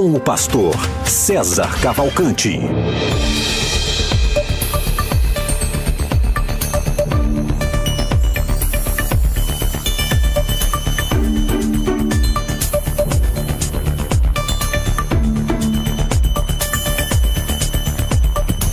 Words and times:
com 0.00 0.14
o 0.14 0.18
pastor 0.18 0.74
César 1.04 1.78
Cavalcante. 1.82 2.58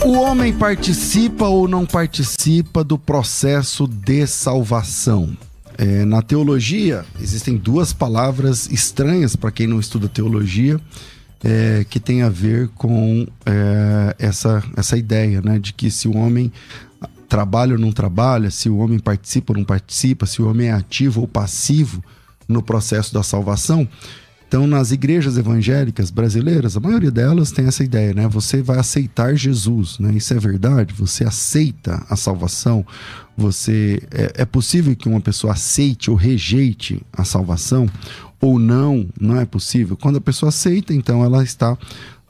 O 0.02 0.12
homem 0.12 0.54
participa 0.54 1.46
ou 1.46 1.68
não 1.68 1.84
participa 1.84 2.82
do 2.82 2.98
processo 2.98 3.86
de 3.86 4.26
salvação? 4.26 5.36
É, 5.76 6.06
na 6.06 6.22
teologia, 6.22 7.04
existem 7.20 7.58
duas 7.58 7.92
palavras 7.92 8.66
estranhas 8.70 9.36
para 9.36 9.52
quem 9.52 9.66
não 9.66 9.78
estuda 9.78 10.08
teologia, 10.08 10.80
é, 11.42 11.84
que 11.88 12.00
tem 12.00 12.22
a 12.22 12.28
ver 12.28 12.68
com 12.74 13.26
é, 13.46 14.16
essa, 14.18 14.62
essa 14.76 14.96
ideia, 14.96 15.40
né? 15.40 15.58
De 15.58 15.72
que 15.72 15.90
se 15.90 16.08
o 16.08 16.16
homem 16.16 16.52
trabalha 17.28 17.74
ou 17.74 17.78
não 17.78 17.92
trabalha, 17.92 18.50
se 18.50 18.68
o 18.68 18.78
homem 18.78 18.98
participa 18.98 19.52
ou 19.52 19.58
não 19.58 19.64
participa, 19.64 20.26
se 20.26 20.40
o 20.40 20.48
homem 20.48 20.68
é 20.68 20.72
ativo 20.72 21.20
ou 21.20 21.28
passivo 21.28 22.02
no 22.48 22.62
processo 22.62 23.12
da 23.12 23.22
salvação. 23.22 23.86
Então, 24.48 24.66
nas 24.66 24.92
igrejas 24.92 25.36
evangélicas 25.36 26.10
brasileiras, 26.10 26.74
a 26.74 26.80
maioria 26.80 27.10
delas 27.10 27.52
tem 27.52 27.66
essa 27.66 27.84
ideia, 27.84 28.14
né? 28.14 28.26
Você 28.28 28.62
vai 28.62 28.78
aceitar 28.78 29.34
Jesus, 29.36 29.98
né? 29.98 30.10
Isso 30.14 30.32
é 30.32 30.38
verdade? 30.38 30.94
Você 30.94 31.22
aceita 31.22 32.02
a 32.08 32.16
salvação? 32.16 32.84
Você 33.36 34.02
é, 34.10 34.42
é 34.42 34.44
possível 34.46 34.96
que 34.96 35.06
uma 35.06 35.20
pessoa 35.20 35.52
aceite 35.52 36.10
ou 36.10 36.16
rejeite 36.16 37.02
a 37.12 37.24
salvação? 37.24 37.86
Ou 38.40 38.58
não, 38.58 39.08
não 39.20 39.36
é 39.36 39.44
possível. 39.44 39.96
Quando 39.96 40.16
a 40.16 40.20
pessoa 40.20 40.48
aceita, 40.48 40.94
então 40.94 41.24
ela 41.24 41.42
está 41.42 41.76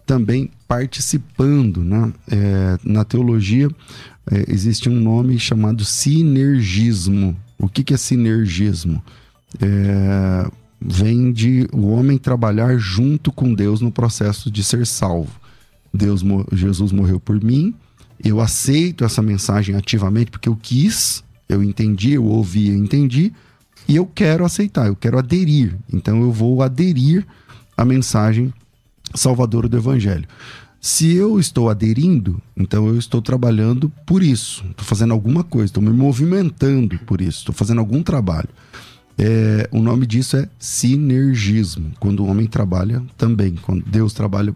também 0.06 0.50
participando. 0.66 1.84
Né? 1.84 2.12
É, 2.30 2.78
na 2.84 3.04
teologia 3.04 3.68
é, 4.30 4.44
existe 4.48 4.88
um 4.88 4.98
nome 4.98 5.38
chamado 5.38 5.84
sinergismo. 5.84 7.36
O 7.58 7.68
que, 7.68 7.82
que 7.84 7.94
é 7.94 7.96
sinergismo? 7.96 9.02
É, 9.60 10.50
vem 10.80 11.32
de 11.32 11.68
o 11.72 11.88
homem 11.88 12.18
trabalhar 12.18 12.76
junto 12.78 13.32
com 13.32 13.52
Deus 13.52 13.80
no 13.80 13.90
processo 13.90 14.50
de 14.50 14.62
ser 14.62 14.86
salvo. 14.86 15.32
Deus, 15.92 16.22
Jesus 16.52 16.92
morreu 16.92 17.18
por 17.18 17.42
mim, 17.42 17.74
eu 18.22 18.40
aceito 18.40 19.04
essa 19.04 19.22
mensagem 19.22 19.74
ativamente 19.74 20.30
porque 20.30 20.48
eu 20.48 20.56
quis, 20.56 21.24
eu 21.48 21.62
entendi, 21.62 22.12
eu 22.12 22.24
ouvi, 22.24 22.68
eu 22.68 22.76
entendi, 22.76 23.32
e 23.88 23.96
eu 23.96 24.06
quero 24.06 24.44
aceitar, 24.44 24.86
eu 24.86 24.94
quero 24.94 25.18
aderir. 25.18 25.74
Então 25.90 26.20
eu 26.20 26.30
vou 26.30 26.62
aderir 26.62 27.26
à 27.76 27.84
mensagem 27.84 28.52
salvadora 29.14 29.68
do 29.68 29.76
Evangelho. 29.76 30.28
Se 30.80 31.12
eu 31.16 31.40
estou 31.40 31.68
aderindo, 31.68 32.40
então 32.56 32.86
eu 32.86 32.98
estou 32.98 33.20
trabalhando 33.20 33.90
por 34.06 34.22
isso, 34.22 34.64
estou 34.70 34.84
fazendo 34.84 35.12
alguma 35.12 35.42
coisa, 35.42 35.66
estou 35.66 35.82
me 35.82 35.90
movimentando 35.90 36.98
por 37.00 37.20
isso, 37.20 37.40
estou 37.40 37.54
fazendo 37.54 37.80
algum 37.80 38.02
trabalho. 38.02 38.48
É, 39.20 39.68
o 39.72 39.82
nome 39.82 40.06
disso 40.06 40.36
é 40.36 40.48
sinergismo, 40.60 41.90
quando 41.98 42.20
o 42.20 42.26
homem 42.28 42.46
trabalha 42.46 43.02
também, 43.16 43.56
quando 43.56 43.84
Deus 43.84 44.12
trabalha 44.12 44.54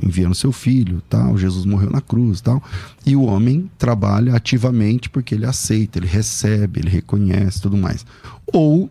enviando 0.00 0.34
seu 0.34 0.52
filho, 0.52 1.02
tal, 1.08 1.36
Jesus 1.36 1.64
morreu 1.64 1.90
na 1.90 2.00
cruz, 2.00 2.40
tal, 2.40 2.62
e 3.04 3.16
o 3.16 3.22
homem 3.22 3.68
trabalha 3.76 4.34
ativamente 4.34 5.10
porque 5.10 5.34
ele 5.34 5.44
aceita, 5.44 5.98
ele 5.98 6.06
recebe, 6.06 6.80
ele 6.80 6.88
reconhece, 6.88 7.60
tudo 7.60 7.76
mais. 7.76 8.06
Ou 8.52 8.88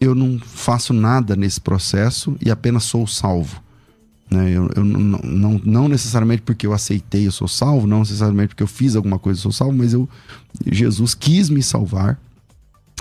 eu 0.00 0.12
não 0.12 0.40
faço 0.40 0.92
nada 0.92 1.36
nesse 1.36 1.60
processo 1.60 2.36
e 2.44 2.50
apenas 2.50 2.82
sou 2.82 3.06
salvo. 3.06 3.62
Né? 4.28 4.50
Eu, 4.50 4.68
eu 4.74 4.84
não, 4.84 5.18
não, 5.22 5.60
não, 5.64 5.88
necessariamente 5.88 6.42
porque 6.42 6.66
eu 6.66 6.72
aceitei 6.72 7.26
eu 7.26 7.32
sou 7.32 7.48
salvo, 7.48 7.86
não 7.86 8.00
necessariamente 8.00 8.48
porque 8.48 8.62
eu 8.62 8.68
fiz 8.68 8.96
alguma 8.96 9.18
coisa 9.20 9.38
eu 9.38 9.42
sou 9.42 9.52
salvo, 9.52 9.76
mas 9.76 9.92
eu 9.92 10.08
Jesus 10.66 11.14
quis 11.14 11.48
me 11.48 11.62
salvar 11.62 12.20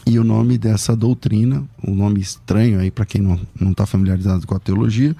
e 0.08 0.18
o 0.18 0.24
nome 0.24 0.58
dessa 0.58 0.96
doutrina, 0.96 1.64
o 1.84 1.92
um 1.92 1.96
nome 1.96 2.22
estranho 2.22 2.80
aí 2.80 2.90
para 2.90 3.06
quem 3.06 3.22
não 3.22 3.72
está 3.72 3.86
familiarizado 3.86 4.48
com 4.48 4.56
a 4.56 4.60
teologia, 4.60 5.14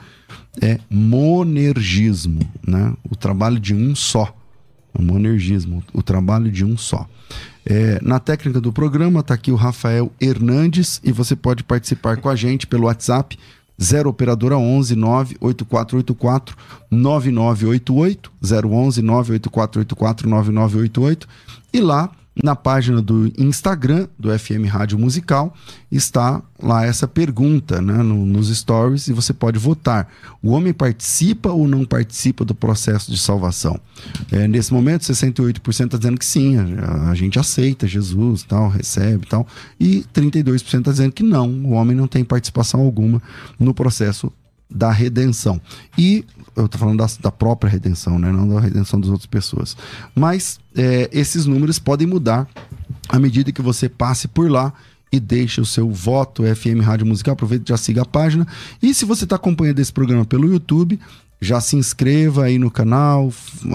é 0.62 0.80
monergismo, 0.90 2.40
né? 2.66 2.94
O 3.10 3.16
trabalho 3.16 3.60
de 3.60 3.76
um 3.76 3.94
só. 3.94 4.34
O 4.94 5.02
monergismo, 5.02 5.84
o 5.94 6.02
trabalho 6.02 6.50
de 6.50 6.64
um 6.64 6.78
só. 6.78 7.06
É, 7.66 8.00
na 8.02 8.18
técnica 8.18 8.62
do 8.62 8.72
programa 8.72 9.20
está 9.20 9.34
aqui 9.34 9.52
o 9.52 9.56
Rafael 9.56 10.10
Hernandes 10.22 11.02
e 11.04 11.12
você 11.12 11.36
pode 11.36 11.66
participar 11.66 12.16
com 12.18 12.30
a 12.30 12.36
gente 12.36 12.66
pelo 12.66 12.86
WhatsApp 12.86 13.38
0 13.82 14.10
operadora 14.10 14.58
11 14.58 14.96
98484 14.96 16.58
9988 16.90 18.32
011 18.42 19.02
98484 19.02 20.30
9988 20.30 21.28
e 21.74 21.82
lá 21.82 22.10
na 22.44 22.56
página 22.56 23.02
do 23.02 23.32
Instagram 23.38 24.08
do 24.18 24.38
FM 24.38 24.68
Rádio 24.70 24.98
Musical 24.98 25.54
está 25.92 26.42
lá 26.62 26.86
essa 26.86 27.08
pergunta 27.08 27.82
né, 27.82 28.04
no, 28.04 28.26
nos 28.26 28.56
stories 28.56 29.08
e 29.08 29.14
você 29.14 29.34
pode 29.34 29.58
votar. 29.58 30.08
O 30.42 30.52
homem 30.52 30.74
participa 30.74 31.50
ou 31.50 31.68
não 31.68 31.86
participa 31.86 32.44
do 32.44 32.54
processo 32.54 33.12
de 33.12 33.18
salvação? 33.18 33.80
É, 34.32 34.48
nesse 34.48 34.74
momento, 34.74 35.02
68% 35.02 35.86
está 35.86 35.98
dizendo 35.98 36.18
que 36.18 36.26
sim, 36.26 36.58
a, 36.58 37.10
a, 37.10 37.16
gente 37.16 37.40
aceita 37.40 37.88
Jesus, 37.88 38.44
tal, 38.44 38.70
recebe 38.70 39.26
tal, 39.28 39.48
e 39.80 40.06
32% 40.14 40.62
está 40.64 40.92
dizendo 40.92 41.12
que 41.12 41.24
não, 41.24 41.50
o 41.50 41.72
homem 41.72 41.96
não 41.96 42.08
tem 42.08 42.24
participação 42.24 42.82
alguma 42.82 43.22
no 43.60 43.74
processo 43.74 44.32
da 44.70 44.92
redenção. 44.92 45.62
E 45.98 46.26
eu 46.58 46.66
estou 46.66 46.80
falando 46.80 46.98
da, 46.98 47.08
da, 47.22 47.32
própria 47.32 47.70
redenção, 47.70 48.18
né? 48.18 48.32
não 48.32 48.48
da 48.50 48.60
redenção 48.60 49.00
das 49.00 49.10
outras 49.10 49.28
pessoas. 49.28 49.78
Mas 50.16 50.60
é, 50.76 51.08
esses 51.14 51.46
números 51.46 51.78
podem 51.78 52.08
mudar 52.08 52.48
à 53.08 53.20
medida 53.20 53.52
que 53.52 53.62
você 53.62 53.88
passe 53.88 54.28
por 54.28 54.50
lá 54.50 54.74
e 55.12 55.20
deixe 55.20 55.62
o 55.62 55.66
seu 55.66 55.90
voto 55.90 56.44
FM 56.44 56.82
Rádio 56.84 57.06
Musical. 57.06 57.34
Aproveita 57.34 57.64
e 57.66 57.70
já 57.70 57.78
siga 57.78 58.02
a 58.02 58.06
página. 58.06 58.46
E 58.82 58.94
se 58.94 59.06
você 59.06 59.24
está 59.24 59.36
acompanhando 59.36 59.80
esse 59.80 59.94
programa 59.94 60.26
pelo 60.26 60.52
YouTube, 60.52 61.00
já 61.40 61.62
se 61.62 61.76
inscreva 61.76 62.46
aí 62.46 62.58
no 62.58 62.72
canal, 62.72 63.32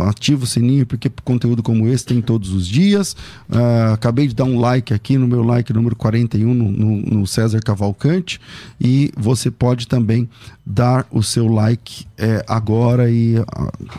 ativa 0.09 0.45
o 0.45 0.47
sininho, 0.47 0.85
porque 0.85 1.11
conteúdo 1.25 1.63
como 1.63 1.87
esse 1.87 2.05
tem 2.05 2.21
todos 2.21 2.51
os 2.51 2.67
dias. 2.67 3.15
Uh, 3.49 3.93
acabei 3.93 4.27
de 4.27 4.35
dar 4.35 4.45
um 4.45 4.59
like 4.59 4.93
aqui 4.93 5.17
no 5.17 5.29
meu 5.29 5.43
like 5.43 5.73
número 5.73 5.95
41 5.95 6.53
no, 6.53 6.71
no, 6.71 6.97
no 7.19 7.27
César 7.27 7.61
Cavalcante. 7.61 8.41
E 8.81 9.13
você 9.17 9.51
pode 9.51 9.87
também 9.87 10.29
dar 10.67 11.07
o 11.11 11.23
seu 11.23 11.47
like 11.47 12.05
é, 12.19 12.45
agora 12.49 13.11
e 13.11 13.39
uh, 13.39 13.45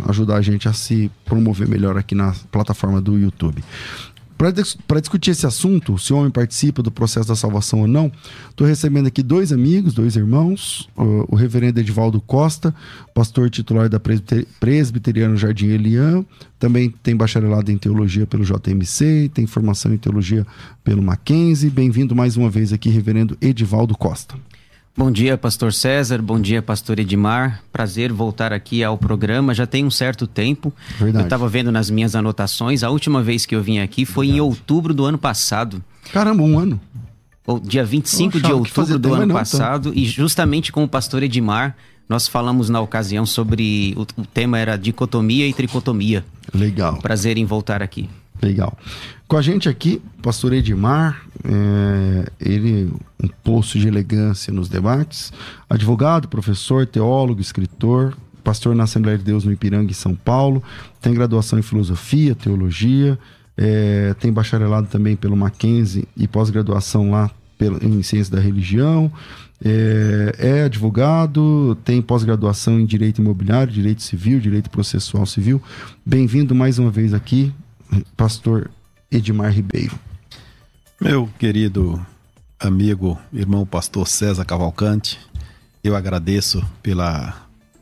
ajudar 0.09 0.37
a 0.37 0.41
gente 0.41 0.67
a 0.67 0.73
se 0.73 1.09
promover 1.23 1.67
melhor 1.67 1.97
aqui 1.97 2.15
na 2.15 2.33
plataforma 2.51 3.01
do 3.01 3.17
YouTube. 3.17 3.63
Para 4.37 4.99
discutir 4.99 5.31
esse 5.31 5.45
assunto, 5.45 5.97
se 5.97 6.11
o 6.11 6.17
homem 6.17 6.31
participa 6.31 6.83
do 6.83 6.91
processo 6.91 7.27
da 7.27 7.35
salvação 7.35 7.81
ou 7.81 7.87
não, 7.87 8.11
estou 8.49 8.67
recebendo 8.67 9.07
aqui 9.07 9.23
dois 9.23 9.53
amigos, 9.53 9.93
dois 9.93 10.15
irmãos, 10.15 10.89
o, 10.95 11.33
o 11.33 11.35
reverendo 11.35 11.79
Edivaldo 11.79 12.19
Costa, 12.19 12.73
pastor 13.13 13.49
titular 13.49 13.87
da 13.87 13.99
Presbiter, 13.99 14.45
Presbiteriano 14.59 15.37
Jardim 15.37 15.67
Elian, 15.67 16.25
também 16.59 16.93
tem 17.03 17.15
bacharelado 17.15 17.71
em 17.71 17.77
teologia 17.77 18.25
pelo 18.25 18.43
JMC, 18.43 19.31
tem 19.33 19.45
formação 19.45 19.93
em 19.93 19.97
teologia 19.97 20.45
pelo 20.83 21.01
Mackenzie. 21.01 21.69
Bem-vindo 21.69 22.15
mais 22.15 22.37
uma 22.37 22.49
vez 22.49 22.73
aqui, 22.73 22.89
reverendo 22.89 23.37
Edivaldo 23.41 23.97
Costa. 23.97 24.35
Bom 24.95 25.09
dia, 25.09 25.35
pastor 25.35 25.73
César. 25.73 26.21
Bom 26.21 26.39
dia, 26.39 26.61
pastor 26.61 26.99
Edmar. 26.99 27.63
Prazer 27.71 28.13
voltar 28.13 28.53
aqui 28.53 28.83
ao 28.83 28.95
programa. 28.95 29.51
Já 29.51 29.65
tem 29.65 29.83
um 29.83 29.89
certo 29.89 30.27
tempo. 30.27 30.71
Verdade. 30.99 31.23
Eu 31.23 31.25
estava 31.25 31.49
vendo 31.49 31.71
nas 31.71 31.89
minhas 31.89 32.15
anotações. 32.15 32.83
A 32.83 32.91
última 32.91 33.23
vez 33.23 33.43
que 33.43 33.55
eu 33.55 33.63
vim 33.63 33.79
aqui 33.79 34.05
foi 34.05 34.27
Verdade. 34.27 34.37
em 34.37 34.41
outubro 34.41 34.93
do 34.93 35.03
ano 35.03 35.17
passado. 35.17 35.83
Caramba, 36.11 36.43
um 36.43 36.59
ano. 36.59 36.79
O 37.45 37.59
dia 37.59 37.83
25 37.83 38.39
de 38.39 38.53
outubro 38.53 38.99
do 38.99 39.15
ano 39.15 39.33
passado. 39.33 39.91
E 39.95 40.05
justamente 40.05 40.71
com 40.71 40.83
o 40.83 40.87
pastor 40.87 41.23
Edmar, 41.23 41.75
nós 42.07 42.27
falamos 42.27 42.69
na 42.69 42.79
ocasião 42.79 43.25
sobre. 43.25 43.95
O, 43.97 44.21
o 44.21 44.25
tema 44.27 44.59
era 44.59 44.77
dicotomia 44.77 45.47
e 45.47 45.53
tricotomia. 45.53 46.23
Legal. 46.53 46.99
Prazer 46.99 47.39
em 47.39 47.45
voltar 47.45 47.81
aqui. 47.81 48.07
Legal. 48.41 48.77
Com 49.27 49.37
a 49.37 49.41
gente 49.41 49.69
aqui, 49.69 50.01
pastor 50.21 50.53
Edmar, 50.53 51.23
é, 51.45 52.31
ele 52.39 52.91
um 53.21 53.27
posto 53.43 53.79
de 53.79 53.87
elegância 53.87 54.51
nos 54.51 54.67
debates, 54.67 55.31
advogado, 55.69 56.27
professor, 56.27 56.85
teólogo, 56.85 57.39
escritor, 57.41 58.15
pastor 58.43 58.75
na 58.75 58.83
Assembleia 58.83 59.17
de 59.17 59.23
Deus 59.23 59.45
no 59.45 59.51
Ipiranga, 59.51 59.89
em 59.89 59.93
São 59.95 60.13
Paulo, 60.13 60.61
tem 61.01 61.13
graduação 61.13 61.57
em 61.57 61.61
filosofia, 61.61 62.35
teologia, 62.35 63.17
é, 63.55 64.13
tem 64.19 64.31
bacharelado 64.31 64.87
também 64.87 65.15
pelo 65.15 65.37
Mackenzie 65.37 66.07
e 66.17 66.27
pós-graduação 66.27 67.11
lá 67.11 67.31
em 67.81 68.03
ciência 68.03 68.35
da 68.35 68.41
religião, 68.41 69.09
é, 69.63 70.35
é 70.37 70.63
advogado, 70.63 71.77
tem 71.85 72.01
pós-graduação 72.01 72.77
em 72.79 72.85
direito 72.85 73.21
imobiliário, 73.21 73.71
direito 73.71 74.01
civil, 74.03 74.39
direito 74.39 74.69
processual 74.69 75.25
civil. 75.25 75.61
Bem-vindo 76.05 76.53
mais 76.53 76.77
uma 76.77 76.91
vez 76.91 77.13
aqui, 77.13 77.53
pastor 78.15 78.69
Edmar 79.11 79.51
Ribeiro. 79.51 79.97
Meu 80.99 81.29
querido 81.37 82.03
amigo, 82.59 83.19
irmão 83.31 83.65
pastor 83.65 84.07
César 84.07 84.45
Cavalcante, 84.45 85.19
eu 85.83 85.95
agradeço 85.95 86.63
pelas 86.81 87.33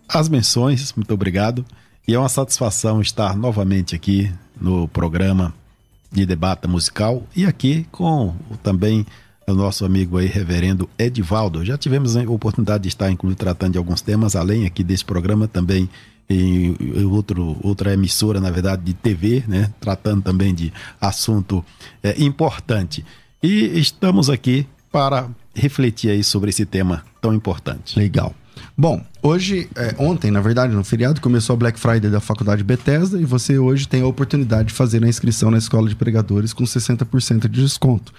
as 0.07 0.27
menções, 0.27 0.93
muito 0.93 1.13
obrigado. 1.13 1.65
E 2.07 2.13
é 2.13 2.19
uma 2.19 2.27
satisfação 2.27 2.99
estar 2.99 3.37
novamente 3.37 3.95
aqui 3.95 4.33
no 4.59 4.87
programa 4.87 5.53
de 6.11 6.25
debate 6.25 6.67
musical 6.67 7.23
e 7.35 7.45
aqui 7.45 7.87
com 7.91 8.35
também 8.61 9.05
o 9.47 9.53
nosso 9.53 9.85
amigo 9.85 10.17
aí, 10.17 10.27
reverendo 10.27 10.89
Edivaldo. 10.97 11.63
Já 11.63 11.77
tivemos 11.77 12.17
a 12.17 12.21
oportunidade 12.23 12.83
de 12.83 12.89
estar, 12.89 13.09
inclusive, 13.11 13.37
tratando 13.37 13.73
de 13.73 13.77
alguns 13.77 14.01
temas, 14.01 14.35
além 14.35 14.65
aqui 14.65 14.83
desse 14.83 15.05
programa 15.05 15.47
também 15.47 15.89
em 16.31 17.05
outro, 17.05 17.57
outra 17.61 17.93
emissora, 17.93 18.39
na 18.39 18.49
verdade, 18.49 18.83
de 18.83 18.93
TV, 18.93 19.43
né? 19.47 19.71
Tratando 19.79 20.21
também 20.21 20.53
de 20.53 20.71
assunto 20.99 21.63
é, 22.01 22.21
importante. 22.21 23.05
E 23.41 23.79
estamos 23.79 24.29
aqui 24.29 24.67
para 24.91 25.27
refletir 25.53 26.11
aí 26.11 26.23
sobre 26.23 26.49
esse 26.49 26.65
tema 26.65 27.03
tão 27.19 27.33
importante. 27.33 27.97
Legal. 27.97 28.33
Bom, 28.77 29.03
hoje, 29.21 29.69
é, 29.75 29.95
ontem, 29.97 30.31
na 30.31 30.41
verdade, 30.41 30.73
no 30.73 30.83
feriado, 30.83 31.21
começou 31.21 31.53
a 31.53 31.57
Black 31.57 31.79
Friday 31.79 32.09
da 32.09 32.19
Faculdade 32.19 32.63
Bethesda 32.63 33.19
e 33.19 33.25
você 33.25 33.57
hoje 33.57 33.87
tem 33.87 34.01
a 34.01 34.07
oportunidade 34.07 34.69
de 34.69 34.73
fazer 34.73 35.03
a 35.03 35.07
inscrição 35.07 35.51
na 35.51 35.57
Escola 35.57 35.89
de 35.89 35.95
Pregadores 35.95 36.53
com 36.53 36.63
60% 36.63 37.47
de 37.47 37.61
desconto. 37.61 38.13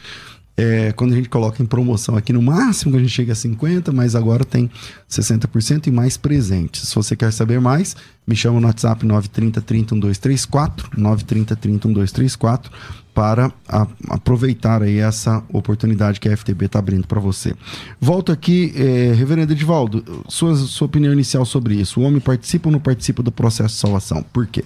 É, 0.55 0.93
quando 0.93 1.13
a 1.13 1.17
gente 1.17 1.31
coloca 1.31 1.63
em 1.63 1.67
promoção 1.67 2.15
aqui 2.15 2.31
no 2.31 2.43
máximo 2.43 2.95
a 2.97 3.01
gente 3.01 3.11
chega 3.11 3.33
a 3.33 3.37
50, 3.37 3.91
mas 3.91 4.15
agora 4.15 4.45
tem 4.45 4.71
60% 5.11 5.87
e 5.87 5.91
mais 5.91 6.17
presentes. 6.17 6.89
Se 6.89 6.95
você 6.95 7.17
quer 7.17 7.33
saber 7.33 7.59
mais, 7.61 7.97
me 8.27 8.37
chama 8.37 8.61
no 8.61 8.67
WhatsApp 8.67 9.05
930 9.05 9.61
30 9.63 9.95
1234, 9.95 10.91
930 11.01 11.57
30 11.57 11.89
1234 11.89 12.73
para 13.15 13.53
a, 13.69 13.87
aproveitar 14.11 14.83
aí 14.83 14.99
essa 14.99 15.43
oportunidade 15.51 16.21
que 16.21 16.29
a 16.29 16.37
FTB 16.37 16.67
está 16.67 16.79
abrindo 16.79 17.07
para 17.07 17.21
você. 17.21 17.55
Volto 18.01 18.31
aqui, 18.31 18.73
é, 18.77 19.13
Reverendo 19.15 19.53
Edivaldo, 19.53 20.23
sua, 20.29 20.55
sua 20.55 20.87
opinião 20.87 21.13
inicial 21.13 21.45
sobre 21.45 21.75
isso. 21.75 22.01
O 22.01 22.03
homem 22.03 22.21
participa 22.21 22.69
ou 22.69 22.73
não 22.73 22.81
participa 22.81 23.23
do 23.23 23.33
processo 23.33 23.75
de 23.75 23.81
salvação? 23.81 24.23
Por 24.33 24.47
quê? 24.47 24.65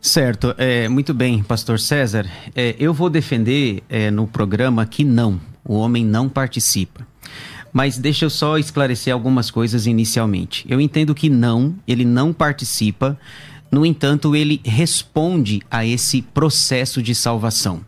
Certo, 0.00 0.54
é, 0.56 0.88
muito 0.88 1.12
bem, 1.12 1.42
Pastor 1.42 1.80
César. 1.80 2.26
É, 2.54 2.76
eu 2.78 2.94
vou 2.94 3.10
defender 3.10 3.82
é, 3.88 4.10
no 4.10 4.26
programa 4.26 4.86
que 4.86 5.04
não, 5.04 5.40
o 5.64 5.74
homem 5.74 6.04
não 6.04 6.28
participa. 6.28 7.06
Mas 7.72 7.98
deixa 7.98 8.24
eu 8.24 8.30
só 8.30 8.56
esclarecer 8.56 9.12
algumas 9.12 9.50
coisas 9.50 9.86
inicialmente. 9.86 10.64
Eu 10.68 10.80
entendo 10.80 11.14
que 11.14 11.28
não, 11.28 11.74
ele 11.86 12.04
não 12.04 12.32
participa, 12.32 13.18
no 13.70 13.84
entanto, 13.84 14.34
ele 14.34 14.60
responde 14.64 15.60
a 15.70 15.84
esse 15.84 16.22
processo 16.22 17.02
de 17.02 17.14
salvação. 17.14 17.84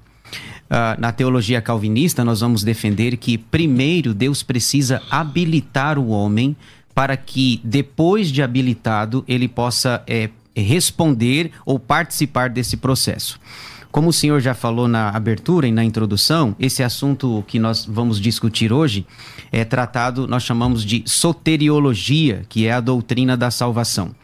Uh, 0.70 1.00
na 1.00 1.12
teologia 1.12 1.62
calvinista, 1.62 2.22
nós 2.22 2.40
vamos 2.40 2.62
defender 2.62 3.16
que 3.16 3.38
primeiro 3.38 4.12
Deus 4.12 4.42
precisa 4.42 5.00
habilitar 5.10 5.98
o 5.98 6.08
homem 6.08 6.54
para 6.94 7.16
que, 7.16 7.60
depois 7.64 8.30
de 8.30 8.42
habilitado, 8.42 9.24
ele 9.26 9.48
possa 9.48 10.02
é, 10.06 10.28
responder 10.60 11.50
ou 11.64 11.78
participar 11.78 12.50
desse 12.50 12.76
processo. 12.76 13.38
Como 13.90 14.10
o 14.10 14.12
senhor 14.12 14.40
já 14.40 14.54
falou 14.54 14.86
na 14.86 15.08
abertura 15.08 15.66
e 15.66 15.72
na 15.72 15.82
introdução, 15.82 16.54
esse 16.58 16.82
assunto 16.82 17.42
que 17.46 17.58
nós 17.58 17.86
vamos 17.86 18.20
discutir 18.20 18.72
hoje 18.72 19.06
é 19.50 19.64
tratado, 19.64 20.26
nós 20.26 20.42
chamamos 20.42 20.84
de 20.84 21.02
soteriologia, 21.06 22.44
que 22.48 22.66
é 22.66 22.72
a 22.72 22.80
doutrina 22.80 23.36
da 23.36 23.50
salvação. 23.50 24.14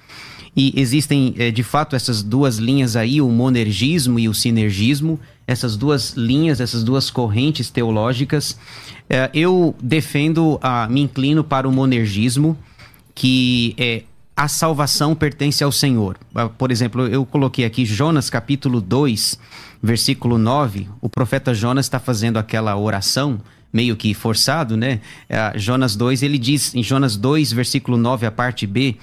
E 0.57 0.73
existem, 0.77 1.35
é, 1.39 1.51
de 1.51 1.63
fato, 1.63 1.97
essas 1.97 2.23
duas 2.23 2.59
linhas 2.59 2.95
aí, 2.95 3.21
o 3.21 3.29
monergismo 3.29 4.19
e 4.19 4.29
o 4.29 4.35
sinergismo, 4.35 5.19
essas 5.47 5.77
duas 5.77 6.13
linhas, 6.13 6.61
essas 6.61 6.85
duas 6.85 7.11
correntes 7.11 7.71
teológicas. 7.71 8.57
É, 9.11 9.31
eu 9.35 9.75
defendo, 9.83 10.59
a, 10.63 10.87
me 10.89 11.01
inclino 11.01 11.43
para 11.43 11.69
o 11.69 11.73
monergismo, 11.73 12.57
que 13.15 13.75
é 13.77 14.05
a 14.37 14.49
salvação 14.49 15.15
pertence 15.15 15.63
ao 15.63 15.71
Senhor. 15.71 16.17
Ah, 16.35 16.49
por 16.49 16.71
exemplo, 16.71 17.07
eu 17.07 17.25
coloquei 17.25 17.65
aqui 17.65 17.85
Jonas 17.85 18.29
capítulo 18.29 18.81
2, 18.81 19.39
versículo 19.83 20.39
9. 20.39 20.89
O 21.01 21.09
profeta 21.09 21.55
Jonas 21.55 21.87
está 21.87 22.01
fazendo 22.01 22.39
aquela 22.39 22.77
oração, 22.77 23.41
meio 23.73 23.97
que 23.97 24.13
forçado, 24.13 24.77
né? 24.77 25.01
É, 25.29 25.53
Jonas 25.57 25.95
2, 25.95 26.23
ele 26.23 26.39
diz 26.39 26.75
em 26.75 26.83
Jonas 26.83 27.17
2, 27.17 27.53
versículo 27.53 27.97
9, 27.97 28.27
a 28.27 28.33
parte 28.33 28.67
B, 28.67 28.97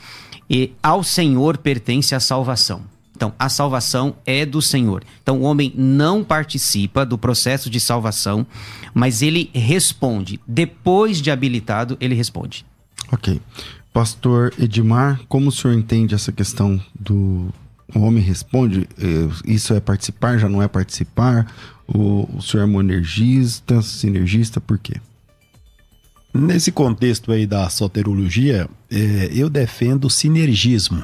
e 0.50 0.74
ao 0.84 1.04
Senhor 1.04 1.58
pertence 1.58 2.14
a 2.14 2.20
salvação. 2.20 2.82
Então, 3.16 3.34
a 3.38 3.50
salvação 3.50 4.16
é 4.26 4.46
do 4.46 4.62
Senhor. 4.62 5.04
Então, 5.22 5.42
o 5.42 5.44
homem 5.44 5.72
não 5.76 6.24
participa 6.24 7.06
do 7.06 7.18
processo 7.18 7.70
de 7.70 7.80
salvação, 7.80 8.48
mas 8.96 9.22
ele 9.22 9.50
responde. 9.54 10.40
Depois 10.48 11.22
de 11.22 11.30
habilitado, 11.30 11.96
ele 12.02 12.16
responde. 12.16 12.66
Ok. 13.12 13.40
Pastor 13.94 14.54
Edmar, 14.58 15.22
como 15.28 15.50
o 15.50 15.52
senhor 15.52 15.74
entende 15.74 16.16
essa 16.16 16.32
questão 16.32 16.82
do 16.98 17.54
o 17.94 18.00
homem 18.00 18.24
responde? 18.24 18.88
Eh, 18.98 19.30
isso 19.46 19.74
é 19.74 19.80
participar, 19.80 20.38
já 20.38 20.48
não 20.48 20.62
é 20.62 20.68
participar? 20.68 21.52
O, 21.88 22.38
o 22.38 22.42
senhor 22.42 22.64
é 22.64 22.66
monergista, 22.66 23.82
sinergista, 23.82 24.62
por 24.62 24.78
quê? 24.78 24.94
Nesse 26.34 26.72
contexto 26.72 27.32
aí 27.32 27.46
da 27.46 27.70
soterologia, 27.70 28.70
é, 28.90 29.30
eu 29.34 29.50
defendo 29.50 30.10
sinergismo. 30.10 31.04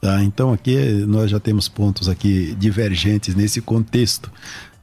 Tá? 0.00 0.24
Então 0.24 0.52
aqui 0.52 0.76
nós 1.06 1.30
já 1.30 1.38
temos 1.38 1.68
pontos 1.68 2.08
aqui 2.08 2.56
divergentes 2.58 3.34
nesse 3.36 3.60
contexto. 3.60 4.30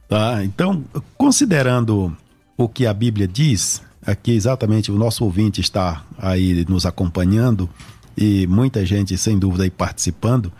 Tá? 0.08 0.42
Então, 0.42 0.82
considerando 1.18 2.16
o 2.56 2.66
que 2.66 2.86
a 2.86 2.94
Bíblia 2.94 3.28
diz, 3.28 3.82
aqui 4.08 4.32
exatamente 4.32 4.90
o 4.90 4.96
nosso 4.96 5.22
ouvinte 5.22 5.60
está 5.60 6.02
aí 6.16 6.64
nos 6.66 6.86
acompanhando 6.86 7.68
e 8.16 8.46
muita 8.46 8.84
gente 8.86 9.16
sem 9.18 9.38
dúvida 9.38 9.64
aí 9.64 9.70
participando. 9.70 10.50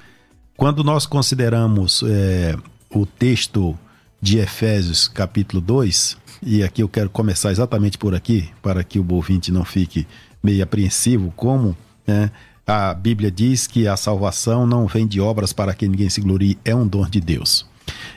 Quando 0.57 0.85
nós 0.85 1.07
consideramos 1.07 2.05
é, 2.07 2.55
o 2.91 3.07
texto 3.07 3.77
de 4.21 4.39
Efésios 4.39 5.09
capítulo 5.09 5.63
2, 5.63 6.19
e 6.43 6.63
aqui 6.63 6.83
eu 6.83 6.89
quero 6.89 7.09
começar 7.09 7.51
exatamente 7.51 7.97
por 7.97 8.15
aqui, 8.15 8.51
para 8.61 8.85
que 8.85 8.99
o 8.99 9.07
ouvinte 9.13 9.51
não 9.51 9.65
fique 9.65 10.07
meio 10.43 10.63
apreensivo, 10.63 11.33
como 11.35 11.77
né, 12.07 12.31
a 12.67 12.93
Bíblia 12.93 13.31
diz 13.31 13.67
que 13.67 13.89
a 13.89 13.97
salvação 13.97 14.67
não 14.67 14.87
vem 14.87 15.07
de 15.07 15.21
obras 15.21 15.55
para 15.55 15.73
que 15.73 15.89
ninguém 15.89 16.11
se 16.11 16.21
glorie, 16.21 16.59
é 16.65 16.75
um 16.75 16.87
dom 16.87 17.09
de 17.09 17.21
Deus. 17.21 17.67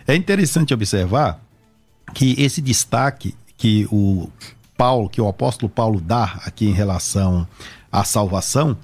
É 0.06 0.14
interessante 0.14 0.74
observar 0.74 1.42
que 2.14 2.36
esse 2.38 2.62
destaque 2.62 3.34
que 3.56 3.88
o 3.92 4.28
Paulo, 4.82 5.08
que 5.08 5.22
o 5.22 5.28
apóstolo 5.28 5.70
Paulo 5.70 6.02
dá 6.02 6.42
aqui 6.44 6.66
em 6.66 6.74
relação 6.74 7.48
à 7.92 8.04
salvação, 8.04 8.76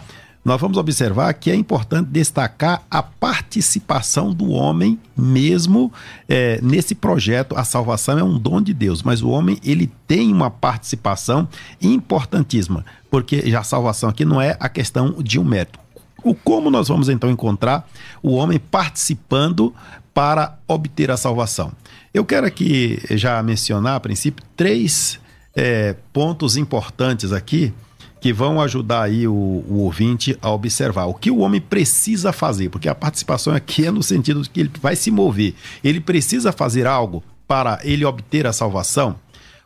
nós 0.46 0.62
vamos 0.62 0.78
observar 0.78 1.34
que 1.34 1.50
é 1.50 1.56
importante 1.56 2.08
destacar 2.12 2.84
a 2.88 3.02
participação 3.02 4.32
do 4.32 4.52
homem 4.52 5.00
mesmo 5.18 5.92
é, 6.30 6.60
nesse 6.62 6.94
projeto. 6.94 7.58
A 7.58 7.64
salvação 7.64 8.20
é 8.20 8.24
um 8.24 8.38
dom 8.38 8.62
de 8.62 8.76
Deus, 8.76 9.02
mas 9.02 9.24
o 9.24 9.30
homem 9.30 9.58
ele 9.64 9.92
tem 10.08 10.32
uma 10.32 10.52
participação 10.52 11.50
importantíssima, 11.82 12.86
porque 13.10 13.50
já 13.50 13.62
a 13.62 13.64
salvação 13.64 14.08
aqui 14.08 14.24
não 14.24 14.40
é 14.40 14.56
a 14.60 14.70
questão 14.70 15.16
de 15.24 15.40
um 15.40 15.44
método. 15.44 15.80
O 16.24 16.36
como 16.36 16.70
nós 16.70 16.90
vamos 16.90 17.10
então 17.10 17.28
encontrar 17.28 17.90
o 18.22 18.36
homem 18.36 18.60
participando 18.60 19.74
para 20.14 20.60
obter 20.68 21.10
a 21.10 21.18
salvação? 21.18 21.72
Eu 22.14 22.24
quero 22.24 22.46
aqui 22.46 23.00
já 23.10 23.42
mencionar, 23.42 23.96
a 23.96 24.00
princípio, 24.00 24.46
três 24.56 25.20
é, 25.58 25.96
pontos 26.14 26.56
importantes 26.56 27.32
aqui 27.32 27.74
que 28.22 28.32
vão 28.32 28.62
ajudar 28.62 29.04
aí 29.04 29.28
o, 29.28 29.34
o, 29.34 29.80
ouvinte 29.80 30.38
a 30.40 30.52
observar 30.52 31.06
o 31.06 31.16
que 31.16 31.32
o 31.32 31.40
homem 31.40 31.60
precisa 31.60 32.32
fazer, 32.32 32.70
porque 32.70 32.88
a 32.88 32.94
participação 32.94 33.54
aqui 33.54 33.86
é 33.86 33.92
no 33.92 34.04
sentido 34.04 34.42
de 34.42 34.50
que 34.50 34.60
ele 34.60 34.72
vai 34.80 34.96
se 34.96 35.10
mover, 35.10 35.56
ele 35.84 36.00
precisa 36.00 36.52
fazer 36.52 36.86
algo 36.86 37.24
para 37.48 37.80
ele 37.84 38.06
obter 38.06 38.46
a 38.46 38.54
salvação. 38.54 39.16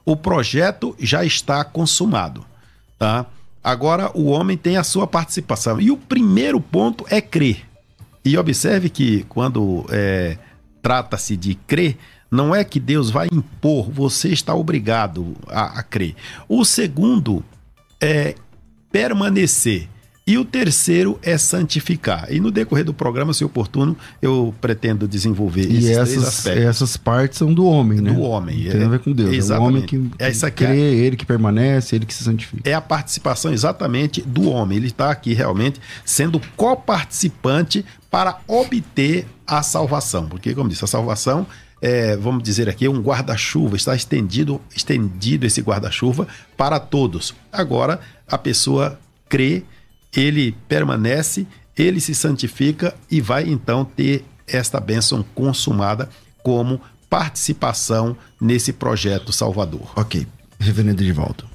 O 0.05 0.15
projeto 0.15 0.95
já 0.98 1.25
está 1.25 1.63
consumado, 1.63 2.45
tá? 2.98 3.25
Agora 3.63 4.12
o 4.15 4.27
homem 4.27 4.57
tem 4.57 4.77
a 4.77 4.83
sua 4.83 5.05
participação 5.05 5.79
e 5.79 5.91
o 5.91 5.98
primeiro 5.98 6.60
ponto 6.60 7.05
é 7.10 7.21
crer. 7.21 7.65
E 8.24 8.38
observe 8.38 8.89
que 8.89 9.24
quando 9.29 9.86
é, 9.89 10.38
trata-se 10.81 11.36
de 11.36 11.55
crer, 11.55 11.98
não 12.31 12.55
é 12.55 12.63
que 12.63 12.79
Deus 12.79 13.09
vai 13.09 13.27
impor, 13.31 13.91
você 13.91 14.29
está 14.29 14.55
obrigado 14.55 15.35
a, 15.47 15.79
a 15.79 15.83
crer. 15.83 16.15
O 16.47 16.63
segundo 16.63 17.43
é 18.00 18.35
permanecer. 18.89 19.89
E 20.25 20.38
o 20.38 20.45
terceiro 20.45 21.19
é 21.23 21.35
santificar. 21.38 22.31
E 22.31 22.39
no 22.39 22.51
decorrer 22.51 22.85
do 22.85 22.93
programa, 22.93 23.33
se 23.33 23.43
oportuno, 23.43 23.97
eu 24.21 24.53
pretendo 24.61 25.07
desenvolver 25.07 25.69
e 25.69 25.77
esses 25.77 25.89
essas, 25.89 26.23
aspectos. 26.27 26.63
essas 26.63 26.95
partes 26.95 27.39
são 27.39 27.51
do 27.51 27.65
homem, 27.65 28.00
né? 28.00 28.13
Do 28.13 28.21
homem. 28.21 28.63
Tem 28.69 28.81
é, 28.81 28.85
a 28.85 28.88
ver 28.88 29.00
com 29.00 29.11
Deus. 29.11 29.33
Exatamente. 29.33 29.95
É 29.95 29.97
o 29.97 30.00
homem 30.00 30.09
que, 30.09 30.17
que 30.17 30.23
Essa 30.23 30.51
crê, 30.51 30.79
é, 30.79 30.93
ele 30.93 31.17
que 31.17 31.25
permanece, 31.25 31.95
ele 31.95 32.05
que 32.05 32.13
se 32.13 32.23
santifica. 32.23 32.61
É 32.69 32.73
a 32.73 32.79
participação 32.79 33.51
exatamente 33.51 34.21
do 34.21 34.47
homem. 34.50 34.77
Ele 34.77 34.88
está 34.88 35.09
aqui 35.09 35.33
realmente 35.33 35.81
sendo 36.05 36.39
coparticipante 36.55 37.83
para 38.09 38.39
obter 38.47 39.25
a 39.45 39.63
salvação. 39.63 40.29
Porque, 40.29 40.53
como 40.53 40.69
disse, 40.69 40.85
a 40.85 40.88
salvação 40.88 41.47
é, 41.81 42.15
vamos 42.15 42.43
dizer 42.43 42.69
aqui, 42.69 42.88
um 42.88 43.01
guarda-chuva, 43.01 43.75
está 43.75 43.95
estendido, 43.95 44.61
estendido 44.75 45.45
esse 45.45 45.61
guarda-chuva 45.61 46.27
para 46.55 46.79
todos. 46.79 47.33
Agora 47.51 48.00
a 48.27 48.38
pessoa 48.38 49.00
crê, 49.27 49.63
ele 50.15 50.55
permanece, 50.67 51.47
ele 51.75 52.00
se 52.00 52.13
santifica 52.13 52.93
e 53.09 53.19
vai 53.19 53.50
então 53.50 53.83
ter 53.83 54.23
esta 54.47 54.79
bênção 54.79 55.25
consumada 55.33 56.09
como 56.43 56.79
participação 57.09 58.15
nesse 58.39 58.71
projeto 58.71 59.33
salvador. 59.33 59.91
Ok. 59.95 60.27
Reverendo 60.59 61.01
Edivaldo. 61.01 61.45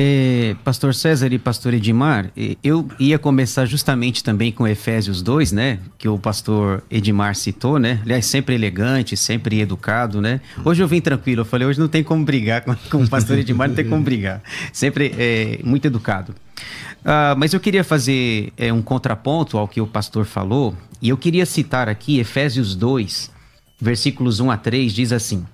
É, 0.00 0.54
pastor 0.62 0.94
César 0.94 1.32
e 1.32 1.40
pastor 1.40 1.74
Edmar, 1.74 2.30
eu 2.62 2.86
ia 3.00 3.18
começar 3.18 3.64
justamente 3.64 4.22
também 4.22 4.52
com 4.52 4.64
Efésios 4.64 5.22
2, 5.22 5.50
né? 5.50 5.80
Que 5.98 6.08
o 6.08 6.16
pastor 6.16 6.84
Edmar 6.88 7.34
citou, 7.34 7.80
né? 7.80 7.98
Aliás, 8.04 8.24
sempre 8.26 8.54
elegante, 8.54 9.16
sempre 9.16 9.60
educado, 9.60 10.20
né? 10.20 10.40
Hoje 10.64 10.84
eu 10.84 10.86
vim 10.86 11.00
tranquilo, 11.00 11.40
eu 11.40 11.44
falei, 11.44 11.66
hoje 11.66 11.80
não 11.80 11.88
tem 11.88 12.04
como 12.04 12.24
brigar 12.24 12.62
com, 12.88 13.02
o 13.02 13.08
pastor 13.08 13.38
Edmar, 13.38 13.66
não 13.66 13.74
tem 13.74 13.88
como 13.88 14.00
brigar. 14.00 14.40
Sempre 14.72 15.12
é, 15.18 15.58
muito 15.64 15.86
educado. 15.86 16.32
Uh, 17.00 17.34
mas 17.36 17.52
eu 17.52 17.58
queria 17.58 17.82
fazer 17.82 18.52
é, 18.56 18.72
um 18.72 18.80
contraponto 18.80 19.58
ao 19.58 19.66
que 19.66 19.80
o 19.80 19.86
pastor 19.86 20.24
falou, 20.24 20.76
e 21.02 21.08
eu 21.08 21.16
queria 21.16 21.44
citar 21.44 21.88
aqui 21.88 22.20
Efésios 22.20 22.76
2, 22.76 23.32
versículos 23.80 24.38
1 24.38 24.48
a 24.48 24.56
3, 24.56 24.92
diz 24.92 25.12
assim: 25.12 25.44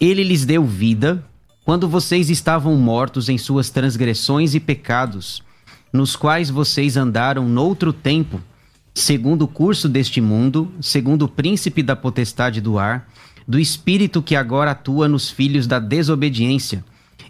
Ele 0.00 0.24
lhes 0.24 0.44
deu 0.44 0.64
vida 0.64 1.24
quando 1.64 1.88
vocês 1.88 2.28
estavam 2.28 2.76
mortos 2.76 3.30
em 3.30 3.38
suas 3.38 3.70
transgressões 3.70 4.54
e 4.54 4.60
pecados, 4.60 5.42
nos 5.90 6.14
quais 6.14 6.50
vocês 6.50 6.96
andaram 6.96 7.48
noutro 7.48 7.90
tempo, 7.90 8.38
segundo 8.94 9.42
o 9.42 9.48
curso 9.48 9.88
deste 9.88 10.20
mundo, 10.20 10.70
segundo 10.80 11.22
o 11.22 11.28
príncipe 11.28 11.82
da 11.82 11.96
potestade 11.96 12.60
do 12.60 12.78
ar, 12.78 13.08
do 13.48 13.58
espírito 13.58 14.22
que 14.22 14.36
agora 14.36 14.72
atua 14.72 15.08
nos 15.08 15.30
filhos 15.30 15.66
da 15.66 15.78
desobediência. 15.78 16.84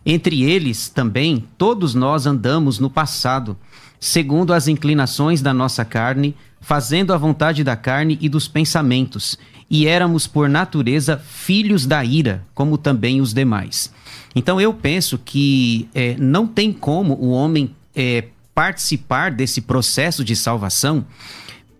Entre 0.05 0.43
eles 0.43 0.88
também 0.88 1.45
todos 1.57 1.95
nós 1.95 2.26
andamos 2.26 2.81
no 2.81 2.91
passado, 2.91 3.57
segundo 4.00 4.53
as 4.53 4.67
inclinações 4.67 5.41
da 5.41 5.55
nossa 5.55 5.85
carne, 5.85 6.35
fazendo 6.61 7.12
a 7.12 7.17
vontade 7.17 7.62
da 7.62 7.76
carne 7.76 8.19
e 8.21 8.29
dos 8.29 8.49
pensamentos, 8.49 9.38
e 9.71 9.87
éramos 9.87 10.26
por 10.26 10.49
natureza 10.49 11.16
filhos 11.16 11.87
da 11.87 12.04
ira, 12.04 12.44
como 12.54 12.78
também 12.78 13.21
os 13.21 13.33
demais. 13.33 13.92
Então 14.35 14.61
eu 14.61 14.73
penso 14.73 15.18
que 15.18 15.88
é, 15.94 16.16
não 16.18 16.47
tem 16.47 16.73
como 16.73 17.14
o 17.14 17.30
homem 17.30 17.75
é, 17.94 18.25
participar 18.54 19.30
desse 19.30 19.61
processo 19.61 20.25
de 20.25 20.37
salvação 20.37 21.04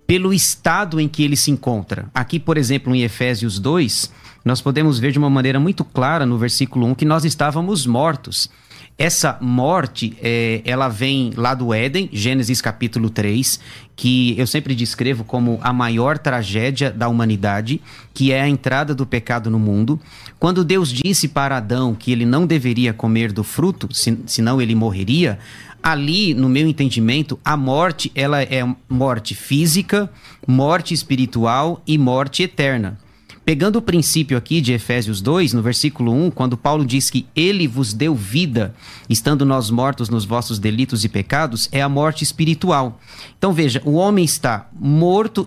pelo 0.07 0.33
estado 0.33 1.01
em 1.01 1.09
que 1.09 1.23
ele 1.23 1.37
se 1.37 1.51
encontra. 1.51 2.11
Aqui, 2.15 2.39
por 2.39 2.59
exemplo, 2.59 2.95
em 2.95 3.03
Efésios 3.03 3.59
2, 3.59 4.11
nós 4.45 4.61
podemos 4.61 4.99
ver 4.99 5.13
de 5.13 5.19
uma 5.19 5.31
maneira 5.31 5.59
muito 5.59 5.85
clara 5.85 6.27
no 6.27 6.37
versículo 6.37 6.87
1 6.89 6.95
que 6.95 7.05
nós 7.05 7.25
estávamos 7.25 7.87
mortos. 7.87 8.51
Essa 8.97 9.37
morte, 9.41 10.17
é, 10.23 10.63
ela 10.65 10.89
vem 10.89 11.33
lá 11.37 11.53
do 11.53 11.75
Éden, 11.75 12.09
Gênesis 12.13 12.61
capítulo 12.61 13.11
3, 13.11 13.59
que 13.97 14.39
eu 14.39 14.47
sempre 14.47 14.73
descrevo 14.73 15.25
como 15.25 15.59
a 15.63 15.73
maior 15.73 16.17
tragédia 16.17 16.93
da 16.93 17.09
humanidade, 17.09 17.81
que 18.13 18.31
é 18.31 18.41
a 18.41 18.49
entrada 18.49 18.95
do 18.95 19.05
pecado 19.05 19.51
no 19.51 19.59
mundo. 19.59 19.99
Quando 20.39 20.65
Deus 20.65 20.93
disse 20.93 21.27
para 21.27 21.57
Adão 21.57 21.93
que 21.93 22.13
ele 22.13 22.25
não 22.25 22.47
deveria 22.47 22.93
comer 22.93 23.33
do 23.33 23.43
fruto, 23.43 23.89
senão 24.27 24.63
ele 24.63 24.77
morreria, 24.77 25.41
ali, 25.83 26.33
no 26.33 26.49
meu 26.49 26.69
entendimento, 26.69 27.37
a 27.45 27.57
morte 27.57 28.13
ela 28.15 28.43
é 28.43 28.65
morte 28.89 29.35
física, 29.35 30.09
morte 30.47 30.95
espiritual 30.95 31.83
e 31.85 31.99
morte 31.99 32.45
eterna. 32.45 32.97
Pegando 33.45 33.77
o 33.77 33.83
princípio 33.83 34.39
aqui 34.39 34.63
de 34.63 34.73
Efésios 34.73 35.21
2, 35.21 35.53
no 35.53 35.61
versículo 35.61 36.13
1, 36.13 36.31
quando 36.31 36.57
Paulo 36.57 36.85
diz 36.85 37.11
que 37.11 37.27
ele 37.37 37.69
vos 37.69 37.93
deu 37.93 38.15
vida, 38.15 38.75
estando 39.07 39.45
nós 39.45 39.69
mortos 39.69 40.09
nos 40.09 40.25
vossos 40.25 40.59
delitos 40.59 41.05
e 41.05 41.11
pecados, 41.11 41.69
é 41.71 41.83
a 41.83 41.89
morte 41.89 42.25
espiritual. 42.25 42.99
Então 43.37 43.53
veja, 43.53 43.83
o 43.85 43.93
homem 43.93 44.25
está 44.25 44.71
morto 44.73 45.47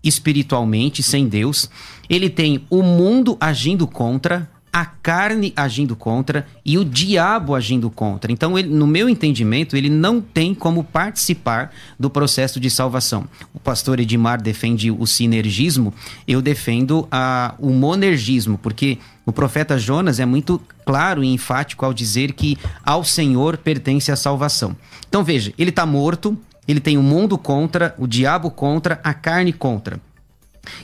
espiritualmente, 0.00 1.02
sem 1.02 1.26
Deus, 1.26 1.68
ele 2.08 2.30
tem 2.30 2.64
o 2.70 2.84
mundo 2.84 3.36
agindo 3.40 3.84
contra, 3.88 4.48
a 4.74 4.84
carne 4.84 5.52
agindo 5.54 5.94
contra 5.94 6.44
e 6.64 6.76
o 6.76 6.84
diabo 6.84 7.54
agindo 7.54 7.88
contra. 7.88 8.32
Então, 8.32 8.58
ele, 8.58 8.68
no 8.68 8.88
meu 8.88 9.08
entendimento, 9.08 9.76
ele 9.76 9.88
não 9.88 10.20
tem 10.20 10.52
como 10.52 10.82
participar 10.82 11.70
do 11.96 12.10
processo 12.10 12.58
de 12.58 12.68
salvação. 12.68 13.24
O 13.54 13.60
pastor 13.60 14.00
Edmar 14.00 14.42
defende 14.42 14.90
o 14.90 15.06
sinergismo, 15.06 15.94
eu 16.26 16.42
defendo 16.42 17.06
a, 17.08 17.54
o 17.60 17.70
monergismo, 17.70 18.58
porque 18.58 18.98
o 19.24 19.32
profeta 19.32 19.78
Jonas 19.78 20.18
é 20.18 20.26
muito 20.26 20.60
claro 20.84 21.22
e 21.22 21.32
enfático 21.32 21.86
ao 21.86 21.94
dizer 21.94 22.32
que 22.32 22.58
ao 22.84 23.04
Senhor 23.04 23.56
pertence 23.56 24.10
a 24.10 24.16
salvação. 24.16 24.74
Então, 25.08 25.22
veja, 25.22 25.54
ele 25.56 25.70
está 25.70 25.86
morto, 25.86 26.36
ele 26.66 26.80
tem 26.80 26.98
o 26.98 27.02
mundo 27.02 27.38
contra, 27.38 27.94
o 27.96 28.08
diabo 28.08 28.50
contra, 28.50 28.98
a 29.04 29.14
carne 29.14 29.52
contra. 29.52 30.00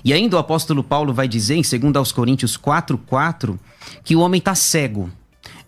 E 0.05 0.13
ainda 0.13 0.37
o 0.37 0.39
apóstolo 0.39 0.83
Paulo 0.83 1.13
vai 1.13 1.29
dizer 1.29 1.57
em 1.57 1.63
2 1.63 1.97
aos 1.97 2.13
Coríntios 2.13 2.57
4:4 2.57 3.59
que 4.05 4.17
o 4.17 4.21
homem 4.21 4.39
está 4.39 4.55
cego. 4.55 5.11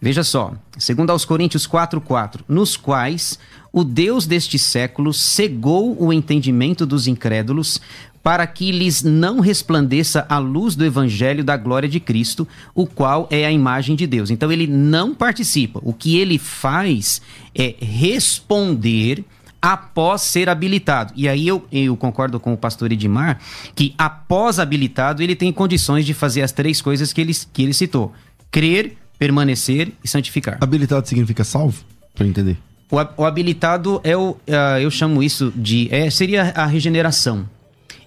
Veja 0.01 0.25
só, 0.25 0.55
2 0.75 1.09
aos 1.09 1.25
Coríntios 1.25 1.67
4:4, 1.67 2.41
nos 2.49 2.77
quais 2.77 3.39
o 3.73 3.85
Deus 3.85 4.27
deste 4.27 4.59
século 4.59 5.15
cegou 5.15 5.97
o 6.03 6.13
entendimento 6.13 6.85
dos 6.85 7.07
incrédulos 7.07 7.81
para 8.23 8.47
que 8.47 8.71
lhes 8.71 9.03
não 9.03 9.41
resplandeça 9.41 10.25
a 10.29 10.39
luz 10.39 10.77
do 10.77 10.85
evangelho 10.85 11.43
da 11.43 11.57
glória 11.57 11.89
de 11.89 11.99
Cristo, 11.99 12.47
o 12.73 12.87
qual 12.87 13.27
é 13.31 13.45
a 13.45 13.51
imagem 13.51 13.97
de 13.97 14.07
Deus. 14.07 14.31
Então 14.31 14.53
ele 14.53 14.67
não 14.67 15.13
participa. 15.13 15.81
O 15.83 15.93
que 15.93 16.17
ele 16.19 16.39
faz 16.39 17.21
é 17.53 17.75
responder 17.81 19.25
após 19.63 20.23
ser 20.23 20.49
habilitado. 20.49 21.13
E 21.15 21.29
aí 21.29 21.47
eu, 21.47 21.65
eu 21.71 21.97
concordo 21.97 22.41
com 22.41 22.53
o 22.53 22.57
pastor 22.57 22.91
Edmar 22.91 23.39
que 23.77 23.95
após 23.97 24.59
habilitado 24.59 25.23
ele 25.23 25.37
tem 25.37 25.53
condições 25.53 26.05
de 26.05 26.13
fazer 26.13 26.43
as 26.43 26.51
três 26.51 26.83
coisas 26.83 27.13
que 27.13 27.21
ele, 27.21 27.33
que 27.53 27.63
ele 27.63 27.73
citou: 27.73 28.13
crer, 28.51 28.97
permanecer 29.17 29.93
e 30.03 30.09
santificar. 30.09 30.59
Habilitado 30.61 31.09
significa 31.09 31.45
salvo? 31.45 31.85
Para 32.13 32.27
entender. 32.27 32.59
O, 32.91 32.97
o, 33.23 33.25
habilitado 33.25 34.01
é 34.05 34.17
o. 34.17 34.33
Uh, 34.33 34.79
eu 34.83 34.91
chamo 34.91 35.23
isso 35.23 35.53
de. 35.55 35.89
É, 35.91 36.11
seria 36.11 36.51
a 36.51 36.67
regeneração. 36.67 37.49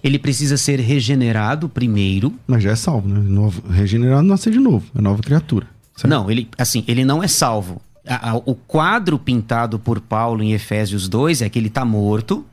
Ele 0.04 0.18
precisa 0.18 0.56
ser 0.56 0.78
regenerado 0.78 1.68
primeiro. 1.68 2.32
Mas 2.46 2.62
já 2.62 2.70
é 2.70 2.76
salvo, 2.76 3.08
né? 3.08 3.18
Novo, 3.18 3.66
regenerado 3.68 4.22
nascer 4.22 4.52
de 4.52 4.60
novo. 4.60 4.86
É 4.96 5.00
nova 5.00 5.20
criatura. 5.22 5.66
Certo? 5.96 6.08
Não, 6.08 6.30
ele 6.30 6.48
assim, 6.56 6.84
ele 6.86 7.04
não 7.04 7.22
é 7.22 7.26
salvo 7.26 7.80
a, 8.06 8.30
a, 8.30 8.36
o 8.36 8.54
quadro 8.54 9.18
pintado 9.18 9.78
por 9.78 10.00
Paulo 10.00 10.42
em 10.42 10.52
Efésios 10.52 11.08
2 11.08 11.42
é 11.42 11.48
que 11.48 11.58
ele 11.58 11.68
está 11.68 11.84
morto, 11.84 12.44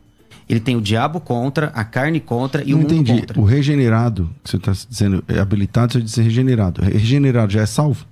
ele 0.48 0.60
tem 0.60 0.76
o 0.76 0.80
diabo 0.80 1.20
contra, 1.20 1.68
a 1.68 1.84
carne 1.84 2.20
contra 2.20 2.62
e 2.62 2.70
Não 2.72 2.78
o 2.78 2.82
mundo 2.82 2.94
entendi. 2.94 3.20
contra. 3.20 3.40
O 3.40 3.44
regenerado, 3.44 4.30
que 4.42 4.50
você 4.50 4.56
está 4.56 4.72
dizendo, 4.72 5.24
é 5.28 5.38
habilitado, 5.38 5.92
você 5.94 6.00
diz 6.02 6.16
regenerado. 6.16 6.82
Regenerado 6.82 7.52
já 7.52 7.62
é 7.62 7.66
salvo? 7.66 8.04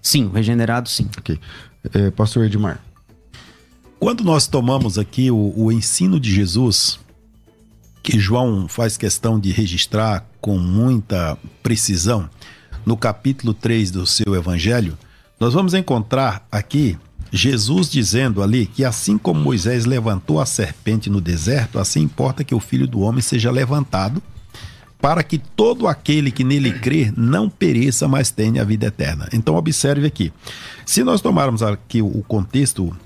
Sim, 0.00 0.26
o 0.26 0.32
regenerado 0.32 0.88
sim. 0.88 1.08
Ok. 1.16 1.38
É, 1.94 2.10
Pastor 2.10 2.44
Edmar. 2.44 2.80
Quando 3.98 4.24
nós 4.24 4.46
tomamos 4.46 4.98
aqui 4.98 5.30
o, 5.30 5.52
o 5.56 5.70
ensino 5.70 6.18
de 6.18 6.32
Jesus, 6.34 6.98
que 8.02 8.18
João 8.18 8.66
faz 8.68 8.96
questão 8.96 9.38
de 9.38 9.52
registrar 9.52 10.26
com 10.40 10.58
muita 10.58 11.38
precisão, 11.62 12.28
no 12.84 12.96
capítulo 12.96 13.54
3 13.54 13.92
do 13.92 14.04
seu 14.06 14.34
evangelho, 14.34 14.98
nós 15.42 15.54
vamos 15.54 15.74
encontrar 15.74 16.46
aqui 16.52 16.96
Jesus 17.32 17.90
dizendo 17.90 18.44
ali 18.44 18.64
que 18.64 18.84
assim 18.84 19.18
como 19.18 19.40
Moisés 19.40 19.84
levantou 19.84 20.40
a 20.40 20.46
serpente 20.46 21.10
no 21.10 21.20
deserto, 21.20 21.80
assim 21.80 22.02
importa 22.02 22.44
que 22.44 22.54
o 22.54 22.60
filho 22.60 22.86
do 22.86 23.00
homem 23.00 23.20
seja 23.20 23.50
levantado, 23.50 24.22
para 25.00 25.20
que 25.24 25.38
todo 25.38 25.88
aquele 25.88 26.30
que 26.30 26.44
nele 26.44 26.78
crê 26.78 27.12
não 27.16 27.50
pereça, 27.50 28.06
mas 28.06 28.30
tenha 28.30 28.62
a 28.62 28.64
vida 28.64 28.86
eterna. 28.86 29.28
Então 29.32 29.56
observe 29.56 30.06
aqui. 30.06 30.32
Se 30.86 31.02
nós 31.02 31.20
tomarmos 31.20 31.60
aqui 31.60 32.00
o 32.00 32.22
contexto 32.28 32.96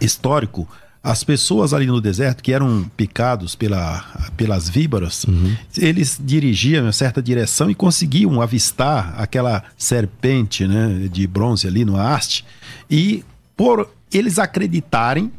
histórico, 0.00 0.68
as 1.02 1.24
pessoas 1.24 1.74
ali 1.74 1.86
no 1.86 2.00
deserto 2.00 2.42
que 2.42 2.52
eram 2.52 2.88
picados 2.96 3.56
pela, 3.56 4.04
pelas 4.36 4.68
víboras, 4.68 5.24
uhum. 5.24 5.56
eles 5.76 6.16
dirigiam 6.22 6.88
em 6.88 6.92
certa 6.92 7.20
direção 7.20 7.68
e 7.68 7.74
conseguiam 7.74 8.40
avistar 8.40 9.14
aquela 9.20 9.64
serpente 9.76 10.66
né, 10.66 11.08
de 11.10 11.26
bronze 11.26 11.66
ali 11.66 11.84
no 11.84 11.96
haste. 11.96 12.44
E 12.88 13.24
por 13.56 13.90
eles 14.12 14.38
acreditarem 14.38 15.32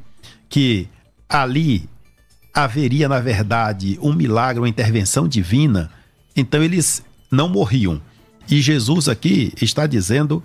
que 0.49 0.87
ali 1.29 1.87
haveria, 2.53 3.07
na 3.07 3.19
verdade, 3.19 3.97
um 4.01 4.13
milagre, 4.13 4.59
uma 4.59 4.69
intervenção 4.69 5.27
divina, 5.27 5.89
então 6.35 6.61
eles 6.61 7.01
não 7.31 7.47
morriam. 7.47 8.01
E 8.49 8.61
Jesus 8.61 9.07
aqui 9.07 9.53
está 9.61 9.87
dizendo 9.87 10.43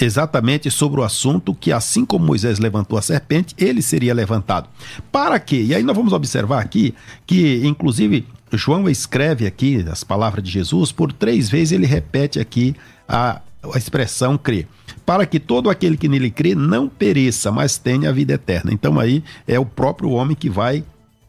exatamente 0.00 0.70
sobre 0.70 1.00
o 1.00 1.04
assunto 1.04 1.54
que, 1.54 1.72
assim 1.72 2.04
como 2.04 2.26
Moisés 2.26 2.58
levantou 2.58 2.98
a 2.98 3.02
serpente, 3.02 3.54
ele 3.58 3.82
seria 3.82 4.14
levantado. 4.14 4.68
Para 5.10 5.38
quê? 5.38 5.62
E 5.62 5.74
aí 5.74 5.82
nós 5.82 5.96
vamos 5.96 6.12
observar 6.12 6.60
aqui 6.60 6.94
que, 7.26 7.60
inclusive, 7.64 8.26
João 8.52 8.88
escreve 8.88 9.46
aqui 9.46 9.84
as 9.90 10.02
palavras 10.04 10.44
de 10.44 10.50
Jesus, 10.50 10.92
por 10.92 11.12
três 11.12 11.48
vezes 11.48 11.72
ele 11.72 11.86
repete 11.86 12.40
aqui 12.40 12.74
a, 13.08 13.40
a 13.62 13.78
expressão 13.78 14.36
crer. 14.36 14.66
Para 15.04 15.26
que 15.26 15.40
todo 15.40 15.70
aquele 15.70 15.96
que 15.96 16.08
nele 16.08 16.30
crê 16.30 16.54
não 16.54 16.88
pereça, 16.88 17.50
mas 17.50 17.78
tenha 17.78 18.10
a 18.10 18.12
vida 18.12 18.34
eterna. 18.34 18.72
Então 18.72 18.98
aí 18.98 19.22
é 19.46 19.58
o 19.58 19.66
próprio 19.66 20.10
homem 20.10 20.36
que 20.36 20.48
vai 20.48 20.84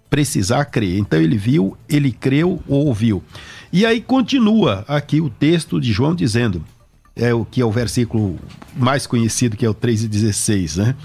precisar 0.10 0.66
crer. 0.66 0.98
Então 0.98 1.20
ele 1.20 1.38
viu, 1.38 1.78
ele 1.90 2.12
creu 2.12 2.62
ou 2.68 2.88
ouviu. 2.88 3.24
E 3.72 3.86
aí 3.86 4.02
continua 4.02 4.84
aqui 4.88 5.22
o 5.22 5.30
texto 5.30 5.80
de 5.80 5.92
João 5.92 6.14
dizendo: 6.14 6.64
é 7.16 7.34
o 7.34 7.44
que 7.44 7.62
é 7.62 7.66
o 7.66 7.72
versículo 7.72 8.40
mais 8.76 9.06
conhecido, 9.06 9.58
que 9.58 9.66
é 9.66 9.70
o 9.70 9.76
3,16, 9.76 10.78
né? 10.78 10.96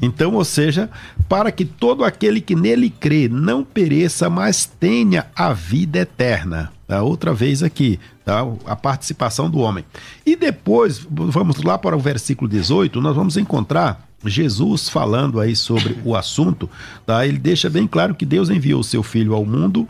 Então, 0.00 0.34
ou 0.34 0.44
seja, 0.44 0.90
para 1.28 1.50
que 1.50 1.64
todo 1.64 2.04
aquele 2.04 2.40
que 2.40 2.54
nele 2.54 2.90
crê 2.90 3.28
não 3.28 3.64
pereça, 3.64 4.28
mas 4.28 4.66
tenha 4.66 5.26
a 5.34 5.52
vida 5.52 6.00
eterna. 6.00 6.70
Tá? 6.86 7.02
Outra 7.02 7.32
vez 7.32 7.62
aqui, 7.62 7.98
tá? 8.24 8.40
a 8.66 8.76
participação 8.76 9.48
do 9.48 9.58
homem. 9.58 9.84
E 10.26 10.36
depois, 10.36 11.06
vamos 11.10 11.62
lá 11.62 11.78
para 11.78 11.96
o 11.96 12.00
versículo 12.00 12.48
18, 12.50 13.00
nós 13.00 13.16
vamos 13.16 13.36
encontrar 13.36 14.06
Jesus 14.24 14.88
falando 14.88 15.40
aí 15.40 15.56
sobre 15.56 15.96
o 16.04 16.14
assunto. 16.14 16.68
Tá? 17.06 17.26
Ele 17.26 17.38
deixa 17.38 17.70
bem 17.70 17.86
claro 17.86 18.14
que 18.14 18.26
Deus 18.26 18.50
enviou 18.50 18.80
o 18.80 18.84
seu 18.84 19.02
Filho 19.02 19.34
ao 19.34 19.46
mundo, 19.46 19.88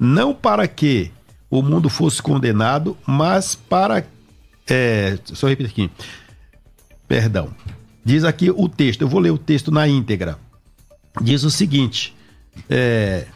não 0.00 0.34
para 0.34 0.66
que 0.66 1.10
o 1.48 1.62
mundo 1.62 1.88
fosse 1.88 2.20
condenado, 2.20 2.96
mas 3.06 3.54
para 3.54 4.04
é, 4.72 5.18
só 5.24 5.48
repetir 5.48 5.70
aqui. 5.70 5.90
Perdão. 7.06 7.50
Diz 8.02 8.24
aqui 8.24 8.50
o 8.50 8.68
texto, 8.68 9.02
eu 9.02 9.08
vou 9.08 9.20
ler 9.20 9.30
o 9.30 9.38
texto 9.38 9.70
na 9.70 9.86
íntegra. 9.86 10.38
Diz 11.20 11.44
o 11.44 11.50
seguinte: 11.50 12.16
é, 12.70 13.26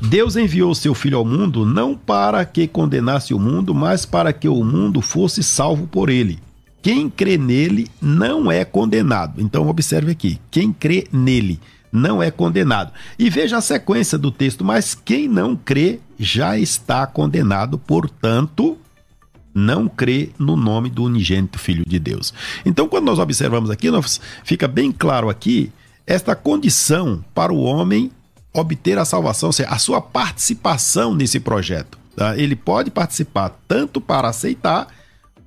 Deus 0.00 0.36
enviou 0.36 0.74
seu 0.74 0.94
Filho 0.94 1.18
ao 1.18 1.24
mundo 1.24 1.66
não 1.66 1.96
para 1.96 2.44
que 2.44 2.68
condenasse 2.68 3.34
o 3.34 3.38
mundo, 3.38 3.74
mas 3.74 4.06
para 4.06 4.32
que 4.32 4.48
o 4.48 4.62
mundo 4.62 5.00
fosse 5.00 5.42
salvo 5.42 5.86
por 5.88 6.08
ele. 6.08 6.38
Quem 6.80 7.10
crê 7.10 7.36
nele 7.36 7.88
não 8.00 8.50
é 8.50 8.64
condenado. 8.64 9.40
Então 9.40 9.68
observe 9.68 10.12
aqui: 10.12 10.38
quem 10.50 10.72
crê 10.72 11.08
nele 11.12 11.58
não 11.90 12.22
é 12.22 12.30
condenado. 12.30 12.92
E 13.18 13.28
veja 13.28 13.56
a 13.56 13.60
sequência 13.60 14.16
do 14.16 14.30
texto: 14.30 14.64
mas 14.64 14.94
quem 14.94 15.26
não 15.26 15.56
crê 15.56 15.98
já 16.16 16.56
está 16.56 17.06
condenado, 17.06 17.76
portanto, 17.76 18.78
não 19.56 19.88
crê 19.88 20.30
no 20.38 20.54
nome 20.54 20.90
do 20.90 21.02
unigênito 21.02 21.58
Filho 21.58 21.84
de 21.86 21.98
Deus. 21.98 22.34
Então, 22.64 22.86
quando 22.86 23.06
nós 23.06 23.18
observamos 23.18 23.70
aqui, 23.70 23.90
nós, 23.90 24.20
fica 24.44 24.68
bem 24.68 24.92
claro 24.92 25.30
aqui 25.30 25.72
esta 26.06 26.36
condição 26.36 27.24
para 27.34 27.52
o 27.52 27.62
homem 27.62 28.12
obter 28.52 28.98
a 28.98 29.04
salvação, 29.04 29.48
ou 29.48 29.52
seja, 29.52 29.68
a 29.70 29.78
sua 29.78 30.00
participação 30.00 31.14
nesse 31.14 31.40
projeto. 31.40 31.98
Tá? 32.14 32.36
Ele 32.36 32.54
pode 32.54 32.90
participar 32.90 33.58
tanto 33.66 34.00
para 34.00 34.28
aceitar 34.28 34.88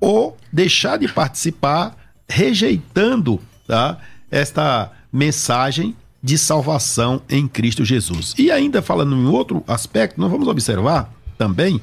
ou 0.00 0.36
deixar 0.52 0.98
de 0.98 1.08
participar, 1.08 1.96
rejeitando 2.28 3.40
tá? 3.66 3.98
esta 4.30 4.90
mensagem 5.12 5.96
de 6.22 6.36
salvação 6.36 7.22
em 7.28 7.48
Cristo 7.48 7.84
Jesus. 7.84 8.34
E 8.36 8.50
ainda 8.50 8.82
falando 8.82 9.16
em 9.16 9.26
outro 9.26 9.64
aspecto, 9.66 10.20
nós 10.20 10.30
vamos 10.30 10.48
observar 10.48 11.12
também 11.38 11.80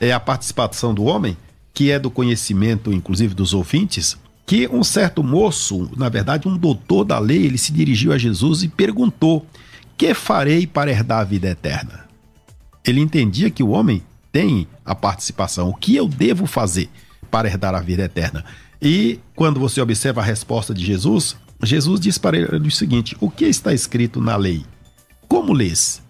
é, 0.00 0.12
a 0.12 0.20
participação 0.20 0.92
do 0.92 1.04
homem 1.04 1.36
que 1.78 1.92
é 1.92 1.98
do 2.00 2.10
conhecimento, 2.10 2.92
inclusive, 2.92 3.36
dos 3.36 3.54
ouvintes, 3.54 4.18
que 4.44 4.66
um 4.66 4.82
certo 4.82 5.22
moço, 5.22 5.88
na 5.96 6.08
verdade, 6.08 6.48
um 6.48 6.56
doutor 6.56 7.04
da 7.04 7.20
lei, 7.20 7.46
ele 7.46 7.56
se 7.56 7.72
dirigiu 7.72 8.12
a 8.12 8.18
Jesus 8.18 8.64
e 8.64 8.68
perguntou: 8.68 9.46
Que 9.96 10.12
farei 10.12 10.66
para 10.66 10.90
herdar 10.90 11.20
a 11.20 11.24
vida 11.24 11.46
eterna? 11.46 12.04
Ele 12.84 12.98
entendia 12.98 13.48
que 13.48 13.62
o 13.62 13.68
homem 13.68 14.02
tem 14.32 14.66
a 14.84 14.92
participação. 14.92 15.68
O 15.68 15.74
que 15.74 15.94
eu 15.94 16.08
devo 16.08 16.46
fazer 16.46 16.90
para 17.30 17.46
herdar 17.46 17.76
a 17.76 17.80
vida 17.80 18.02
eterna? 18.02 18.44
E 18.82 19.20
quando 19.36 19.60
você 19.60 19.80
observa 19.80 20.20
a 20.20 20.24
resposta 20.24 20.74
de 20.74 20.84
Jesus, 20.84 21.36
Jesus 21.62 22.00
diz 22.00 22.18
para 22.18 22.36
ele 22.36 22.66
o 22.66 22.72
seguinte: 22.72 23.16
O 23.20 23.30
que 23.30 23.44
está 23.44 23.72
escrito 23.72 24.20
na 24.20 24.34
lei? 24.34 24.64
Como 25.28 25.52
lês? 25.52 26.02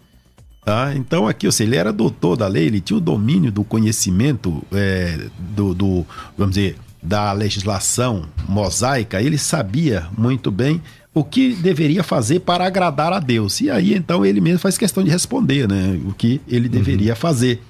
Tá? 0.68 0.94
Então, 0.94 1.26
aqui, 1.26 1.46
ou 1.46 1.52
seja, 1.52 1.70
ele 1.70 1.76
era 1.76 1.90
doutor 1.90 2.36
da 2.36 2.46
lei, 2.46 2.66
ele 2.66 2.78
tinha 2.78 2.98
o 2.98 3.00
domínio 3.00 3.50
do 3.50 3.64
conhecimento 3.64 4.62
é, 4.70 5.18
do, 5.38 5.72
do, 5.72 6.04
vamos 6.36 6.56
dizer, 6.56 6.76
da 7.02 7.32
legislação 7.32 8.26
mosaica, 8.46 9.22
ele 9.22 9.38
sabia 9.38 10.06
muito 10.14 10.50
bem 10.50 10.82
o 11.14 11.24
que 11.24 11.54
deveria 11.54 12.02
fazer 12.02 12.40
para 12.40 12.66
agradar 12.66 13.14
a 13.14 13.18
Deus. 13.18 13.62
E 13.62 13.70
aí, 13.70 13.94
então, 13.94 14.26
ele 14.26 14.42
mesmo 14.42 14.58
faz 14.58 14.76
questão 14.76 15.02
de 15.02 15.08
responder 15.08 15.66
né, 15.66 15.98
o 16.06 16.12
que 16.12 16.38
ele 16.46 16.68
deveria 16.68 17.12
uhum. 17.12 17.18
fazer. 17.18 17.62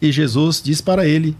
E 0.00 0.12
Jesus 0.12 0.62
diz 0.62 0.80
para 0.80 1.04
ele: 1.04 1.36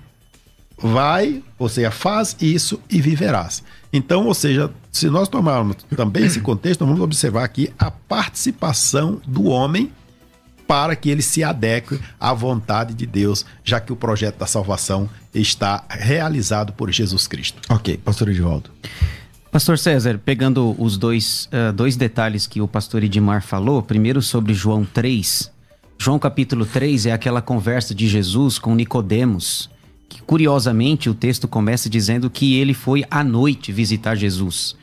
vai, 0.76 1.44
ou 1.56 1.68
seja, 1.68 1.92
faz 1.92 2.36
isso 2.40 2.80
e 2.90 3.00
viverás. 3.00 3.62
Então, 3.92 4.26
ou 4.26 4.34
seja, 4.34 4.68
se 4.90 5.08
nós 5.08 5.28
tomarmos 5.28 5.76
também 5.96 6.24
esse 6.24 6.40
contexto, 6.40 6.84
vamos 6.84 7.00
observar 7.00 7.44
aqui 7.44 7.70
a 7.78 7.88
participação 7.88 9.20
do 9.24 9.44
homem 9.44 9.92
para 10.66 10.96
que 10.96 11.10
ele 11.10 11.22
se 11.22 11.44
adeque 11.44 11.98
à 12.18 12.32
vontade 12.32 12.94
de 12.94 13.06
Deus, 13.06 13.44
já 13.62 13.80
que 13.80 13.92
o 13.92 13.96
projeto 13.96 14.38
da 14.38 14.46
salvação 14.46 15.08
está 15.34 15.84
realizado 15.88 16.72
por 16.72 16.90
Jesus 16.90 17.26
Cristo. 17.26 17.60
Ok, 17.68 17.96
pastor 17.98 18.28
Edivaldo. 18.28 18.70
Pastor 19.50 19.78
César, 19.78 20.18
pegando 20.18 20.74
os 20.78 20.96
dois, 20.96 21.48
uh, 21.52 21.72
dois 21.72 21.96
detalhes 21.96 22.46
que 22.46 22.60
o 22.60 22.66
pastor 22.66 23.04
Edmar 23.04 23.40
falou, 23.40 23.82
primeiro 23.82 24.20
sobre 24.20 24.52
João 24.52 24.84
3. 24.84 25.52
João 25.96 26.18
capítulo 26.18 26.66
3 26.66 27.06
é 27.06 27.12
aquela 27.12 27.40
conversa 27.40 27.94
de 27.94 28.08
Jesus 28.08 28.58
com 28.58 28.74
Nicodemos, 28.74 29.70
que 30.08 30.20
curiosamente 30.22 31.08
o 31.08 31.14
texto 31.14 31.46
começa 31.46 31.88
dizendo 31.88 32.28
que 32.28 32.56
ele 32.56 32.74
foi 32.74 33.04
à 33.10 33.22
noite 33.22 33.70
visitar 33.70 34.16
Jesus. 34.16 34.76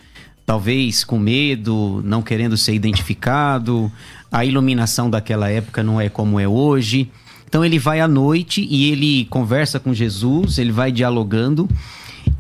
Talvez 0.45 1.04
com 1.04 1.19
medo, 1.19 2.01
não 2.04 2.21
querendo 2.21 2.58
ser 2.58 2.73
identificado, 2.73 3.91
a 4.32 4.43
iluminação 4.43 5.10
daquela 5.10 5.49
época 5.49 5.84
não 5.84 5.99
é 5.99 6.10
como 6.10 6.39
é 6.39 6.47
hoje. 6.47 7.10
Então 7.47 7.65
ele 7.65 7.77
vai 7.77 7.99
à 7.99 8.08
noite 8.08 8.65
e 8.69 8.91
ele 8.91 9.25
conversa 9.25 9.80
com 9.80 9.93
Jesus, 9.93 10.58
ele 10.58 10.71
vai 10.71 10.91
dialogando. 10.91 11.69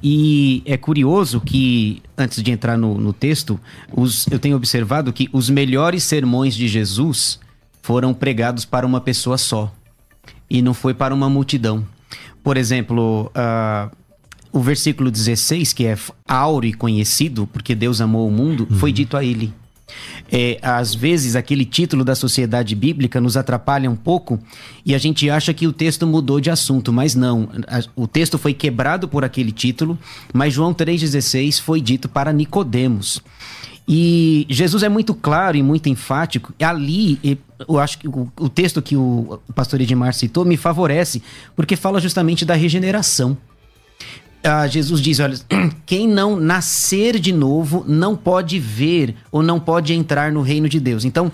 E 0.03 0.63
é 0.65 0.77
curioso 0.77 1.39
que, 1.39 2.01
antes 2.17 2.41
de 2.41 2.51
entrar 2.51 2.77
no, 2.77 2.97
no 2.97 3.13
texto, 3.13 3.59
os, 3.91 4.25
eu 4.27 4.39
tenho 4.39 4.55
observado 4.55 5.13
que 5.13 5.29
os 5.31 5.49
melhores 5.49 6.03
sermões 6.03 6.55
de 6.55 6.67
Jesus 6.67 7.39
foram 7.81 8.13
pregados 8.13 8.65
para 8.65 8.85
uma 8.85 9.01
pessoa 9.01 9.37
só 9.37 9.71
e 10.49 10.61
não 10.61 10.73
foi 10.73 10.93
para 10.93 11.13
uma 11.13 11.29
multidão. 11.29 11.85
Por 12.43 12.57
exemplo, 12.57 13.31
uh, 13.35 13.95
o 14.51 14.59
versículo 14.59 15.09
16, 15.09 15.73
que 15.73 15.85
é 15.85 15.97
áureo 16.27 16.69
e 16.69 16.73
conhecido, 16.73 17.47
porque 17.47 17.73
Deus 17.73 18.01
amou 18.01 18.27
o 18.27 18.31
mundo, 18.31 18.67
uhum. 18.69 18.77
foi 18.77 18.91
dito 18.91 19.15
a 19.15 19.23
ele. 19.23 19.53
É, 20.31 20.57
às 20.61 20.95
vezes, 20.95 21.35
aquele 21.35 21.65
título 21.65 22.05
da 22.05 22.15
sociedade 22.15 22.73
bíblica 22.75 23.19
nos 23.19 23.35
atrapalha 23.35 23.89
um 23.89 23.95
pouco 23.95 24.39
e 24.85 24.95
a 24.95 24.97
gente 24.97 25.29
acha 25.29 25.53
que 25.53 25.67
o 25.67 25.73
texto 25.73 26.07
mudou 26.07 26.39
de 26.39 26.49
assunto, 26.49 26.93
mas 26.93 27.15
não. 27.15 27.49
O 27.95 28.07
texto 28.07 28.37
foi 28.37 28.53
quebrado 28.53 29.07
por 29.07 29.25
aquele 29.25 29.51
título, 29.51 29.99
mas 30.33 30.53
João 30.53 30.73
3,16 30.73 31.59
foi 31.59 31.81
dito 31.81 32.07
para 32.07 32.31
Nicodemos. 32.31 33.21
E 33.87 34.45
Jesus 34.49 34.83
é 34.83 34.89
muito 34.89 35.13
claro 35.13 35.57
e 35.57 35.63
muito 35.63 35.89
enfático. 35.89 36.53
Ali, 36.61 37.37
eu 37.67 37.77
acho 37.77 37.97
que 37.97 38.07
o, 38.07 38.31
o 38.39 38.47
texto 38.47 38.81
que 38.81 38.95
o 38.95 39.39
pastor 39.53 39.81
Edmar 39.81 40.13
citou 40.13 40.45
me 40.45 40.55
favorece, 40.55 41.21
porque 41.55 41.75
fala 41.75 41.99
justamente 41.99 42.45
da 42.45 42.53
regeneração 42.53 43.37
ah, 44.43 44.67
Jesus 44.67 45.01
diz: 45.01 45.19
olha, 45.19 45.37
quem 45.85 46.07
não 46.07 46.35
nascer 46.35 47.19
de 47.19 47.31
novo 47.31 47.85
não 47.87 48.15
pode 48.15 48.59
ver 48.59 49.15
ou 49.31 49.43
não 49.43 49.59
pode 49.59 49.93
entrar 49.93 50.31
no 50.31 50.41
reino 50.41 50.67
de 50.67 50.79
Deus. 50.79 51.05
Então, 51.05 51.31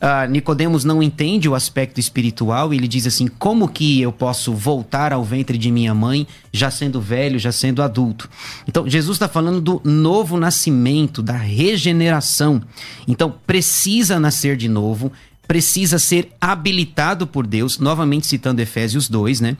ah, 0.00 0.26
Nicodemos 0.26 0.84
não 0.84 1.02
entende 1.02 1.48
o 1.48 1.54
aspecto 1.54 2.00
espiritual. 2.00 2.72
Ele 2.72 2.88
diz 2.88 3.06
assim: 3.06 3.26
como 3.26 3.68
que 3.68 4.00
eu 4.00 4.12
posso 4.12 4.52
voltar 4.52 5.12
ao 5.12 5.24
ventre 5.24 5.58
de 5.58 5.70
minha 5.70 5.94
mãe, 5.94 6.26
já 6.52 6.70
sendo 6.70 7.00
velho, 7.00 7.38
já 7.38 7.52
sendo 7.52 7.82
adulto? 7.82 8.28
Então, 8.66 8.88
Jesus 8.88 9.16
está 9.16 9.28
falando 9.28 9.60
do 9.60 9.80
novo 9.84 10.38
nascimento, 10.38 11.22
da 11.22 11.36
regeneração. 11.36 12.62
Então, 13.06 13.34
precisa 13.46 14.18
nascer 14.18 14.56
de 14.56 14.68
novo, 14.68 15.12
precisa 15.46 15.98
ser 15.98 16.32
habilitado 16.40 17.26
por 17.26 17.46
Deus. 17.46 17.78
Novamente 17.78 18.26
citando 18.26 18.60
Efésios 18.60 19.08
2, 19.08 19.40
né? 19.40 19.56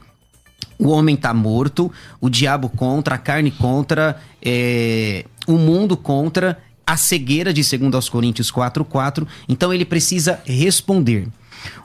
O 0.79 0.89
homem 0.89 1.15
está 1.15 1.35
morto, 1.35 1.93
o 2.21 2.31
diabo 2.31 2.69
contra, 2.69 3.15
a 3.15 3.19
carne 3.19 3.51
contra, 3.51 4.21
é, 4.43 5.25
o 5.47 5.59
mundo 5.59 5.97
contra. 5.97 6.59
a 6.87 6.97
cegueira 6.97 7.53
de 7.53 7.63
2 7.63 7.95
aos 7.95 8.09
Coríntios 8.09 8.51
4:4. 8.51 9.27
Então 9.49 9.73
ele 9.73 9.85
precisa 9.85 10.41
responder. 10.45 11.29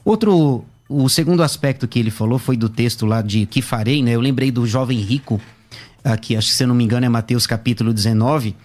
Outro 0.04 0.66
o 0.88 1.10
segundo 1.10 1.42
aspecto 1.42 1.88
que 1.88 2.00
ele 2.00 2.12
falou 2.12 2.38
foi 2.38 2.56
do 2.56 2.70
texto 2.70 3.06
lá 3.06 3.22
de 3.22 3.46
que 3.46 3.62
farei, 3.62 4.04
né? 4.04 4.12
Eu 4.12 4.22
lembrei 4.22 4.52
do 4.52 4.66
jovem 4.68 5.00
rico, 5.00 5.42
aqui, 6.04 6.36
acho 6.36 6.50
que 6.50 6.54
se 6.54 6.64
eu 6.64 6.68
não 6.68 6.76
me 6.76 6.84
engano 6.84 7.06
é 7.06 7.10
Mateus 7.10 7.48
capítulo 7.48 7.92
19. 7.94 8.56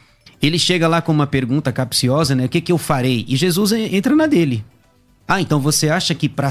Ele 0.42 0.59
chega 0.59 0.88
lá 0.88 1.03
com 1.03 1.12
uma 1.12 1.27
pergunta 1.27 1.73
capciosa, 1.73 2.35
né? 2.35 2.44
O 2.44 2.49
que 2.49 2.61
que 2.61 2.73
eu 2.73 2.79
farei? 2.79 3.25
E 3.29 3.37
Jesus 3.37 3.73
entra 3.73 4.14
na 4.14 4.27
dele. 4.27 4.64
Ah, 5.27 5.40
então 5.40 5.61
você 5.61 5.88
acha 5.88 6.14
que 6.14 6.29
para 6.29 6.51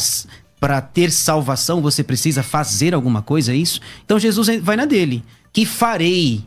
ter 0.82 1.12
salvação 1.12 1.82
você 1.82 2.04
precisa 2.04 2.44
fazer 2.44 2.94
alguma 2.94 3.22
coisa, 3.22 3.54
é 3.54 3.56
isso? 3.56 3.80
Então 4.04 4.20
Jesus 4.20 4.48
vai 4.62 4.76
na 4.76 4.86
dele. 4.86 5.24
Que 5.54 5.66
farei? 5.66 6.44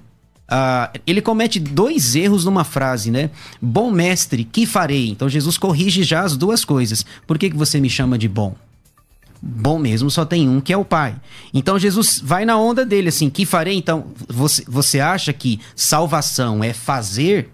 Uh, 0.53 1.01
ele 1.07 1.23
comete 1.23 1.59
dois 1.59 2.15
erros 2.15 2.45
numa 2.45 2.63
frase, 2.63 3.11
né? 3.11 3.31
Bom 3.61 3.91
mestre, 3.91 4.45
que 4.45 4.67
farei? 4.67 5.09
Então 5.09 5.29
Jesus 5.29 5.57
corrige 5.57 6.03
já 6.03 6.23
as 6.23 6.37
duas 6.37 6.65
coisas. 6.65 7.07
Por 7.27 7.39
que, 7.39 7.49
que 7.49 7.57
você 7.57 7.81
me 7.81 7.89
chama 7.89 8.19
de 8.19 8.29
bom? 8.29 8.55
Bom 9.41 9.79
mesmo 9.79 10.11
só 10.11 10.25
tem 10.25 10.49
um, 10.49 10.61
que 10.61 10.73
é 10.73 10.77
o 10.77 10.85
Pai. 10.85 11.17
Então 11.53 11.79
Jesus 11.79 12.21
vai 12.23 12.45
na 12.45 12.57
onda 12.59 12.85
dele, 12.85 13.09
assim, 13.09 13.29
que 13.29 13.45
farei? 13.45 13.77
Então, 13.77 14.07
você, 14.29 14.63
você 14.69 15.01
acha 15.01 15.33
que 15.33 15.59
salvação 15.75 16.63
é 16.63 16.73
fazer? 16.73 17.51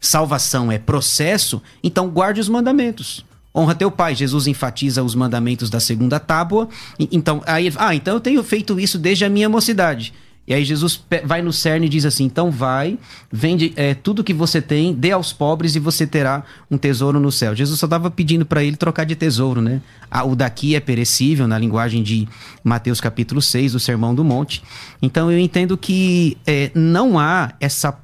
Salvação 0.00 0.72
é 0.72 0.78
processo? 0.78 1.62
Então 1.82 2.08
guarde 2.08 2.40
os 2.40 2.48
mandamentos. 2.48 3.24
Honra 3.54 3.74
teu 3.74 3.90
pai. 3.90 4.14
Jesus 4.14 4.46
enfatiza 4.46 5.02
os 5.02 5.14
mandamentos 5.14 5.70
da 5.70 5.80
segunda 5.80 6.20
tábua. 6.20 6.68
Então, 6.98 7.42
aí, 7.46 7.72
ah, 7.76 7.94
então 7.94 8.14
eu 8.14 8.20
tenho 8.20 8.42
feito 8.42 8.78
isso 8.78 8.98
desde 8.98 9.24
a 9.24 9.28
minha 9.28 9.48
mocidade. 9.48 10.12
E 10.48 10.54
aí 10.54 10.64
Jesus 10.64 11.04
vai 11.24 11.42
no 11.42 11.52
cerne 11.52 11.84
e 11.84 11.88
diz 11.90 12.06
assim: 12.06 12.24
então 12.24 12.50
vai, 12.50 12.98
vende 13.30 13.70
é, 13.76 13.92
tudo 13.92 14.24
que 14.24 14.32
você 14.32 14.62
tem, 14.62 14.94
dê 14.94 15.10
aos 15.10 15.30
pobres 15.30 15.76
e 15.76 15.78
você 15.78 16.06
terá 16.06 16.42
um 16.70 16.78
tesouro 16.78 17.20
no 17.20 17.30
céu. 17.30 17.54
Jesus 17.54 17.78
só 17.78 17.84
estava 17.84 18.10
pedindo 18.10 18.46
para 18.46 18.64
ele 18.64 18.74
trocar 18.74 19.04
de 19.04 19.14
tesouro, 19.14 19.60
né? 19.60 19.82
Ah, 20.10 20.24
o 20.24 20.34
daqui 20.34 20.74
é 20.74 20.80
perecível, 20.80 21.46
na 21.46 21.58
linguagem 21.58 22.02
de 22.02 22.26
Mateus 22.64 22.98
capítulo 22.98 23.42
6, 23.42 23.72
do 23.72 23.80
Sermão 23.80 24.14
do 24.14 24.24
Monte. 24.24 24.62
Então 25.02 25.30
eu 25.30 25.38
entendo 25.38 25.76
que 25.76 26.38
é, 26.46 26.70
não 26.74 27.18
há 27.18 27.52
essa. 27.60 27.94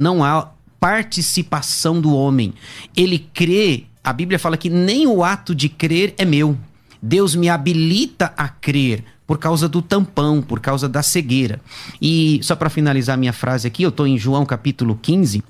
não 0.00 0.22
há 0.22 0.52
participação 0.78 2.00
do 2.00 2.14
homem. 2.14 2.54
Ele 2.96 3.18
crê, 3.18 3.86
a 4.08 4.12
Bíblia 4.12 4.38
fala 4.38 4.56
que 4.56 4.70
nem 4.70 5.06
o 5.06 5.22
ato 5.22 5.54
de 5.54 5.68
crer 5.68 6.14
é 6.16 6.24
meu. 6.24 6.56
Deus 7.00 7.34
me 7.34 7.50
habilita 7.50 8.32
a 8.38 8.48
crer 8.48 9.04
por 9.26 9.36
causa 9.38 9.68
do 9.68 9.82
tampão, 9.82 10.40
por 10.40 10.60
causa 10.60 10.88
da 10.88 11.02
cegueira. 11.02 11.60
E 12.00 12.40
só 12.42 12.56
para 12.56 12.70
finalizar 12.70 13.18
minha 13.18 13.34
frase 13.34 13.68
aqui, 13.68 13.82
eu 13.82 13.90
estou 13.90 14.06
em 14.06 14.16
João 14.16 14.46
capítulo 14.46 14.98
15, 15.00 15.44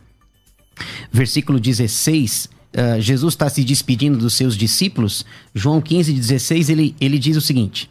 versículo 1.12 1.60
16. 1.60 2.46
Uh, 2.46 2.48
eh, 2.72 3.00
Jesus 3.00 3.34
está 3.34 3.48
se 3.48 3.62
despedindo 3.62 4.18
dos 4.18 4.34
seus 4.34 4.56
discípulos. 4.56 5.24
João 5.54 5.80
15, 5.80 6.12
16, 6.12 6.68
ele, 6.68 6.96
ele 7.00 7.16
diz 7.16 7.36
o 7.36 7.40
seguinte: 7.40 7.88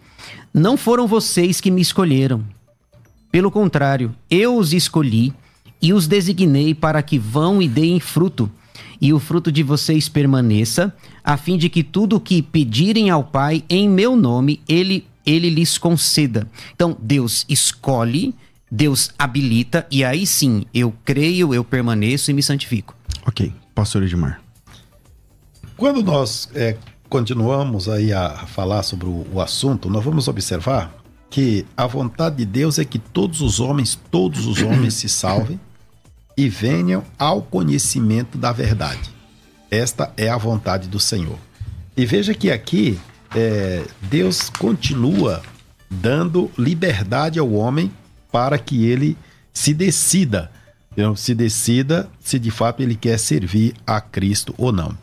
Não 0.54 0.76
foram 0.76 1.08
vocês 1.08 1.62
que 1.62 1.72
me 1.72 1.82
escolheram. 1.82 2.44
Pelo 3.32 3.50
contrário, 3.50 4.14
eu 4.30 4.58
os 4.58 4.74
escolhi 4.74 5.34
e 5.82 5.94
os 5.94 6.08
designei 6.08 6.76
para 6.76 7.02
que 7.02 7.18
vão 7.18 7.62
e 7.62 7.70
deem 7.70 8.02
fruto, 8.02 8.52
e 9.00 9.14
o 9.14 9.20
fruto 9.20 9.52
de 9.52 9.64
vocês 9.64 10.10
permaneça, 10.10 10.94
a 11.24 11.38
fim 11.38 11.58
de 11.58 11.70
que 11.70 11.84
tudo 11.84 12.16
o 12.16 12.20
que 12.20 12.42
pedirem 12.42 13.10
ao 13.10 13.24
Pai 13.24 13.64
em 13.70 13.90
meu 13.90 14.16
nome, 14.16 14.62
ele 14.68 15.06
ele 15.28 15.50
lhes 15.50 15.78
conceda. 15.78 16.48
Então, 16.74 16.96
Deus 17.02 17.46
escolhe, 17.50 18.34
Deus 18.72 19.12
habilita, 19.20 19.86
e 19.92 20.04
aí 20.04 20.26
sim, 20.26 20.66
eu 20.74 20.94
creio, 21.04 21.54
eu 21.54 21.66
permaneço 21.66 22.32
e 22.32 22.34
me 22.34 22.42
santifico. 22.42 22.96
Ok, 23.26 23.52
pastor 23.76 24.04
Edmar. 24.04 24.42
Quando 25.76 26.02
nós 26.02 26.50
é, 26.56 26.78
continuamos 27.10 27.90
aí 27.90 28.14
a 28.14 28.30
falar 28.48 28.84
sobre 28.84 29.06
o, 29.06 29.28
o 29.34 29.42
assunto, 29.42 29.90
nós 29.90 30.04
vamos 30.04 30.30
observar 30.30 30.96
que 31.30 31.66
a 31.76 31.86
vontade 31.86 32.38
de 32.38 32.46
Deus 32.46 32.80
é 32.80 32.86
que 32.86 32.98
todos 32.98 33.42
os 33.42 33.60
homens, 33.60 34.00
todos 34.10 34.46
os 34.46 34.62
homens 34.62 34.94
se 34.94 35.10
salvem 35.10 35.60
e 36.38 36.48
venham 36.48 37.04
ao 37.18 37.42
conhecimento 37.42 38.38
da 38.38 38.52
verdade. 38.52 39.10
Esta 39.72 40.14
é 40.16 40.30
a 40.30 40.38
vontade 40.38 40.88
do 40.88 41.00
Senhor. 41.00 41.38
E 41.96 42.06
veja 42.06 42.34
que 42.34 42.52
aqui 42.52 43.00
é, 43.36 43.84
Deus 44.04 44.50
continua 44.50 45.42
dando 45.90 46.52
liberdade 46.58 47.40
ao 47.40 47.52
homem 47.52 47.92
para 48.32 48.60
que 48.60 48.86
ele 48.86 49.18
se 49.52 49.74
decida, 49.74 50.52
se 51.16 51.34
decida 51.34 52.08
se 52.20 52.38
de 52.38 52.52
fato 52.52 52.84
ele 52.84 52.96
quer 52.96 53.18
servir 53.18 53.74
a 53.86 54.00
Cristo 54.00 54.54
ou 54.58 54.72
não. 54.72 54.96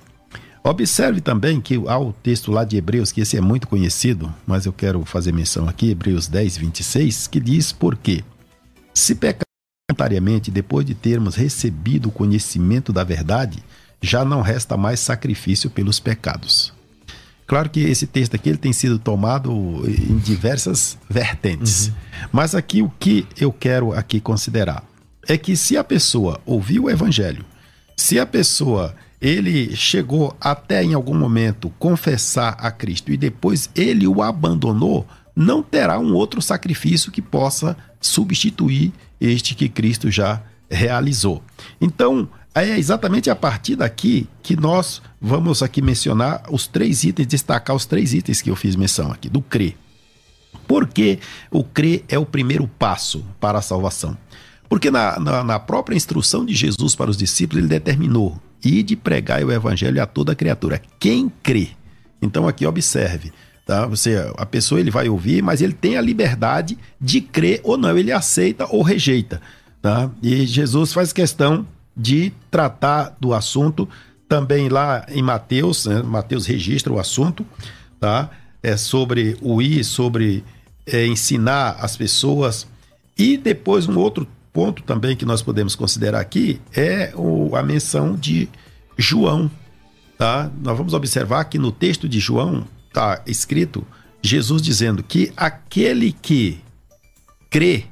Observe 0.62 1.20
também 1.20 1.61
que 1.61 1.75
há 1.87 1.99
o 1.99 2.12
texto 2.12 2.51
lá 2.51 2.64
de 2.64 2.77
Hebreus, 2.77 3.12
que 3.12 3.20
esse 3.20 3.37
é 3.37 3.40
muito 3.40 3.68
conhecido, 3.68 4.33
mas 4.47 4.64
eu 4.64 4.73
quero 4.73 5.05
fazer 5.05 5.33
menção 5.33 5.68
aqui, 5.68 5.90
Hebreus 5.90 6.27
10, 6.27 6.57
26, 6.57 7.27
que 7.27 7.38
diz 7.38 7.70
por 7.70 7.97
quê? 7.97 8.25
Se 8.94 9.14
pecar 9.14 9.43
voluntariamente 9.94 10.50
depois 10.50 10.85
de 10.85 10.94
termos 10.94 11.37
recebido 11.37 12.09
o 12.09 12.12
conhecimento 12.12 12.92
da 12.92 13.04
verdade, 13.04 13.62
já 14.02 14.24
não 14.24 14.42
resta 14.42 14.76
mais 14.76 14.98
sacrifício 14.98 15.70
pelos 15.70 16.00
pecados. 16.00 16.72
Claro 17.46 17.70
que 17.70 17.80
esse 17.80 18.07
texto 18.07 18.35
aqui 18.35 18.48
ele 18.48 18.59
tem 18.59 18.72
sido 18.72 18.98
tomado 18.98 19.52
em 19.87 20.18
diversas 20.18 20.98
vertentes. 21.09 21.88
Uhum. 21.88 21.94
Mas 22.33 22.54
aqui 22.54 22.83
o 22.83 22.90
que 22.98 23.26
eu 23.38 23.52
quero 23.52 23.92
aqui 23.92 24.20
considerar 24.20 24.83
é 25.28 25.38
que 25.38 25.57
se 25.57 25.76
a 25.76 25.85
pessoa 25.85 26.40
ouviu 26.44 26.85
o 26.85 26.90
evangelho, 26.90 27.44
se 27.96 28.18
a 28.18 28.26
pessoa 28.26 28.94
ele 29.20 29.74
chegou 29.76 30.37
até 30.40 30.83
em 30.83 30.94
algum 30.94 31.16
momento 31.16 31.72
confessar 31.78 32.57
a 32.59 32.70
Cristo 32.70 33.12
e 33.12 33.16
depois 33.16 33.70
ele 33.74 34.07
o 34.07 34.22
abandonou, 34.22 35.07
não 35.37 35.62
terá 35.62 35.98
um 35.98 36.14
outro 36.14 36.42
sacrifício 36.42 37.12
que 37.12 37.22
possa 37.22 37.76
substituir 38.00 38.92
este 39.25 39.55
que 39.55 39.69
Cristo 39.69 40.11
já 40.11 40.43
realizou. 40.71 41.43
Então, 41.81 42.29
é 42.55 42.79
exatamente 42.79 43.29
a 43.31 43.37
partir 43.37 43.77
daqui 43.77 44.29
que 44.43 44.55
nós 44.55 45.03
vamos 45.21 45.63
aqui 45.63 45.83
mencionar 45.83 46.43
os 46.51 46.67
três 46.67 47.05
itens, 47.05 47.27
destacar 47.27 47.75
os 47.75 47.87
três 47.87 48.15
itens 48.15 48.41
que 48.41 48.51
eu 48.51 48.57
fiz 48.57 48.77
menção 48.77 49.11
aqui, 49.11 49.29
do 49.29 49.41
crer. 49.43 49.77
Porque 50.67 51.19
o 51.51 51.65
crer 51.65 52.05
é 52.09 52.19
o 52.19 52.25
primeiro 52.25 52.67
passo 52.67 53.25
para 53.41 53.59
a 53.59 53.63
salvação. 53.63 54.17
Porque 54.69 54.91
na, 54.91 55.19
na, 55.19 55.45
na 55.45 55.59
própria 55.59 55.97
instrução 55.97 56.45
de 56.45 56.55
Jesus 56.55 56.95
para 56.95 57.11
os 57.11 57.17
discípulos, 57.17 57.63
ele 57.63 57.69
determinou: 57.69 58.41
e 58.65 58.83
de 58.83 58.97
pregar 58.97 59.43
o 59.45 59.53
evangelho 59.53 60.03
a 60.03 60.07
toda 60.07 60.35
criatura. 60.35 60.81
Quem 60.99 61.31
crê? 61.43 61.71
Então 62.21 62.49
aqui 62.49 62.65
observe, 62.67 63.33
tá? 63.64 63.87
Você, 63.87 64.16
a 64.37 64.46
pessoa 64.46 64.81
ele 64.81 64.90
vai 64.90 65.09
ouvir, 65.09 65.42
mas 65.42 65.62
ele 65.62 65.72
tem 65.72 65.96
a 65.96 66.00
liberdade 66.00 66.79
de 67.00 67.20
crer 67.20 67.61
ou 67.64 67.77
não, 67.77 67.96
ele 67.96 68.12
aceita 68.12 68.66
ou 68.70 68.83
rejeita, 68.83 69.40
tá? 69.81 70.11
E 70.22 70.46
Jesus 70.46 70.92
faz 70.92 71.12
questão 71.12 71.66
de 71.96 72.33
tratar 72.50 73.16
do 73.20 73.33
assunto 73.33 73.88
também 74.29 74.68
lá 74.68 75.07
em 75.09 75.22
Mateus, 75.22 75.87
né? 75.87 76.03
Mateus 76.03 76.46
registra 76.46 76.92
o 76.92 76.98
assunto, 76.98 77.46
tá? 78.00 78.31
É 78.62 78.77
sobre 78.77 79.37
o 79.40 79.61
ir, 79.62 79.85
sobre 79.85 80.44
é, 80.87 81.07
ensinar 81.07 81.77
as 81.81 81.96
pessoas. 81.96 82.66
E 83.16 83.37
depois 83.37 83.87
um 83.87 83.96
outro 83.98 84.27
ponto 84.53 84.83
também 84.83 85.16
que 85.16 85.24
nós 85.24 85.42
podemos 85.42 85.74
considerar 85.74 86.20
aqui 86.20 86.61
é 86.74 87.12
o, 87.14 87.55
a 87.55 87.62
menção 87.62 88.16
de 88.16 88.48
João, 88.96 89.50
tá? 90.18 90.50
Nós 90.62 90.77
vamos 90.77 90.94
observar 90.94 91.44
que 91.44 91.59
no 91.59 91.70
texto 91.70 92.09
de 92.09 92.18
João 92.18 92.64
está 92.94 93.20
escrito 93.26 93.85
Jesus 94.22 94.62
dizendo 94.62 95.02
que 95.02 95.33
aquele 95.37 96.12
que 96.12 96.61
crê 97.50 97.85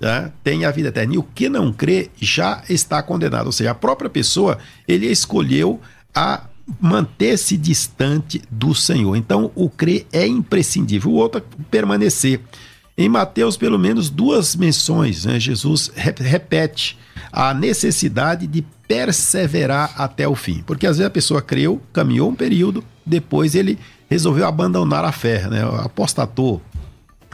né, 0.00 0.32
tem 0.42 0.64
a 0.64 0.70
vida 0.70 0.88
eterna. 0.88 1.14
E 1.14 1.18
o 1.18 1.22
que 1.22 1.48
não 1.48 1.72
crê 1.72 2.10
já 2.20 2.62
está 2.68 3.02
condenado. 3.02 3.46
Ou 3.46 3.52
seja, 3.52 3.70
a 3.70 3.74
própria 3.74 4.10
pessoa, 4.10 4.58
ele 4.88 5.06
escolheu 5.06 5.80
a 6.14 6.44
manter-se 6.80 7.56
distante 7.56 8.42
do 8.50 8.74
Senhor. 8.74 9.16
Então, 9.16 9.50
o 9.54 9.70
crer 9.70 10.06
é 10.12 10.26
imprescindível. 10.26 11.12
O 11.12 11.14
outro 11.14 11.40
é 11.40 11.64
permanecer. 11.70 12.40
Em 12.96 13.08
Mateus, 13.08 13.56
pelo 13.56 13.78
menos 13.78 14.10
duas 14.10 14.54
menções, 14.54 15.24
né, 15.24 15.40
Jesus 15.40 15.90
repete 15.94 16.98
a 17.32 17.54
necessidade 17.54 18.46
de 18.46 18.62
perseverar 18.86 19.94
até 19.96 20.28
o 20.28 20.34
fim. 20.34 20.62
Porque 20.66 20.86
às 20.86 20.98
vezes 20.98 21.06
a 21.06 21.10
pessoa 21.10 21.40
creu, 21.40 21.80
caminhou 21.92 22.28
um 22.28 22.34
período, 22.34 22.84
depois 23.06 23.54
ele 23.54 23.78
resolveu 24.10 24.46
abandonar 24.46 25.04
a 25.04 25.12
fé, 25.12 25.48
né, 25.48 25.62
apostatou, 25.84 26.60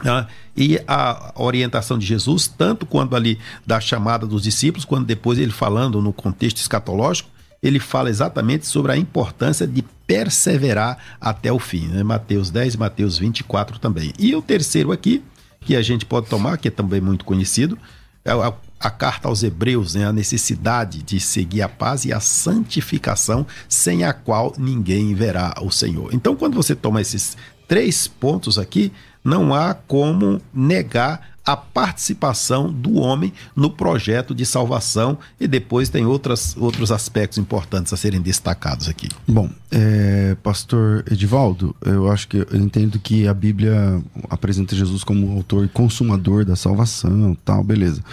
né? 0.03 0.27
E 0.55 0.79
a 0.87 1.33
orientação 1.35 1.97
de 1.97 2.05
Jesus, 2.05 2.47
tanto 2.47 2.85
quando 2.85 3.15
ali 3.15 3.39
da 3.65 3.79
chamada 3.79 4.25
dos 4.25 4.43
discípulos, 4.43 4.85
quando 4.85 5.05
depois 5.05 5.39
ele 5.39 5.51
falando 5.51 6.01
no 6.01 6.13
contexto 6.13 6.57
escatológico, 6.57 7.29
ele 7.61 7.79
fala 7.79 8.09
exatamente 8.09 8.67
sobre 8.67 8.91
a 8.91 8.97
importância 8.97 9.65
de 9.65 9.83
perseverar 10.05 10.97
até 11.19 11.51
o 11.51 11.59
fim. 11.59 11.87
Né? 11.87 12.03
Mateus 12.03 12.49
10, 12.49 12.75
Mateus 12.75 13.17
24 13.17 13.79
também. 13.79 14.13
E 14.17 14.35
o 14.35 14.41
terceiro 14.41 14.91
aqui, 14.91 15.23
que 15.61 15.75
a 15.75 15.81
gente 15.81 16.05
pode 16.05 16.27
tomar, 16.27 16.57
que 16.57 16.67
é 16.67 16.71
também 16.71 17.01
muito 17.01 17.25
conhecido, 17.25 17.77
é 18.23 18.31
a 18.79 18.89
carta 18.89 19.27
aos 19.27 19.43
Hebreus, 19.43 19.95
né, 19.95 20.05
a 20.05 20.13
necessidade 20.13 21.01
de 21.01 21.19
seguir 21.19 21.61
a 21.61 21.69
paz 21.69 22.05
e 22.05 22.13
a 22.13 22.19
santificação, 22.19 23.45
sem 23.67 24.03
a 24.03 24.13
qual 24.13 24.53
ninguém 24.57 25.13
verá 25.15 25.55
o 25.61 25.71
Senhor. 25.71 26.13
Então, 26.13 26.35
quando 26.35 26.55
você 26.55 26.75
toma 26.75 27.01
esses 27.01 27.35
três 27.67 28.07
pontos 28.07 28.57
aqui, 28.57 28.91
não 29.23 29.53
há 29.53 29.73
como 29.73 30.39
negar 30.53 31.37
a 31.47 31.55
participação 31.55 32.71
do 32.71 32.95
homem 32.95 33.31
no 33.55 33.69
projeto 33.69 34.35
de 34.35 34.45
salvação 34.45 35.17
e 35.39 35.47
depois 35.47 35.87
tem 35.87 36.05
outras, 36.05 36.55
outros 36.57 36.91
aspectos 36.91 37.37
importantes 37.37 37.93
a 37.93 37.97
serem 37.97 38.21
destacados 38.21 38.89
aqui. 38.89 39.07
Bom, 39.25 39.49
é, 39.71 40.35
pastor 40.43 41.05
Edivaldo, 41.09 41.73
eu 41.85 42.11
acho 42.11 42.27
que 42.27 42.37
eu 42.37 42.47
entendo 42.53 42.99
que 42.99 43.29
a 43.29 43.33
Bíblia 43.33 44.01
apresenta 44.29 44.75
Jesus 44.75 45.05
como 45.05 45.37
autor 45.37 45.63
e 45.63 45.69
consumador 45.69 46.43
da 46.43 46.57
salvação, 46.57 47.35
tal, 47.45 47.63
beleza. 47.63 48.03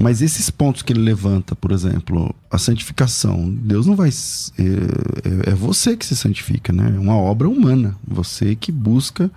Mas 0.00 0.22
esses 0.22 0.48
pontos 0.48 0.82
que 0.82 0.92
ele 0.92 1.00
levanta, 1.00 1.56
por 1.56 1.72
exemplo, 1.72 2.32
a 2.48 2.56
santificação, 2.56 3.50
Deus 3.50 3.84
não 3.84 3.96
vai. 3.96 4.10
É, 4.10 4.62
é, 5.48 5.50
é 5.50 5.54
você 5.54 5.96
que 5.96 6.06
se 6.06 6.14
santifica, 6.14 6.72
né? 6.72 6.92
É 6.94 6.98
uma 7.00 7.16
obra 7.16 7.48
humana. 7.48 7.96
Você 8.06 8.54
que 8.54 8.70
busca 8.70 9.28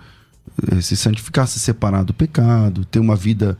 eh, 0.70 0.80
se 0.80 0.96
santificar, 0.96 1.48
se 1.48 1.58
separar 1.58 2.04
do 2.04 2.14
pecado, 2.14 2.84
ter 2.84 3.00
uma 3.00 3.16
vida 3.16 3.58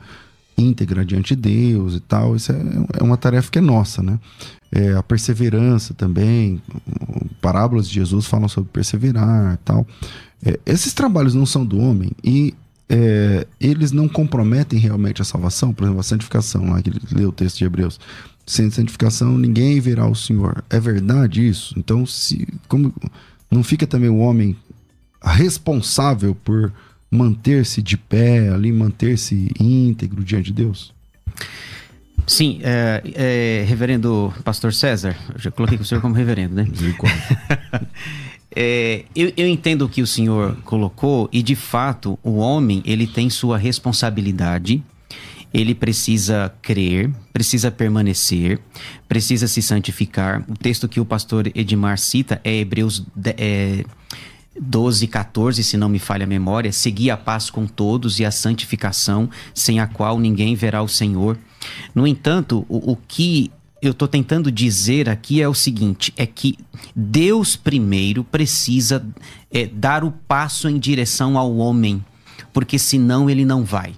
íntegra 0.57 1.03
diante 1.03 1.35
de 1.35 1.41
Deus 1.41 1.95
e 1.95 1.99
tal. 1.99 2.37
Isso 2.37 2.53
é, 2.53 2.55
é 2.97 3.03
uma 3.03 3.17
tarefa 3.17 3.51
que 3.51 3.59
é 3.59 3.61
nossa, 3.61 4.01
né? 4.01 4.17
É, 4.71 4.93
a 4.93 5.03
perseverança 5.03 5.93
também. 5.93 6.61
Parábolas 7.41 7.89
de 7.89 7.95
Jesus 7.95 8.27
falam 8.27 8.47
sobre 8.47 8.69
perseverar 8.71 9.55
e 9.55 9.57
tal. 9.57 9.85
É, 10.41 10.57
esses 10.65 10.93
trabalhos 10.93 11.35
não 11.35 11.45
são 11.45 11.65
do 11.65 11.77
homem 11.77 12.11
e 12.23 12.53
é, 12.93 13.47
eles 13.59 13.91
não 13.91 14.07
comprometem 14.07 14.77
realmente 14.77 15.19
a 15.19 15.25
salvação, 15.25 15.73
por 15.73 15.83
exemplo, 15.83 15.99
a 15.99 16.03
santificação, 16.03 16.69
lá 16.69 16.79
que 16.79 16.91
ele 16.91 17.01
leu 17.11 17.29
o 17.29 17.31
texto 17.31 17.57
de 17.57 17.65
Hebreus. 17.65 17.99
Sem 18.45 18.69
santificação, 18.69 19.35
ninguém 19.35 19.79
verá 19.79 20.05
o 20.05 20.13
Senhor. 20.13 20.63
É 20.69 20.79
verdade 20.79 21.47
isso? 21.47 21.73
Então, 21.75 22.05
se 22.05 22.47
como 22.67 22.93
não 23.49 23.63
fica 23.63 23.87
também 23.87 24.09
o 24.09 24.17
homem 24.17 24.55
responsável 25.23 26.35
por 26.35 26.71
manter-se 27.09 27.81
de 27.81 27.97
pé 27.97 28.49
ali, 28.49 28.71
manter-se 28.71 29.51
íntegro 29.59 30.23
diante 30.23 30.45
de 30.45 30.53
Deus? 30.53 30.93
Sim, 32.27 32.59
é, 32.63 33.01
é, 33.15 33.65
reverendo 33.67 34.31
pastor 34.43 34.71
César, 34.71 35.15
eu 35.33 35.39
já 35.39 35.49
coloquei 35.49 35.77
o 35.79 35.83
senhor 35.83 35.99
como 35.99 36.13
reverendo, 36.13 36.55
né? 36.55 36.67
é, 38.55 39.05
eu, 39.15 39.31
eu 39.35 39.47
entendo 39.47 39.83
o 39.83 39.89
que 39.89 40.01
o 40.01 40.07
senhor 40.07 40.55
colocou 40.63 41.29
e, 41.31 41.41
de 41.41 41.55
fato, 41.55 42.17
o 42.23 42.37
homem, 42.37 42.81
ele 42.85 43.07
tem 43.07 43.29
sua 43.29 43.57
responsabilidade, 43.57 44.83
ele 45.53 45.75
precisa 45.75 46.53
crer, 46.61 47.11
precisa 47.31 47.69
permanecer, 47.69 48.59
precisa 49.07 49.47
se 49.47 49.61
santificar. 49.61 50.43
O 50.49 50.55
texto 50.55 50.87
que 50.87 50.99
o 50.99 51.05
pastor 51.05 51.51
Edmar 51.55 51.97
cita 51.97 52.41
é 52.43 52.55
Hebreus... 52.55 53.03
É, 53.37 53.83
12, 54.59 55.07
14, 55.07 55.63
se 55.63 55.77
não 55.77 55.89
me 55.89 55.97
falha 55.97 56.25
a 56.25 56.27
memória, 56.27 56.71
seguir 56.71 57.09
a 57.09 57.17
paz 57.17 57.49
com 57.49 57.65
todos 57.65 58.19
e 58.19 58.25
a 58.25 58.29
santificação, 58.29 59.27
sem 59.53 59.79
a 59.79 59.87
qual 59.87 60.19
ninguém 60.19 60.53
verá 60.53 60.83
o 60.83 60.87
Senhor. 60.87 61.37
No 61.93 62.05
entanto, 62.05 62.65
o, 62.69 62.91
o 62.91 62.95
que 62.95 63.51
eu 63.83 63.91
estou 63.91 64.07
tentando 64.07 64.49
dizer 64.49 65.09
aqui 65.09 65.41
é 65.41 65.47
o 65.47 65.53
seguinte: 65.53 66.13
é 66.15 66.25
que 66.25 66.57
Deus 66.95 67.55
primeiro 67.55 68.23
precisa 68.23 69.05
é, 69.51 69.67
dar 69.67 70.03
o 70.03 70.11
passo 70.11 70.69
em 70.69 70.79
direção 70.79 71.37
ao 71.37 71.55
homem, 71.57 72.03
porque 72.53 72.79
senão 72.79 73.29
ele 73.29 73.43
não 73.43 73.63
vai. 73.63 73.93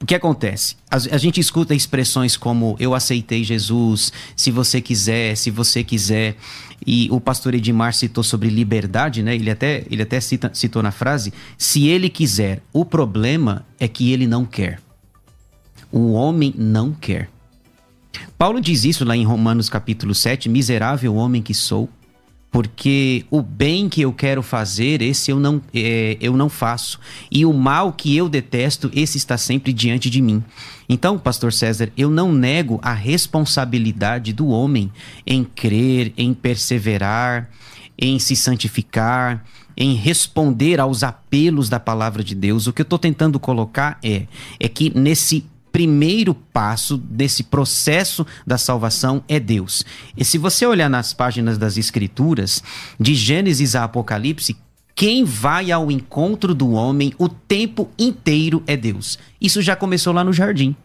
O 0.00 0.04
que 0.04 0.16
acontece? 0.16 0.74
A, 0.90 0.96
a, 0.96 1.18
gente 1.18 1.38
escuta 1.38 1.72
expressões 1.72 2.36
como 2.36 2.74
eu 2.80 2.92
aceitei 2.92 3.44
Jesus, 3.44 4.12
se 4.34 4.50
você 4.50 4.80
quiser, 4.80 5.36
se 5.36 5.48
você 5.48 5.84
quiser. 5.84 6.36
E 6.84 7.08
o 7.12 7.20
pastor 7.20 7.54
Edmar 7.54 7.94
citou 7.94 8.24
sobre 8.24 8.48
liberdade, 8.48 9.22
né? 9.22 9.36
Ele 9.36 9.48
até, 9.48 9.84
ele 9.88 10.02
até 10.02 10.18
cita, 10.20 10.50
citou 10.52 10.82
na 10.82 10.90
frase: 10.90 11.32
se 11.56 11.86
ele 11.86 12.10
quiser. 12.10 12.60
O 12.72 12.84
problema 12.84 13.64
é 13.78 13.86
que 13.86 14.10
ele 14.10 14.26
não 14.26 14.44
quer. 14.44 14.80
O 15.92 16.12
homem 16.14 16.52
não 16.58 16.92
quer. 16.92 17.31
Paulo 18.42 18.60
diz 18.60 18.84
isso 18.84 19.04
lá 19.04 19.16
em 19.16 19.24
Romanos 19.24 19.68
capítulo 19.68 20.12
7: 20.16 20.48
miserável 20.48 21.14
homem 21.14 21.40
que 21.40 21.54
sou 21.54 21.88
porque 22.50 23.24
o 23.30 23.40
bem 23.40 23.88
que 23.88 24.00
eu 24.00 24.12
quero 24.12 24.42
fazer, 24.42 25.00
esse 25.00 25.30
eu 25.30 25.38
não, 25.38 25.62
é, 25.72 26.16
eu 26.20 26.36
não 26.36 26.48
faço. 26.48 26.98
E 27.30 27.46
o 27.46 27.52
mal 27.52 27.92
que 27.92 28.16
eu 28.16 28.28
detesto, 28.28 28.90
esse 28.92 29.16
está 29.16 29.38
sempre 29.38 29.72
diante 29.72 30.10
de 30.10 30.20
mim. 30.20 30.42
Então, 30.88 31.20
pastor 31.20 31.52
César, 31.52 31.92
eu 31.96 32.10
não 32.10 32.32
nego 32.32 32.80
a 32.82 32.92
responsabilidade 32.92 34.32
do 34.32 34.48
homem 34.48 34.90
em 35.24 35.44
crer, 35.44 36.12
em 36.16 36.34
perseverar, 36.34 37.48
em 37.96 38.18
se 38.18 38.34
santificar, 38.34 39.44
em 39.76 39.94
responder 39.94 40.80
aos 40.80 41.04
apelos 41.04 41.68
da 41.68 41.78
palavra 41.78 42.24
de 42.24 42.34
Deus. 42.34 42.66
O 42.66 42.72
que 42.72 42.82
eu 42.82 42.84
estou 42.84 42.98
tentando 42.98 43.38
colocar 43.38 44.00
é, 44.02 44.26
é 44.58 44.68
que 44.68 44.92
nesse 44.98 45.46
primeiro 45.72 46.34
passo 46.34 46.98
desse 46.98 47.42
processo 47.42 48.26
da 48.46 48.58
salvação 48.58 49.24
é 49.26 49.40
Deus. 49.40 49.84
E 50.16 50.24
se 50.24 50.36
você 50.36 50.66
olhar 50.66 50.90
nas 50.90 51.14
páginas 51.14 51.56
das 51.56 51.76
Escrituras, 51.76 52.62
de 53.00 53.14
Gênesis 53.14 53.74
a 53.74 53.84
Apocalipse, 53.84 54.56
quem 54.94 55.24
vai 55.24 55.72
ao 55.72 55.90
encontro 55.90 56.54
do 56.54 56.72
homem 56.72 57.14
o 57.18 57.28
tempo 57.28 57.90
inteiro 57.98 58.62
é 58.66 58.76
Deus. 58.76 59.18
Isso 59.40 59.62
já 59.62 59.74
começou 59.74 60.12
lá 60.12 60.22
no 60.22 60.32
jardim. 60.32 60.76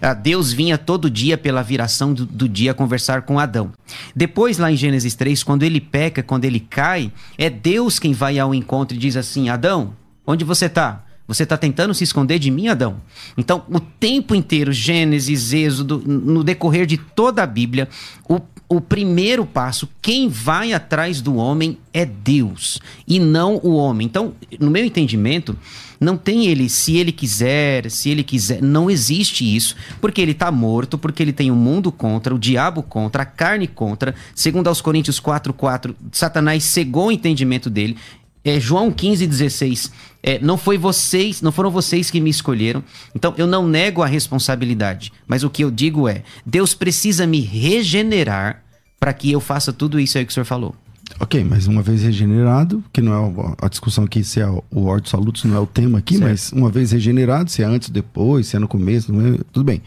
Ah, 0.00 0.12
Deus 0.12 0.52
vinha 0.52 0.76
todo 0.76 1.08
dia 1.08 1.38
pela 1.38 1.62
viração 1.62 2.12
do, 2.12 2.26
do, 2.26 2.48
dia 2.48 2.74
conversar 2.74 3.22
com 3.22 3.38
Adão. 3.38 3.72
Depois, 4.14 4.58
lá 4.58 4.70
em 4.70 4.76
Gênesis 4.76 5.14
3, 5.14 5.42
quando 5.42 5.62
ele 5.62 5.80
peca, 5.80 6.22
quando 6.22 6.44
ele 6.44 6.60
cai, 6.60 7.12
é 7.38 7.48
Deus 7.48 7.98
quem 7.98 8.12
vai 8.12 8.38
ao 8.38 8.54
encontro 8.54 8.96
e 8.96 9.00
diz 9.00 9.16
assim: 9.16 9.48
Adão, 9.48 9.94
onde 10.26 10.44
você 10.44 10.66
está? 10.66 11.04
Você 11.28 11.42
está 11.42 11.58
tentando 11.58 11.92
se 11.92 12.02
esconder 12.02 12.38
de 12.38 12.50
mim, 12.50 12.68
Adão? 12.68 13.02
Então, 13.36 13.62
o 13.68 13.78
tempo 13.78 14.34
inteiro, 14.34 14.72
Gênesis, 14.72 15.52
Êxodo, 15.52 16.02
no 16.06 16.42
decorrer 16.42 16.86
de 16.86 16.96
toda 16.96 17.42
a 17.42 17.46
Bíblia, 17.46 17.86
o, 18.26 18.40
o 18.66 18.80
primeiro 18.80 19.44
passo, 19.44 19.86
quem 20.00 20.30
vai 20.30 20.72
atrás 20.72 21.20
do 21.20 21.36
homem 21.36 21.76
é 21.92 22.06
Deus 22.06 22.80
e 23.06 23.20
não 23.20 23.60
o 23.62 23.74
homem. 23.74 24.06
Então, 24.06 24.32
no 24.58 24.70
meu 24.70 24.82
entendimento, 24.82 25.54
não 26.00 26.16
tem 26.16 26.46
ele, 26.46 26.66
se 26.70 26.96
ele 26.96 27.12
quiser, 27.12 27.90
se 27.90 28.08
ele 28.08 28.22
quiser, 28.22 28.62
não 28.62 28.90
existe 28.90 29.44
isso, 29.44 29.76
porque 30.00 30.22
ele 30.22 30.32
está 30.32 30.50
morto, 30.50 30.96
porque 30.96 31.22
ele 31.22 31.32
tem 31.32 31.50
o 31.50 31.56
mundo 31.56 31.92
contra, 31.92 32.34
o 32.34 32.38
diabo 32.38 32.82
contra, 32.82 33.24
a 33.24 33.26
carne 33.26 33.66
contra. 33.66 34.14
Segundo 34.34 34.68
aos 34.68 34.80
Coríntios 34.80 35.20
4:4, 35.20 35.94
Satanás 36.10 36.64
cegou 36.64 37.08
o 37.08 37.12
entendimento 37.12 37.68
dele. 37.68 37.98
É, 38.44 38.58
João 38.58 38.90
15, 38.90 39.26
16. 39.26 39.92
É, 40.22 40.38
não 40.40 40.58
foi 40.58 40.76
vocês, 40.76 41.40
não 41.40 41.52
foram 41.52 41.70
vocês 41.70 42.10
que 42.10 42.20
me 42.20 42.30
escolheram. 42.30 42.82
Então 43.14 43.34
eu 43.36 43.46
não 43.46 43.66
nego 43.66 44.02
a 44.02 44.06
responsabilidade. 44.06 45.12
Mas 45.26 45.44
o 45.44 45.50
que 45.50 45.62
eu 45.62 45.70
digo 45.70 46.08
é: 46.08 46.22
Deus 46.44 46.74
precisa 46.74 47.26
me 47.26 47.40
regenerar 47.40 48.62
para 48.98 49.12
que 49.12 49.30
eu 49.30 49.40
faça 49.40 49.72
tudo 49.72 50.00
isso 50.00 50.18
aí 50.18 50.24
que 50.24 50.30
o 50.30 50.34
senhor 50.34 50.44
falou. 50.44 50.74
Ok, 51.20 51.42
mas 51.42 51.66
uma 51.66 51.82
vez 51.82 52.02
regenerado, 52.02 52.84
que 52.92 53.00
não 53.00 53.12
é 53.12 53.54
a 53.62 53.68
discussão 53.68 54.04
aqui 54.04 54.22
se 54.22 54.40
é 54.40 54.46
o 54.46 54.84
Ordo 54.84 55.08
Salutos 55.08 55.44
não 55.44 55.56
é 55.56 55.60
o 55.60 55.66
tema 55.66 55.98
aqui, 55.98 56.18
certo. 56.18 56.28
mas 56.28 56.52
uma 56.52 56.70
vez 56.70 56.92
regenerado, 56.92 57.50
se 57.50 57.62
é 57.62 57.64
antes, 57.64 57.88
depois, 57.88 58.46
se 58.46 58.56
é 58.56 58.58
no 58.58 58.68
começo, 58.68 59.12
é, 59.12 59.38
tudo 59.50 59.64
bem. 59.64 59.82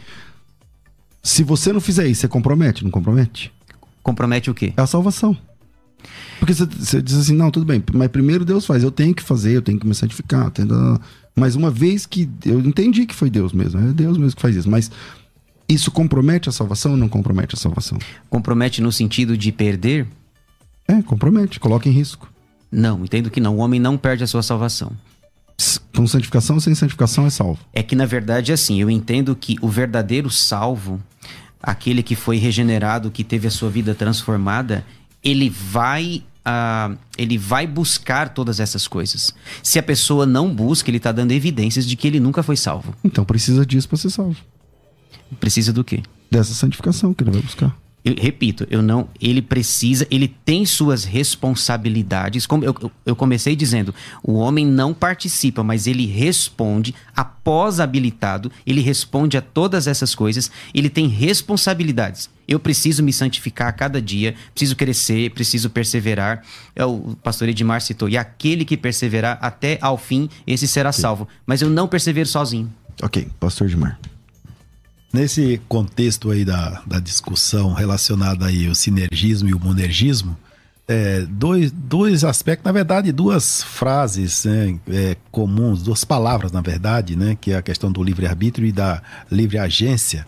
Se 1.21 1.43
você 1.43 1.71
não 1.71 1.79
fizer 1.79 2.07
isso, 2.07 2.21
você 2.21 2.27
compromete, 2.27 2.83
não 2.83 2.91
compromete? 2.91 3.53
Compromete 4.01 4.49
o 4.49 4.53
quê? 4.53 4.73
É 4.75 4.81
a 4.81 4.87
salvação. 4.87 5.37
Porque 6.41 6.55
você, 6.55 6.99
diz 7.03 7.15
assim, 7.19 7.35
não, 7.35 7.51
tudo 7.51 7.67
bem, 7.67 7.83
mas 7.93 8.07
primeiro 8.07 8.43
Deus 8.43 8.65
faz, 8.65 8.81
eu 8.81 8.89
tenho 8.89 9.13
que 9.13 9.21
fazer, 9.21 9.57
eu 9.57 9.61
tenho 9.61 9.79
que 9.79 9.85
me 9.85 9.93
santificar. 9.93 10.49
Tenho... 10.49 10.99
Mas 11.35 11.55
uma 11.55 11.69
vez 11.69 12.07
que 12.07 12.27
eu 12.43 12.59
entendi 12.61 13.05
que 13.05 13.13
foi 13.13 13.29
Deus 13.29 13.53
mesmo, 13.53 13.79
é 13.79 13.93
Deus 13.93 14.17
mesmo 14.17 14.35
que 14.35 14.41
faz 14.41 14.55
isso, 14.55 14.67
mas 14.67 14.89
isso 15.69 15.91
compromete 15.91 16.49
a 16.49 16.51
salvação 16.51 16.93
ou 16.93 16.97
não 16.97 17.07
compromete 17.07 17.53
a 17.53 17.59
salvação? 17.59 17.99
Compromete 18.27 18.81
no 18.81 18.91
sentido 18.91 19.37
de 19.37 19.51
perder? 19.51 20.07
É, 20.87 20.99
compromete, 21.03 21.59
coloca 21.59 21.87
em 21.87 21.91
risco. 21.91 22.27
Não, 22.71 23.03
entendo 23.03 23.29
que 23.29 23.39
não. 23.39 23.57
O 23.57 23.59
homem 23.59 23.79
não 23.79 23.95
perde 23.95 24.23
a 24.23 24.27
sua 24.27 24.41
salvação. 24.41 24.91
Com 25.95 26.07
santificação 26.07 26.55
ou 26.55 26.59
sem 26.59 26.73
santificação 26.73 27.27
é 27.27 27.29
salvo? 27.29 27.59
É 27.71 27.83
que 27.83 27.95
na 27.95 28.07
verdade, 28.07 28.51
assim, 28.51 28.81
eu 28.81 28.89
entendo 28.89 29.35
que 29.35 29.57
o 29.61 29.67
verdadeiro 29.67 30.31
salvo, 30.31 30.99
aquele 31.61 32.01
que 32.01 32.15
foi 32.15 32.37
regenerado, 32.37 33.11
que 33.11 33.23
teve 33.23 33.47
a 33.47 33.51
sua 33.51 33.69
vida 33.69 33.93
transformada, 33.93 34.83
ele 35.23 35.47
vai 35.47 36.23
Ele 37.17 37.37
vai 37.37 37.67
buscar 37.67 38.29
todas 38.29 38.59
essas 38.59 38.87
coisas. 38.87 39.33
Se 39.61 39.77
a 39.77 39.83
pessoa 39.83 40.25
não 40.25 40.53
busca, 40.53 40.89
ele 40.89 40.97
está 40.97 41.11
dando 41.11 41.31
evidências 41.31 41.85
de 41.85 41.95
que 41.95 42.07
ele 42.07 42.19
nunca 42.19 42.41
foi 42.41 42.57
salvo. 42.57 42.95
Então 43.03 43.23
precisa 43.23 43.65
disso 43.65 43.87
para 43.87 43.97
ser 43.97 44.09
salvo. 44.09 44.37
Precisa 45.39 45.71
do 45.71 45.83
quê? 45.83 46.01
Dessa 46.29 46.53
santificação 46.53 47.13
que 47.13 47.23
ele 47.23 47.31
vai 47.31 47.41
buscar. 47.41 47.77
Eu 48.03 48.15
repito, 48.17 48.65
eu 48.69 48.81
não. 48.81 49.07
Ele 49.19 49.41
precisa, 49.41 50.07
ele 50.09 50.27
tem 50.27 50.65
suas 50.65 51.03
responsabilidades. 51.03 52.47
Como 52.47 52.65
eu, 52.65 52.91
eu 53.05 53.15
comecei 53.15 53.55
dizendo, 53.55 53.93
o 54.23 54.33
homem 54.33 54.65
não 54.65 54.93
participa, 54.93 55.63
mas 55.63 55.85
ele 55.85 56.07
responde, 56.07 56.95
após 57.15 57.79
habilitado, 57.79 58.51
ele 58.65 58.81
responde 58.81 59.37
a 59.37 59.41
todas 59.41 59.85
essas 59.85 60.15
coisas, 60.15 60.51
ele 60.73 60.89
tem 60.89 61.07
responsabilidades. 61.07 62.29
Eu 62.47 62.59
preciso 62.59 63.03
me 63.03 63.13
santificar 63.13 63.67
a 63.67 63.71
cada 63.71 64.01
dia, 64.01 64.35
preciso 64.53 64.75
crescer, 64.75 65.29
preciso 65.31 65.69
perseverar. 65.69 66.43
É 66.75 66.83
o 66.83 67.15
pastor 67.23 67.49
Edmar 67.49 67.81
citou, 67.81 68.09
e 68.09 68.17
aquele 68.17 68.65
que 68.65 68.75
perseverar 68.75 69.37
até 69.41 69.77
ao 69.79 69.97
fim, 69.97 70.27
esse 70.45 70.67
será 70.67 70.91
salvo. 70.91 71.27
Mas 71.45 71.61
eu 71.61 71.69
não 71.69 71.87
persevero 71.87 72.27
sozinho. 72.27 72.71
Ok, 73.01 73.27
pastor 73.39 73.67
Edmar. 73.67 73.99
Nesse 75.13 75.59
contexto 75.67 76.31
aí 76.31 76.45
da, 76.45 76.81
da 76.85 76.99
discussão 76.99 77.73
relacionada 77.73 78.45
aí 78.45 78.67
ao 78.67 78.75
sinergismo 78.75 79.49
e 79.49 79.53
o 79.53 79.59
monergismo, 79.59 80.37
é, 80.87 81.21
dois, 81.29 81.71
dois 81.71 82.23
aspectos, 82.23 82.65
na 82.65 82.71
verdade, 82.71 83.11
duas 83.11 83.61
frases 83.61 84.45
né, 84.45 84.79
é, 84.89 85.17
comuns, 85.29 85.83
duas 85.83 86.03
palavras, 86.03 86.51
na 86.51 86.61
verdade, 86.61 87.15
né, 87.15 87.37
que 87.39 87.51
é 87.51 87.57
a 87.57 87.61
questão 87.61 87.91
do 87.91 88.01
livre-arbítrio 88.01 88.65
e 88.65 88.71
da 88.71 89.01
livre-agência, 89.29 90.25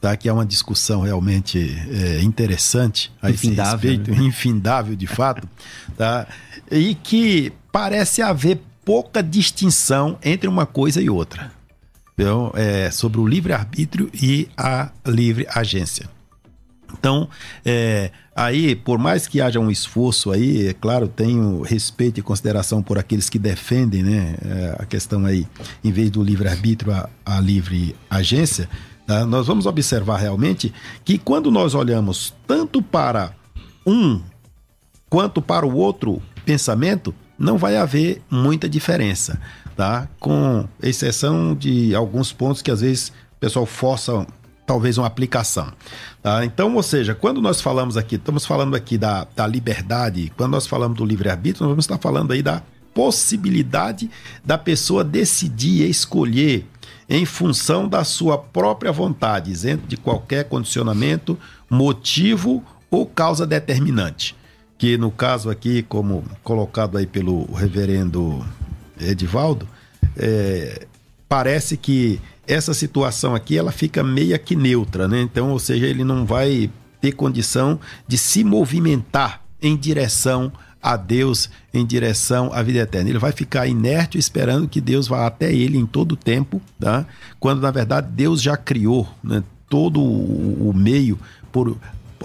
tá, 0.00 0.16
que 0.16 0.28
é 0.28 0.32
uma 0.32 0.46
discussão 0.46 1.02
realmente 1.02 1.58
é, 1.90 2.22
interessante 2.22 3.12
a 3.20 3.30
infindável, 3.30 3.90
esse 3.90 3.98
respeito, 3.98 4.10
né? 4.20 4.26
infindável 4.26 4.96
de 4.96 5.06
fato, 5.08 5.48
tá, 5.96 6.26
e 6.70 6.94
que 6.94 7.52
parece 7.70 8.22
haver 8.22 8.60
pouca 8.84 9.22
distinção 9.22 10.18
entre 10.22 10.48
uma 10.48 10.66
coisa 10.66 11.02
e 11.02 11.10
outra 11.10 11.52
então, 12.20 12.52
é, 12.54 12.90
sobre 12.90 13.18
o 13.18 13.26
livre-arbítrio 13.26 14.10
e 14.12 14.46
a 14.54 14.90
livre 15.06 15.46
agência. 15.48 16.06
Então, 16.92 17.26
é, 17.64 18.10
aí, 18.36 18.76
por 18.76 18.98
mais 18.98 19.26
que 19.26 19.40
haja 19.40 19.58
um 19.58 19.70
esforço 19.70 20.30
aí, 20.30 20.66
é 20.66 20.74
claro, 20.74 21.08
tenho 21.08 21.62
respeito 21.62 22.20
e 22.20 22.22
consideração 22.22 22.82
por 22.82 22.98
aqueles 22.98 23.30
que 23.30 23.38
defendem 23.38 24.02
né, 24.02 24.34
é, 24.44 24.76
a 24.78 24.84
questão 24.84 25.24
aí, 25.24 25.46
em 25.82 25.90
vez 25.90 26.10
do 26.10 26.22
livre-arbítrio, 26.22 26.92
a, 26.92 27.08
a, 27.24 27.40
livre 27.40 27.96
agência, 28.10 28.68
tá? 29.06 29.24
nós 29.24 29.46
vamos 29.46 29.64
observar 29.64 30.18
realmente 30.18 30.74
que 31.02 31.16
quando 31.16 31.50
nós 31.50 31.74
olhamos 31.74 32.34
tanto 32.46 32.82
para 32.82 33.32
um 33.86 34.20
quanto 35.08 35.40
para 35.40 35.66
o 35.66 35.74
outro 35.74 36.20
pensamento, 36.44 37.14
não 37.38 37.56
vai 37.56 37.78
haver 37.78 38.20
muita 38.30 38.68
diferença 38.68 39.40
tá? 39.76 40.08
Com 40.18 40.68
exceção 40.82 41.54
de 41.54 41.94
alguns 41.94 42.32
pontos 42.32 42.62
que 42.62 42.70
às 42.70 42.80
vezes 42.80 43.08
o 43.08 43.40
pessoal 43.40 43.66
força 43.66 44.26
talvez 44.66 44.98
uma 44.98 45.06
aplicação. 45.06 45.72
Tá? 46.22 46.44
Então, 46.44 46.76
ou 46.76 46.82
seja, 46.82 47.12
quando 47.12 47.40
nós 47.40 47.60
falamos 47.60 47.96
aqui, 47.96 48.14
estamos 48.14 48.46
falando 48.46 48.76
aqui 48.76 48.96
da, 48.96 49.26
da 49.34 49.44
liberdade, 49.44 50.32
quando 50.36 50.52
nós 50.52 50.66
falamos 50.66 50.96
do 50.96 51.04
livre-arbítrio, 51.04 51.64
nós 51.64 51.72
vamos 51.72 51.84
estar 51.84 51.98
falando 51.98 52.32
aí 52.32 52.40
da 52.40 52.62
possibilidade 52.94 54.10
da 54.44 54.56
pessoa 54.56 55.02
decidir 55.02 55.88
escolher 55.88 56.66
em 57.08 57.24
função 57.24 57.88
da 57.88 58.04
sua 58.04 58.38
própria 58.38 58.92
vontade, 58.92 59.50
isento 59.50 59.88
de 59.88 59.96
qualquer 59.96 60.44
condicionamento, 60.44 61.36
motivo 61.68 62.64
ou 62.88 63.04
causa 63.04 63.44
determinante. 63.44 64.36
Que 64.78 64.96
no 64.96 65.10
caso 65.10 65.50
aqui, 65.50 65.82
como 65.82 66.24
colocado 66.44 66.96
aí 66.96 67.06
pelo 67.06 67.52
reverendo 67.52 68.44
Edivaldo, 69.00 69.66
é, 70.16 70.86
parece 71.28 71.76
que 71.76 72.20
essa 72.46 72.74
situação 72.74 73.34
aqui 73.34 73.56
ela 73.56 73.70
fica 73.70 74.02
meia 74.02 74.38
que 74.38 74.56
neutra, 74.56 75.06
né? 75.06 75.20
Então, 75.20 75.50
ou 75.50 75.58
seja, 75.58 75.86
ele 75.86 76.04
não 76.04 76.26
vai 76.26 76.70
ter 77.00 77.12
condição 77.12 77.78
de 78.06 78.18
se 78.18 78.42
movimentar 78.44 79.42
em 79.62 79.76
direção 79.76 80.52
a 80.82 80.96
Deus, 80.96 81.50
em 81.72 81.84
direção 81.84 82.50
à 82.52 82.62
vida 82.62 82.80
eterna. 82.80 83.10
Ele 83.10 83.18
vai 83.18 83.32
ficar 83.32 83.66
inerte 83.66 84.18
esperando 84.18 84.68
que 84.68 84.80
Deus 84.80 85.06
vá 85.06 85.26
até 85.26 85.52
ele 85.52 85.78
em 85.78 85.86
todo 85.86 86.12
o 86.12 86.16
tempo, 86.16 86.60
tá? 86.78 87.06
Quando 87.38 87.60
na 87.60 87.70
verdade 87.70 88.08
Deus 88.10 88.40
já 88.40 88.56
criou 88.56 89.08
né, 89.22 89.42
todo 89.68 90.02
o 90.02 90.72
meio 90.74 91.18
por 91.52 91.76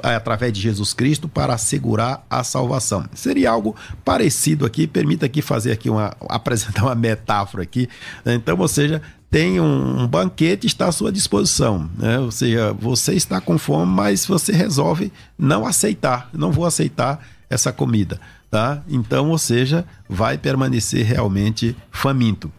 através 0.03 0.53
de 0.53 0.61
Jesus 0.61 0.93
Cristo 0.93 1.27
para 1.27 1.53
assegurar 1.53 2.25
a 2.29 2.43
salvação. 2.43 3.05
Seria 3.13 3.51
algo 3.51 3.75
parecido 4.03 4.65
aqui, 4.65 4.87
permita 4.87 5.25
aqui 5.25 5.41
fazer 5.41 5.71
aqui 5.71 5.89
uma 5.89 6.15
apresentar 6.29 6.83
uma 6.83 6.95
metáfora 6.95 7.63
aqui. 7.63 7.87
Então, 8.25 8.57
ou 8.57 8.67
seja, 8.67 9.01
tem 9.29 9.59
um, 9.59 10.03
um 10.03 10.07
banquete 10.07 10.67
está 10.67 10.87
à 10.87 10.91
sua 10.91 11.11
disposição, 11.11 11.89
né? 11.97 12.19
Ou 12.19 12.31
seja, 12.31 12.73
você 12.73 13.13
está 13.13 13.41
com 13.41 13.57
fome, 13.57 13.91
mas 13.91 14.25
você 14.25 14.51
resolve 14.51 15.11
não 15.37 15.65
aceitar, 15.65 16.29
não 16.33 16.51
vou 16.51 16.65
aceitar 16.65 17.19
essa 17.49 17.71
comida, 17.71 18.19
tá? 18.49 18.81
Então, 18.87 19.29
ou 19.29 19.37
seja, 19.37 19.85
vai 20.07 20.37
permanecer 20.37 21.05
realmente 21.05 21.75
faminto. 21.91 22.51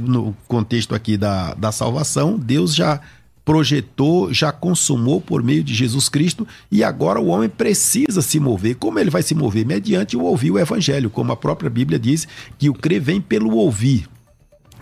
No 0.00 0.34
contexto 0.48 0.94
aqui 0.94 1.18
da, 1.18 1.52
da 1.52 1.70
salvação, 1.70 2.38
Deus 2.38 2.74
já 2.74 2.98
projetou, 3.46 4.34
já 4.34 4.50
consumou 4.50 5.20
por 5.20 5.40
meio 5.40 5.62
de 5.62 5.72
Jesus 5.72 6.08
Cristo 6.08 6.46
e 6.70 6.82
agora 6.82 7.20
o 7.20 7.28
homem 7.28 7.48
precisa 7.48 8.20
se 8.20 8.40
mover. 8.40 8.74
Como 8.74 8.98
ele 8.98 9.08
vai 9.08 9.22
se 9.22 9.36
mover? 9.36 9.64
Mediante 9.64 10.16
o 10.16 10.24
ouvir 10.24 10.50
o 10.50 10.58
evangelho, 10.58 11.08
como 11.08 11.30
a 11.30 11.36
própria 11.36 11.70
Bíblia 11.70 11.96
diz 11.96 12.26
que 12.58 12.68
o 12.68 12.74
crer 12.74 13.00
vem 13.00 13.20
pelo 13.20 13.54
ouvir. 13.54 14.08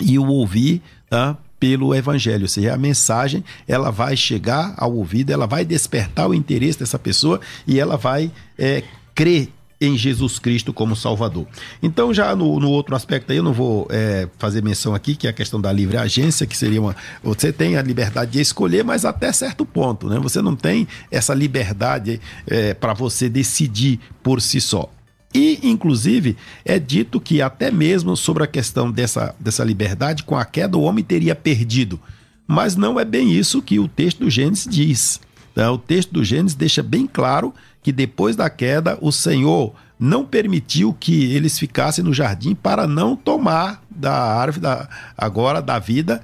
E 0.00 0.18
o 0.18 0.26
ouvir, 0.26 0.80
tá? 1.10 1.36
pelo 1.60 1.94
evangelho, 1.94 2.42
ou 2.42 2.48
seja, 2.48 2.74
a 2.74 2.76
mensagem 2.76 3.44
ela 3.68 3.90
vai 3.90 4.16
chegar 4.16 4.74
ao 4.76 4.94
ouvido, 4.94 5.30
ela 5.30 5.46
vai 5.46 5.64
despertar 5.64 6.28
o 6.28 6.34
interesse 6.34 6.78
dessa 6.78 6.98
pessoa 6.98 7.40
e 7.66 7.78
ela 7.78 7.96
vai 7.96 8.30
é, 8.58 8.82
crer 9.14 9.50
em 9.80 9.96
Jesus 9.96 10.38
Cristo 10.38 10.72
como 10.72 10.94
Salvador. 10.96 11.46
Então, 11.82 12.12
já 12.12 12.34
no, 12.34 12.58
no 12.58 12.70
outro 12.70 12.94
aspecto 12.94 13.30
aí, 13.30 13.38
eu 13.38 13.42
não 13.42 13.52
vou 13.52 13.86
é, 13.90 14.28
fazer 14.38 14.62
menção 14.62 14.94
aqui, 14.94 15.16
que 15.16 15.26
é 15.26 15.30
a 15.30 15.32
questão 15.32 15.60
da 15.60 15.72
livre 15.72 15.96
agência, 15.96 16.46
que 16.46 16.56
seria 16.56 16.80
uma. 16.80 16.96
Você 17.22 17.52
tem 17.52 17.76
a 17.76 17.82
liberdade 17.82 18.32
de 18.32 18.40
escolher, 18.40 18.84
mas 18.84 19.04
até 19.04 19.32
certo 19.32 19.64
ponto, 19.64 20.08
né? 20.08 20.18
Você 20.20 20.40
não 20.40 20.56
tem 20.56 20.86
essa 21.10 21.34
liberdade 21.34 22.20
é, 22.46 22.74
para 22.74 22.94
você 22.94 23.28
decidir 23.28 24.00
por 24.22 24.40
si 24.40 24.60
só. 24.60 24.90
E, 25.34 25.58
inclusive, 25.64 26.36
é 26.64 26.78
dito 26.78 27.20
que 27.20 27.42
até 27.42 27.70
mesmo 27.70 28.16
sobre 28.16 28.44
a 28.44 28.46
questão 28.46 28.90
dessa, 28.90 29.34
dessa 29.40 29.64
liberdade, 29.64 30.22
com 30.22 30.36
a 30.36 30.44
queda, 30.44 30.78
o 30.78 30.82
homem 30.82 31.02
teria 31.02 31.34
perdido. 31.34 32.00
Mas 32.46 32.76
não 32.76 33.00
é 33.00 33.04
bem 33.04 33.32
isso 33.32 33.60
que 33.60 33.80
o 33.80 33.88
texto 33.88 34.20
do 34.20 34.30
Gênesis 34.30 34.66
diz. 34.70 35.20
Tá? 35.54 35.70
O 35.70 35.78
texto 35.78 36.12
do 36.12 36.24
Gênesis 36.24 36.56
deixa 36.56 36.82
bem 36.82 37.06
claro 37.06 37.54
que 37.82 37.92
depois 37.92 38.34
da 38.34 38.50
queda 38.50 38.98
o 39.00 39.12
Senhor 39.12 39.74
não 39.98 40.24
permitiu 40.24 40.94
que 40.98 41.32
eles 41.34 41.58
ficassem 41.58 42.04
no 42.04 42.12
jardim 42.12 42.54
para 42.54 42.86
não 42.86 43.14
tomar 43.14 43.82
da 43.88 44.12
árvore 44.12 44.62
da, 44.62 44.88
agora 45.16 45.62
da 45.62 45.78
vida 45.78 46.20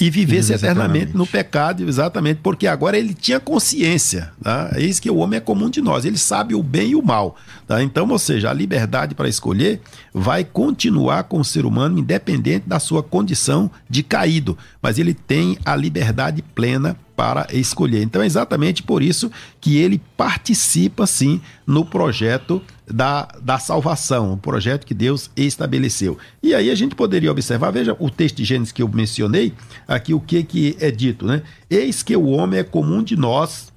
e 0.00 0.10
vivesse 0.10 0.52
eternamente, 0.52 0.82
eternamente, 0.82 1.16
no 1.16 1.26
pecado, 1.26 1.88
exatamente, 1.88 2.40
porque 2.42 2.66
agora 2.66 2.98
ele 2.98 3.14
tinha 3.14 3.38
consciência. 3.38 4.32
Tá? 4.42 4.70
É 4.74 4.82
isso 4.82 5.00
que 5.00 5.10
o 5.10 5.16
homem 5.16 5.36
é 5.36 5.40
comum 5.40 5.70
de 5.70 5.80
nós, 5.80 6.04
ele 6.04 6.18
sabe 6.18 6.54
o 6.54 6.62
bem 6.62 6.90
e 6.90 6.96
o 6.96 7.02
mal. 7.02 7.36
Tá? 7.66 7.82
Então, 7.82 8.08
ou 8.08 8.18
seja, 8.18 8.50
a 8.50 8.52
liberdade 8.52 9.14
para 9.14 9.28
escolher 9.28 9.80
vai 10.12 10.44
continuar 10.44 11.24
com 11.24 11.38
o 11.38 11.44
ser 11.44 11.64
humano, 11.64 11.98
independente 11.98 12.68
da 12.68 12.80
sua 12.80 13.02
condição 13.02 13.70
de 13.88 14.02
caído, 14.02 14.58
mas 14.82 14.98
ele 14.98 15.14
tem 15.14 15.56
a 15.64 15.76
liberdade 15.76 16.42
plena 16.42 16.96
para 17.16 17.46
escolher. 17.52 18.02
Então 18.02 18.22
é 18.22 18.26
exatamente 18.26 18.82
por 18.82 19.02
isso 19.02 19.30
que 19.60 19.78
ele 19.78 20.00
participa 20.16 21.06
sim 21.06 21.40
no 21.66 21.84
projeto 21.84 22.62
da, 22.86 23.28
da 23.40 23.58
salvação, 23.58 24.32
o 24.32 24.36
projeto 24.36 24.86
que 24.86 24.94
Deus 24.94 25.30
estabeleceu. 25.36 26.18
E 26.42 26.54
aí 26.54 26.70
a 26.70 26.74
gente 26.74 26.94
poderia 26.94 27.30
observar, 27.30 27.70
veja 27.70 27.96
o 27.98 28.10
texto 28.10 28.36
de 28.36 28.44
Gênesis 28.44 28.72
que 28.72 28.82
eu 28.82 28.88
mencionei, 28.88 29.54
aqui 29.86 30.12
o 30.12 30.20
que, 30.20 30.42
que 30.42 30.76
é 30.80 30.90
dito, 30.90 31.26
né? 31.26 31.42
Eis 31.70 32.02
que 32.02 32.16
o 32.16 32.26
homem 32.26 32.60
é 32.60 32.64
comum 32.64 33.02
de 33.02 33.16
nós, 33.16 33.72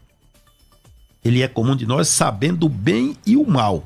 ele 1.23 1.41
é 1.41 1.47
comum 1.47 1.76
de 1.76 1.86
nós 1.86 2.08
sabendo 2.08 2.65
o 2.65 2.69
bem 2.69 3.15
e 3.26 3.38
o 3.38 3.45
mal. 3.45 3.86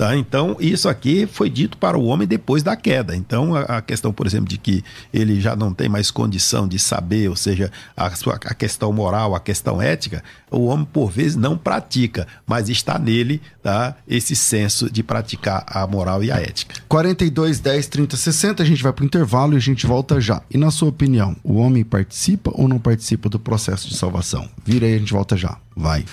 Tá? 0.00 0.16
Então, 0.16 0.56
isso 0.58 0.88
aqui 0.88 1.26
foi 1.26 1.50
dito 1.50 1.76
para 1.76 1.98
o 1.98 2.06
homem 2.06 2.26
depois 2.26 2.62
da 2.62 2.74
queda. 2.74 3.14
Então, 3.14 3.54
a, 3.54 3.60
a, 3.64 3.82
questão, 3.82 4.14
por 4.14 4.26
exemplo, 4.26 4.48
de 4.48 4.56
que 4.56 4.82
ele 5.12 5.38
já 5.38 5.54
não 5.54 5.74
tem 5.74 5.90
mais 5.90 6.10
condição 6.10 6.66
de 6.66 6.78
saber, 6.78 7.28
ou 7.28 7.36
seja, 7.36 7.70
a, 7.94 8.10
sua, 8.12 8.36
a 8.36 8.54
questão 8.54 8.90
moral, 8.94 9.34
a 9.34 9.40
questão 9.40 9.82
ética, 9.82 10.24
o 10.50 10.68
homem, 10.68 10.86
por 10.90 11.10
vezes, 11.10 11.36
não 11.36 11.54
pratica, 11.54 12.26
mas 12.46 12.70
está 12.70 12.98
nele 12.98 13.42
tá? 13.62 13.94
esse 14.08 14.34
senso 14.34 14.90
de 14.90 15.02
praticar 15.02 15.66
a 15.66 15.86
moral 15.86 16.24
e 16.24 16.32
a 16.32 16.36
ética. 16.36 16.76
42, 16.88 17.60
10, 17.60 17.86
30, 17.88 18.16
60, 18.16 18.62
a 18.62 18.66
gente 18.66 18.82
vai 18.82 18.94
para 18.94 19.02
o 19.02 19.06
intervalo 19.06 19.52
e 19.52 19.58
a 19.58 19.60
gente 19.60 19.86
volta 19.86 20.18
já. 20.18 20.40
E, 20.50 20.56
na 20.56 20.70
sua 20.70 20.88
opinião, 20.88 21.36
o 21.44 21.56
homem 21.56 21.84
participa 21.84 22.50
ou 22.54 22.66
não 22.66 22.78
participa 22.78 23.28
do 23.28 23.38
processo 23.38 23.86
de 23.86 23.98
salvação? 23.98 24.48
Vira 24.64 24.86
aí, 24.86 24.94
a 24.94 24.98
gente 24.98 25.12
volta 25.12 25.36
já. 25.36 25.58
Vai. 25.76 26.06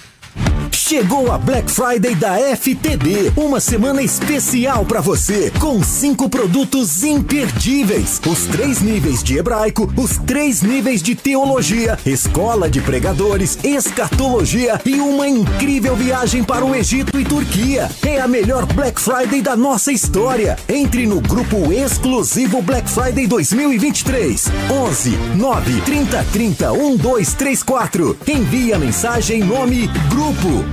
Chegou 0.72 1.32
a 1.32 1.38
Black 1.38 1.70
Friday 1.70 2.16
da 2.16 2.38
FTB, 2.56 3.34
uma 3.36 3.60
semana 3.60 4.02
especial 4.02 4.86
para 4.86 5.02
você, 5.02 5.52
com 5.60 5.84
cinco 5.84 6.30
produtos 6.30 7.04
imperdíveis: 7.04 8.22
os 8.26 8.46
três 8.46 8.82
níveis 8.82 9.24
de 9.24 9.38
hebraico, 9.38 9.92
os 9.98 10.18
três 10.18 10.62
níveis 10.62 11.02
de 11.02 11.16
teologia, 11.16 11.98
escola 12.06 12.70
de 12.70 12.82
pregadores, 12.82 13.58
escatologia 13.64 14.80
e 14.86 14.96
uma 15.00 15.28
incrível 15.28 15.96
viagem 15.96 16.44
para 16.44 16.66
o 16.66 16.76
Egito 16.76 17.20
e 17.20 17.26
Turquia. 17.26 17.90
É 18.06 18.20
a 18.20 18.28
melhor 18.28 18.66
Black 18.66 19.00
Friday 19.00 19.42
da 19.42 19.56
nossa 19.56 19.92
história. 19.92 20.58
Entre 20.68 21.06
no 21.06 21.22
grupo 21.22 21.72
exclusivo 21.72 22.62
Black 22.62 22.90
Friday 22.90 23.28
2023. 23.28 24.52
11 24.70 25.18
9 25.36 25.82
30 25.82 26.24
30 26.32 26.72
1234. 26.72 28.18
Envie 28.28 28.74
a 28.74 28.80
mensagem 28.80 29.44
nome 29.44 29.88
grupo. 30.10 30.67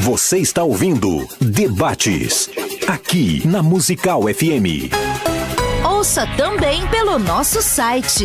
Você 0.00 0.38
está 0.38 0.64
ouvindo 0.64 1.28
Debates, 1.38 2.48
aqui 2.88 3.46
na 3.46 3.62
Musical 3.62 4.22
FM. 4.22 4.88
Ouça 5.84 6.26
também 6.38 6.88
pelo 6.88 7.18
nosso 7.18 7.60
site 7.60 8.24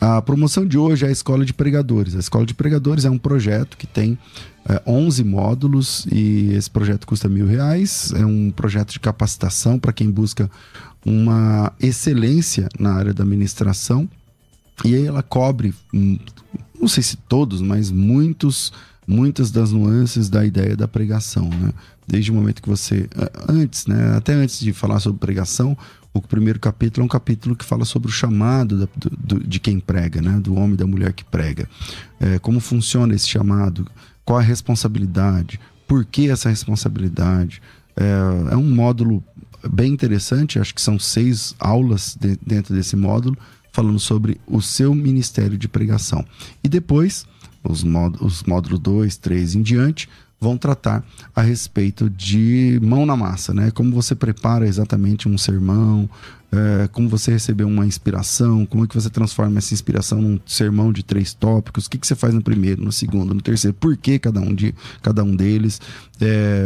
A 0.00 0.22
promoção 0.22 0.64
de 0.64 0.78
hoje 0.78 1.04
é 1.04 1.08
a 1.08 1.12
Escola 1.12 1.44
de 1.44 1.52
Pregadores. 1.52 2.14
A 2.14 2.20
Escola 2.20 2.46
de 2.46 2.54
Pregadores 2.54 3.04
é 3.04 3.10
um 3.10 3.18
projeto 3.18 3.76
que 3.76 3.86
tem 3.86 4.16
é, 4.68 4.80
11 4.86 5.24
módulos 5.24 6.06
e 6.10 6.52
esse 6.52 6.70
projeto 6.70 7.04
custa 7.04 7.28
mil 7.28 7.46
reais. 7.46 8.12
É 8.14 8.24
um 8.24 8.50
projeto 8.50 8.92
de 8.92 9.00
capacitação 9.00 9.76
para 9.76 9.92
quem 9.92 10.08
busca 10.08 10.48
uma 11.04 11.72
excelência 11.80 12.68
na 12.78 12.92
área 12.92 13.12
da 13.12 13.24
administração. 13.24 14.08
E 14.84 14.94
ela 14.94 15.22
cobre, 15.22 15.74
hum, 15.92 16.16
não 16.80 16.86
sei 16.86 17.02
se 17.02 17.16
todos, 17.16 17.60
mas 17.60 17.90
muitos, 17.90 18.72
muitas 19.04 19.50
das 19.50 19.72
nuances 19.72 20.28
da 20.28 20.46
ideia 20.46 20.76
da 20.76 20.86
pregação, 20.86 21.48
né? 21.48 21.72
Desde 22.06 22.30
o 22.30 22.34
momento 22.34 22.62
que 22.62 22.68
você, 22.68 23.08
antes, 23.48 23.86
né? 23.86 24.16
Até 24.16 24.32
antes 24.32 24.60
de 24.60 24.72
falar 24.72 25.00
sobre 25.00 25.18
pregação, 25.18 25.76
o 26.18 26.28
primeiro 26.28 26.58
capítulo 26.58 27.04
é 27.04 27.06
um 27.06 27.08
capítulo 27.08 27.56
que 27.56 27.64
fala 27.64 27.84
sobre 27.84 28.08
o 28.08 28.12
chamado 28.12 28.78
da, 28.78 28.88
do, 28.96 29.40
de 29.40 29.58
quem 29.58 29.80
prega, 29.80 30.20
né? 30.20 30.38
do 30.40 30.54
homem 30.54 30.74
e 30.74 30.76
da 30.76 30.86
mulher 30.86 31.12
que 31.12 31.24
prega. 31.24 31.68
É, 32.20 32.38
como 32.38 32.60
funciona 32.60 33.14
esse 33.14 33.28
chamado, 33.28 33.86
qual 34.24 34.38
a 34.38 34.42
responsabilidade, 34.42 35.58
por 35.86 36.04
que 36.04 36.28
essa 36.28 36.50
responsabilidade. 36.50 37.62
É, 37.96 38.52
é 38.52 38.56
um 38.56 38.70
módulo 38.70 39.24
bem 39.68 39.92
interessante, 39.92 40.58
acho 40.58 40.74
que 40.74 40.82
são 40.82 40.98
seis 40.98 41.54
aulas 41.58 42.16
de, 42.20 42.38
dentro 42.46 42.74
desse 42.74 42.94
módulo, 42.94 43.36
falando 43.72 43.98
sobre 43.98 44.40
o 44.46 44.60
seu 44.60 44.94
ministério 44.94 45.56
de 45.56 45.68
pregação. 45.68 46.24
E 46.62 46.68
depois, 46.68 47.26
os, 47.62 47.82
módulos, 47.82 48.38
os 48.38 48.42
módulos 48.44 48.78
2, 48.80 49.16
3 49.16 49.54
em 49.56 49.62
diante, 49.62 50.08
vão 50.40 50.56
tratar 50.56 51.04
a 51.34 51.42
respeito 51.42 52.08
de 52.08 52.78
mão 52.82 53.04
na 53.04 53.16
massa, 53.16 53.52
né? 53.52 53.70
Como 53.70 53.92
você 53.92 54.14
prepara 54.14 54.66
exatamente 54.66 55.28
um 55.28 55.36
sermão, 55.36 56.08
é, 56.52 56.88
como 56.88 57.08
você 57.08 57.32
recebeu 57.32 57.66
uma 57.66 57.86
inspiração, 57.86 58.64
como 58.64 58.84
é 58.84 58.86
que 58.86 58.94
você 58.94 59.10
transforma 59.10 59.58
essa 59.58 59.74
inspiração 59.74 60.20
num 60.22 60.38
sermão 60.46 60.92
de 60.92 61.02
três 61.02 61.34
tópicos, 61.34 61.86
o 61.86 61.90
que, 61.90 61.98
que 61.98 62.06
você 62.06 62.14
faz 62.14 62.32
no 62.32 62.42
primeiro, 62.42 62.82
no 62.82 62.92
segundo, 62.92 63.34
no 63.34 63.42
terceiro, 63.42 63.76
por 63.78 63.96
que 63.96 64.18
cada 64.18 64.40
um, 64.40 64.54
de, 64.54 64.74
cada 65.02 65.24
um 65.24 65.34
deles, 65.34 65.80
é, 66.20 66.62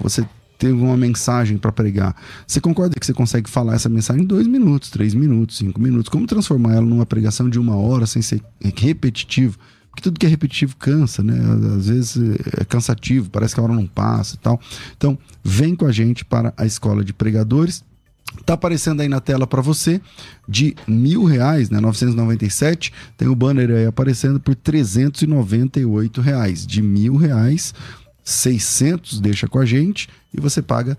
você 0.00 0.26
teve 0.58 0.74
uma 0.74 0.96
mensagem 0.96 1.58
para 1.58 1.72
pregar. 1.72 2.14
Você 2.46 2.60
concorda 2.60 2.98
que 2.98 3.04
você 3.04 3.12
consegue 3.12 3.48
falar 3.48 3.74
essa 3.74 3.88
mensagem 3.88 4.22
em 4.22 4.26
dois 4.26 4.46
minutos, 4.46 4.90
três 4.90 5.14
minutos, 5.14 5.58
cinco 5.58 5.80
minutos? 5.80 6.08
Como 6.08 6.26
transformar 6.26 6.74
ela 6.74 6.86
numa 6.86 7.06
pregação 7.06 7.48
de 7.48 7.58
uma 7.58 7.76
hora 7.76 8.06
sem 8.06 8.22
ser 8.22 8.42
repetitivo? 8.60 9.58
Porque 9.96 10.02
tudo 10.02 10.20
que 10.20 10.26
é 10.26 10.28
repetitivo 10.28 10.76
cansa, 10.76 11.22
né? 11.22 11.34
Às 11.74 11.88
vezes 11.88 12.18
é 12.60 12.64
cansativo, 12.66 13.30
parece 13.30 13.54
que 13.54 13.60
a 13.60 13.62
hora 13.62 13.72
não 13.72 13.86
passa 13.86 14.34
e 14.34 14.38
tal. 14.38 14.60
Então, 14.94 15.18
vem 15.42 15.74
com 15.74 15.86
a 15.86 15.90
gente 15.90 16.22
para 16.22 16.52
a 16.54 16.66
escola 16.66 17.02
de 17.02 17.14
pregadores. 17.14 17.82
Tá 18.44 18.52
aparecendo 18.52 19.00
aí 19.00 19.08
na 19.08 19.20
tela 19.20 19.46
para 19.46 19.62
você 19.62 19.98
de 20.46 20.76
mil 20.86 21.24
reais, 21.24 21.70
né? 21.70 21.80
997. 21.80 22.92
Tem 23.16 23.26
o 23.26 23.34
banner 23.34 23.70
aí 23.70 23.86
aparecendo 23.86 24.38
por 24.38 24.54
398 24.54 26.20
reais. 26.20 26.66
De 26.66 26.82
mil 26.82 27.16
reais, 27.16 27.72
600 28.22 29.18
deixa 29.18 29.48
com 29.48 29.58
a 29.58 29.64
gente 29.64 30.10
e 30.30 30.38
você 30.38 30.60
paga 30.60 30.98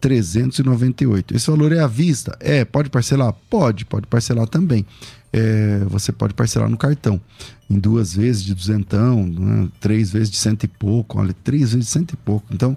398. 0.00 1.34
Esse 1.34 1.50
valor 1.50 1.72
é 1.72 1.80
à 1.80 1.88
vista? 1.88 2.38
É, 2.38 2.64
pode 2.64 2.88
parcelar? 2.88 3.34
Pode, 3.50 3.84
pode 3.84 4.06
parcelar 4.06 4.46
também. 4.46 4.86
É, 5.32 5.80
você 5.88 6.12
pode 6.12 6.34
parcelar 6.34 6.70
no 6.70 6.76
cartão 6.76 7.20
em 7.70 7.78
duas 7.78 8.14
vezes 8.14 8.42
de 8.42 8.54
duzentão, 8.54 9.26
né? 9.26 9.68
três 9.80 10.10
vezes 10.10 10.30
de 10.30 10.36
cento 10.36 10.64
e 10.64 10.68
pouco, 10.68 11.18
olha, 11.18 11.34
três 11.44 11.72
vezes 11.72 11.86
de 11.86 11.90
cento 11.90 12.12
e 12.12 12.16
pouco. 12.16 12.46
Então, 12.50 12.76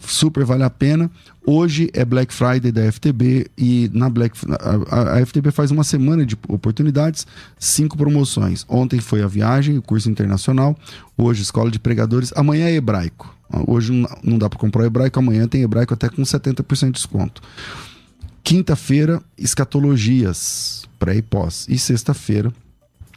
super 0.00 0.44
vale 0.44 0.62
a 0.62 0.70
pena. 0.70 1.10
Hoje 1.44 1.90
é 1.92 2.04
Black 2.04 2.32
Friday 2.32 2.70
da 2.70 2.92
FTB 2.92 3.50
e 3.56 3.90
na 3.92 4.08
Black 4.08 4.36
a, 4.90 5.14
a, 5.14 5.26
FTB 5.26 5.50
faz 5.50 5.70
uma 5.70 5.82
semana 5.82 6.24
de 6.24 6.36
oportunidades, 6.46 7.26
cinco 7.58 7.96
promoções. 7.96 8.64
Ontem 8.68 9.00
foi 9.00 9.22
a 9.22 9.26
viagem, 9.26 9.78
o 9.78 9.82
curso 9.82 10.10
internacional. 10.10 10.76
Hoje 11.16 11.42
escola 11.42 11.70
de 11.70 11.78
pregadores. 11.78 12.32
Amanhã 12.36 12.66
é 12.66 12.74
hebraico. 12.74 13.34
Hoje 13.66 13.92
não 14.22 14.38
dá 14.38 14.48
para 14.48 14.58
comprar 14.58 14.84
hebraico. 14.84 15.18
Amanhã 15.18 15.48
tem 15.48 15.62
hebraico 15.62 15.94
até 15.94 16.08
com 16.08 16.22
70% 16.22 16.86
de 16.86 16.92
desconto. 16.92 17.42
Quinta-feira 18.44 19.22
escatologias 19.36 20.86
pré 20.98 21.16
e 21.16 21.22
pós. 21.22 21.66
E 21.68 21.78
sexta-feira 21.78 22.52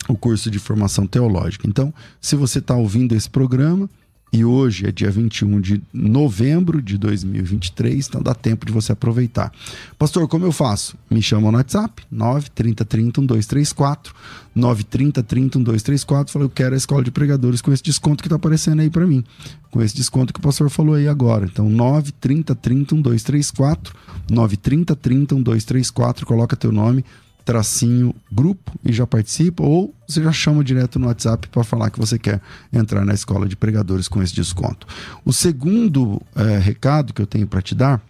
o 0.08 0.16
curso 0.16 0.50
de 0.50 0.60
formação 0.60 1.06
teológica. 1.06 1.68
Então, 1.68 1.94
se 2.20 2.36
você 2.36 2.60
está 2.60 2.76
ouvindo 2.76 3.14
esse 3.14 3.30
programa, 3.30 3.90
e 4.34 4.46
hoje 4.46 4.88
é 4.88 4.92
dia 4.94 5.12
21 5.12 5.60
de 5.60 5.82
novembro 5.94 6.82
de 6.82 6.98
2023, 6.98 8.08
então 8.08 8.22
dá 8.22 8.34
tempo 8.34 8.66
de 8.66 8.72
você 8.72 8.94
aproveitar. 8.94 9.52
Pastor, 9.98 10.26
como 10.28 10.46
eu 10.46 10.54
faço? 10.54 10.96
Me 11.10 11.22
chama 11.22 11.52
no 11.52 11.58
WhatsApp, 11.58 12.04
93030 12.10 13.20
1234, 13.20 14.16
93030 14.56 15.60
1234, 15.60 16.32
falei, 16.32 16.46
eu 16.46 16.50
quero 16.50 16.76
a 16.76 16.78
escola 16.78 17.04
de 17.04 17.12
pregadores 17.12 17.62
com 17.62 17.74
esse 17.74 17.84
desconto 17.84 18.24
que 18.24 18.28
está 18.28 18.38
aparecendo 18.38 18.80
aí 18.80 18.90
para 18.90 19.06
mim, 19.06 19.22
com 19.70 19.82
esse 19.82 19.94
desconto 19.94 20.32
que 20.32 20.40
o 20.40 20.44
pastor 20.44 20.70
falou 20.70 20.96
aí 20.96 21.10
agora. 21.10 21.46
Então, 21.46 21.70
93030 21.70 22.96
1234, 22.96 23.94
93030 24.30 25.36
1234, 25.36 26.26
coloca 26.26 26.56
teu 26.56 26.72
nome, 26.72 27.04
tracinho 27.44 28.14
grupo 28.32 28.72
e 28.84 28.94
já 28.94 29.06
participa, 29.06 29.64
ou 29.64 29.94
você 30.08 30.24
já 30.24 30.32
chama 30.32 30.64
direto 30.64 31.00
no 31.00 31.08
WhatsApp 31.08 31.48
para 31.48 31.64
falar 31.64 31.90
que 31.90 32.00
você 32.00 32.18
quer 32.18 32.42
entrar 32.72 33.06
na 33.06 33.14
escola 33.14 33.48
de 33.48 33.56
pregadores 33.56 34.08
com 34.08 34.22
esse 34.22 34.34
desconto. 34.34 34.88
O 35.26 35.34
segundo 35.34 36.22
é, 36.36 36.58
recado 36.58 37.14
que 37.14 37.22
eu 37.22 37.28
tenho 37.28 37.48
para 37.48 37.62
te 37.62 37.74
dar 37.74 38.02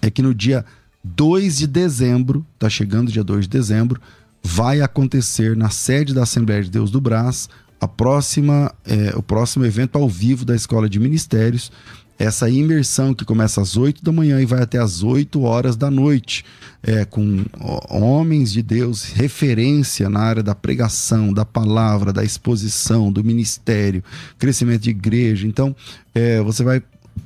é 0.00 0.10
que 0.10 0.22
no 0.22 0.34
dia 0.34 0.64
2 1.02 1.58
de 1.58 1.66
dezembro, 1.66 2.44
tá 2.58 2.68
chegando 2.68 3.10
dia 3.10 3.24
2 3.24 3.44
de 3.44 3.50
dezembro, 3.50 4.00
vai 4.42 4.80
acontecer 4.80 5.56
na 5.56 5.70
sede 5.70 6.14
da 6.14 6.22
Assembleia 6.22 6.62
de 6.62 6.70
Deus 6.70 6.90
do 6.90 7.00
Brás 7.00 7.48
a 7.80 7.88
próxima, 7.88 8.72
é, 8.84 9.16
o 9.16 9.22
próximo 9.22 9.64
evento 9.64 9.96
ao 9.96 10.08
vivo 10.08 10.44
da 10.44 10.54
Escola 10.54 10.88
de 10.88 11.00
Ministérios 11.00 11.72
essa 12.20 12.50
imersão 12.50 13.14
que 13.14 13.24
começa 13.24 13.62
às 13.62 13.78
8 13.78 14.04
da 14.04 14.12
manhã 14.12 14.42
e 14.42 14.44
vai 14.44 14.60
até 14.62 14.76
às 14.76 15.02
8 15.02 15.40
horas 15.40 15.74
da 15.74 15.90
noite, 15.90 16.44
é, 16.82 17.02
com 17.06 17.42
homens 17.88 18.52
de 18.52 18.62
Deus, 18.62 19.04
referência 19.04 20.10
na 20.10 20.20
área 20.20 20.42
da 20.42 20.54
pregação, 20.54 21.32
da 21.32 21.46
palavra, 21.46 22.12
da 22.12 22.22
exposição, 22.22 23.10
do 23.10 23.24
ministério, 23.24 24.04
crescimento 24.38 24.82
de 24.82 24.90
igreja. 24.90 25.46
Então, 25.46 25.74
é, 26.14 26.42
você 26.42 26.62
vai 26.62 26.82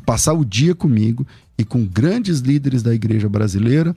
passar 0.07 0.32
o 0.32 0.45
dia 0.45 0.76
comigo 0.76 1.26
e 1.59 1.64
com 1.64 1.84
grandes 1.84 2.38
líderes 2.38 2.80
da 2.80 2.95
igreja 2.95 3.28
brasileira, 3.28 3.97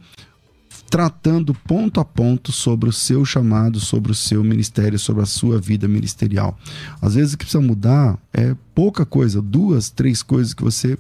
tratando 0.90 1.54
ponto 1.54 2.00
a 2.00 2.06
ponto 2.06 2.52
sobre 2.52 2.90
o 2.90 2.94
seu 2.94 3.26
chamado, 3.26 3.80
sobre 3.80 4.12
o 4.12 4.16
seu 4.16 4.44
ministério, 4.44 4.98
sobre 4.98 5.24
a 5.24 5.26
sua 5.26 5.60
vida 5.60 5.88
ministerial. 5.88 6.58
Às 7.02 7.16
vezes 7.16 7.34
o 7.34 7.38
que 7.38 7.46
precisa 7.46 7.62
mudar 7.62 8.18
é 8.34 8.56
pouca 8.74 9.06
coisa, 9.06 9.42
duas, 9.42 9.90
três 9.90 10.24
coisas 10.24 10.54
que 10.54 10.64
você 10.64 10.98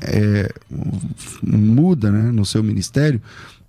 é, 0.00 0.52
muda 1.42 2.10
né, 2.10 2.30
no 2.30 2.44
seu 2.44 2.62
ministério 2.62 3.20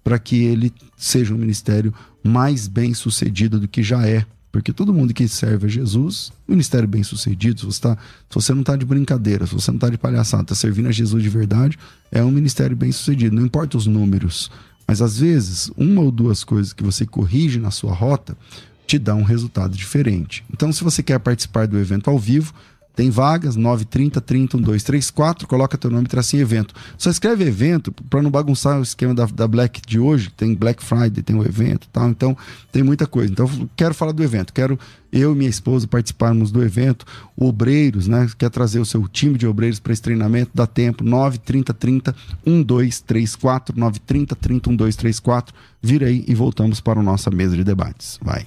para 0.03 0.19
que 0.19 0.43
ele 0.43 0.73
seja 0.97 1.33
um 1.33 1.37
ministério 1.37 1.93
mais 2.23 2.67
bem 2.67 2.93
sucedido 2.93 3.59
do 3.59 3.67
que 3.67 3.81
já 3.81 4.05
é. 4.05 4.25
Porque 4.51 4.73
todo 4.73 4.93
mundo 4.93 5.13
que 5.13 5.25
serve 5.29 5.67
a 5.67 5.69
Jesus, 5.69 6.33
ministério 6.45 6.87
bem 6.87 7.03
sucedido, 7.03 7.61
se 7.61 7.65
você, 7.65 7.81
tá, 7.81 7.97
se 8.29 8.35
você 8.35 8.53
não 8.53 8.61
está 8.61 8.75
de 8.75 8.85
brincadeira, 8.85 9.47
se 9.47 9.53
você 9.53 9.71
não 9.71 9.77
está 9.77 9.89
de 9.89 9.97
palhaçada, 9.97 10.43
está 10.43 10.55
servindo 10.55 10.89
a 10.89 10.91
Jesus 10.91 11.23
de 11.23 11.29
verdade, 11.29 11.79
é 12.11 12.21
um 12.21 12.31
ministério 12.31 12.75
bem 12.75 12.91
sucedido. 12.91 13.33
Não 13.33 13.45
importa 13.45 13.77
os 13.77 13.87
números, 13.87 14.51
mas 14.91 15.01
às 15.01 15.19
vezes, 15.19 15.71
uma 15.77 16.01
ou 16.01 16.11
duas 16.11 16.43
coisas 16.43 16.73
que 16.73 16.83
você 16.83 17.05
corrige 17.05 17.61
na 17.61 17.71
sua 17.71 17.93
rota 17.93 18.37
te 18.85 18.99
dá 18.99 19.15
um 19.15 19.23
resultado 19.23 19.73
diferente. 19.73 20.43
Então, 20.51 20.69
se 20.73 20.83
você 20.83 21.01
quer 21.01 21.17
participar 21.17 21.65
do 21.65 21.79
evento 21.79 22.09
ao 22.09 22.19
vivo, 22.19 22.53
tem 22.95 23.09
vagas, 23.09 23.55
930 23.55 24.21
30 24.21 24.57
1234, 24.57 25.47
coloca 25.47 25.77
teu 25.77 25.89
nome 25.89 26.05
e 26.05 26.09
tracinho 26.09 26.41
evento. 26.41 26.73
Só 26.97 27.09
escreve 27.09 27.45
evento 27.45 27.91
para 28.09 28.21
não 28.21 28.29
bagunçar 28.29 28.79
o 28.79 28.83
esquema 28.83 29.13
da, 29.13 29.25
da 29.25 29.47
Black 29.47 29.81
de 29.85 29.99
hoje, 29.99 30.29
tem 30.35 30.53
Black 30.55 30.83
Friday, 30.83 31.23
tem 31.23 31.35
o 31.35 31.43
evento 31.43 31.87
tal, 31.91 32.09
então 32.09 32.37
tem 32.71 32.83
muita 32.83 33.07
coisa. 33.07 33.31
Então 33.31 33.49
quero 33.75 33.93
falar 33.93 34.11
do 34.11 34.23
evento, 34.23 34.53
quero 34.53 34.77
eu 35.11 35.33
e 35.33 35.35
minha 35.35 35.49
esposa 35.49 35.87
participarmos 35.87 36.51
do 36.51 36.63
evento, 36.63 37.05
obreiros, 37.35 38.07
né, 38.07 38.29
quer 38.37 38.49
trazer 38.49 38.79
o 38.79 38.85
seu 38.85 39.07
time 39.07 39.37
de 39.37 39.45
obreiros 39.45 39.79
para 39.79 39.91
esse 39.91 40.01
treinamento, 40.01 40.51
dá 40.53 40.65
tempo, 40.65 41.03
930 41.03 41.73
30 41.73 42.15
1234, 42.45 43.77
930 43.77 44.35
30 44.35 44.69
1234, 44.69 45.55
vira 45.81 46.07
aí 46.07 46.23
e 46.27 46.33
voltamos 46.33 46.79
para 46.79 46.99
a 46.99 47.03
nossa 47.03 47.29
mesa 47.29 47.55
de 47.55 47.63
debates. 47.63 48.19
Vai. 48.21 48.45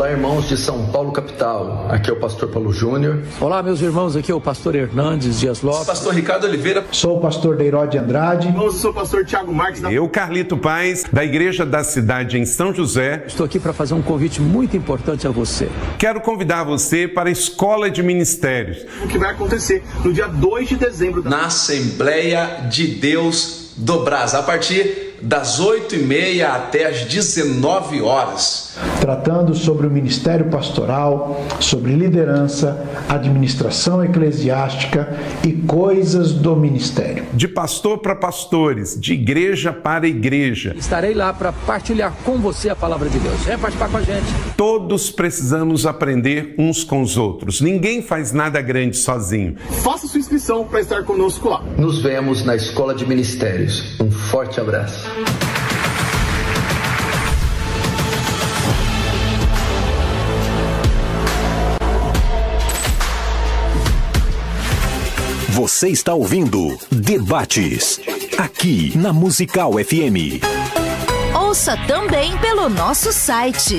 Olá, 0.00 0.12
irmãos 0.12 0.48
de 0.48 0.56
São 0.56 0.86
Paulo, 0.86 1.12
capital. 1.12 1.86
Aqui 1.90 2.08
é 2.08 2.12
o 2.14 2.16
pastor 2.16 2.48
Paulo 2.48 2.72
Júnior. 2.72 3.22
Olá, 3.38 3.62
meus 3.62 3.82
irmãos. 3.82 4.16
Aqui 4.16 4.32
é 4.32 4.34
o 4.34 4.40
pastor 4.40 4.74
Hernandes 4.74 5.38
Dias 5.38 5.60
Lopes. 5.60 5.86
Pastor 5.86 6.14
Ricardo 6.14 6.44
Oliveira. 6.44 6.86
Sou 6.90 7.18
o 7.18 7.20
pastor 7.20 7.54
Deirode 7.54 7.98
Andrade. 7.98 8.50
Eu 8.56 8.72
sou 8.72 8.92
o 8.92 8.94
pastor 8.94 9.26
Tiago 9.26 9.52
Marques. 9.52 9.82
Eu, 9.82 10.08
Carlito 10.08 10.56
Paz, 10.56 11.04
da 11.12 11.22
Igreja 11.22 11.66
da 11.66 11.84
Cidade 11.84 12.38
em 12.38 12.46
São 12.46 12.72
José. 12.72 13.24
Estou 13.26 13.44
aqui 13.44 13.60
para 13.60 13.74
fazer 13.74 13.92
um 13.92 14.00
convite 14.00 14.40
muito 14.40 14.74
importante 14.74 15.26
a 15.26 15.30
você. 15.30 15.68
Quero 15.98 16.22
convidar 16.22 16.64
você 16.64 17.06
para 17.06 17.28
a 17.28 17.32
Escola 17.32 17.90
de 17.90 18.02
Ministérios. 18.02 18.86
O 19.04 19.06
que 19.06 19.18
vai 19.18 19.32
acontecer 19.32 19.84
no 20.02 20.14
dia 20.14 20.28
2 20.28 20.66
de 20.66 20.76
dezembro. 20.76 21.22
Na 21.28 21.44
Assembleia 21.44 22.68
de 22.70 22.86
Deus 22.86 23.74
do 23.76 24.02
Brás, 24.02 24.34
a 24.34 24.42
partir 24.42 25.10
das 25.20 25.60
8h30 25.60 26.42
até 26.42 26.86
as 26.86 27.02
19 27.02 28.00
horas. 28.00 28.69
Tratando 29.00 29.54
sobre 29.54 29.86
o 29.86 29.90
ministério 29.90 30.46
pastoral, 30.46 31.44
sobre 31.58 31.94
liderança, 31.94 32.84
administração 33.08 34.04
eclesiástica 34.04 35.16
e 35.46 35.52
coisas 35.52 36.32
do 36.32 36.54
ministério. 36.56 37.24
De 37.32 37.48
pastor 37.48 37.98
para 37.98 38.14
pastores, 38.14 38.98
de 39.00 39.14
igreja 39.14 39.72
para 39.72 40.06
igreja. 40.06 40.74
Estarei 40.78 41.14
lá 41.14 41.32
para 41.32 41.52
partilhar 41.52 42.12
com 42.24 42.38
você 42.38 42.68
a 42.68 42.76
palavra 42.76 43.08
de 43.08 43.18
Deus. 43.18 43.40
Vem 43.42 43.58
participar 43.58 43.88
com 43.88 43.96
a 43.96 44.02
gente. 44.02 44.26
Todos 44.56 45.10
precisamos 45.10 45.86
aprender 45.86 46.54
uns 46.58 46.84
com 46.84 47.02
os 47.02 47.16
outros. 47.16 47.60
Ninguém 47.60 48.02
faz 48.02 48.32
nada 48.32 48.60
grande 48.60 48.96
sozinho. 48.96 49.56
Faça 49.82 50.06
sua 50.06 50.20
inscrição 50.20 50.64
para 50.64 50.80
estar 50.80 51.04
conosco 51.04 51.48
lá. 51.48 51.62
Nos 51.76 52.02
vemos 52.02 52.44
na 52.44 52.56
Escola 52.56 52.94
de 52.94 53.06
Ministérios. 53.06 53.98
Um 54.00 54.10
forte 54.10 54.60
abraço. 54.60 55.08
Você 65.60 65.90
está 65.90 66.14
ouvindo 66.14 66.78
Debates, 66.90 68.00
aqui 68.38 68.96
na 68.96 69.12
Musical 69.12 69.72
FM. 69.72 70.40
Ouça 71.38 71.76
também 71.86 72.34
pelo 72.38 72.70
nosso 72.70 73.12
site 73.12 73.76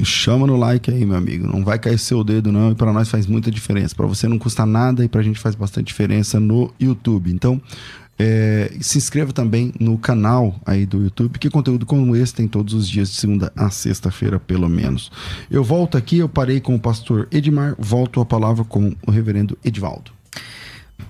chama 0.03 0.47
no 0.47 0.55
like 0.55 0.89
aí, 0.89 1.05
meu 1.05 1.17
amigo. 1.17 1.47
Não 1.47 1.63
vai 1.63 1.77
cair 1.77 1.97
seu 1.97 2.23
dedo, 2.23 2.51
não. 2.51 2.71
E 2.71 2.75
para 2.75 2.93
nós 2.93 3.09
faz 3.09 3.27
muita 3.27 3.51
diferença. 3.51 3.95
Para 3.95 4.07
você 4.07 4.27
não 4.27 4.37
custa 4.37 4.65
nada 4.65 5.03
e 5.03 5.07
para 5.07 5.21
a 5.21 5.23
gente 5.23 5.39
faz 5.39 5.55
bastante 5.55 5.87
diferença 5.87 6.39
no 6.39 6.73
YouTube. 6.79 7.31
Então, 7.31 7.61
é, 8.17 8.71
se 8.79 8.97
inscreva 8.97 9.33
também 9.33 9.73
no 9.79 9.97
canal 9.97 10.55
aí 10.65 10.85
do 10.85 11.01
YouTube, 11.03 11.39
que 11.39 11.49
conteúdo 11.49 11.85
como 11.85 12.15
esse 12.15 12.33
tem 12.33 12.47
todos 12.47 12.73
os 12.73 12.87
dias 12.87 13.09
de 13.09 13.15
segunda 13.15 13.51
a 13.55 13.69
sexta-feira, 13.69 14.39
pelo 14.39 14.69
menos. 14.69 15.11
Eu 15.49 15.63
volto 15.63 15.97
aqui, 15.97 16.19
eu 16.19 16.29
parei 16.29 16.59
com 16.59 16.75
o 16.75 16.79
pastor 16.79 17.27
Edmar, 17.31 17.75
volto 17.77 18.21
a 18.21 18.25
palavra 18.25 18.63
com 18.63 18.93
o 19.05 19.11
reverendo 19.11 19.57
Edivaldo. 19.63 20.11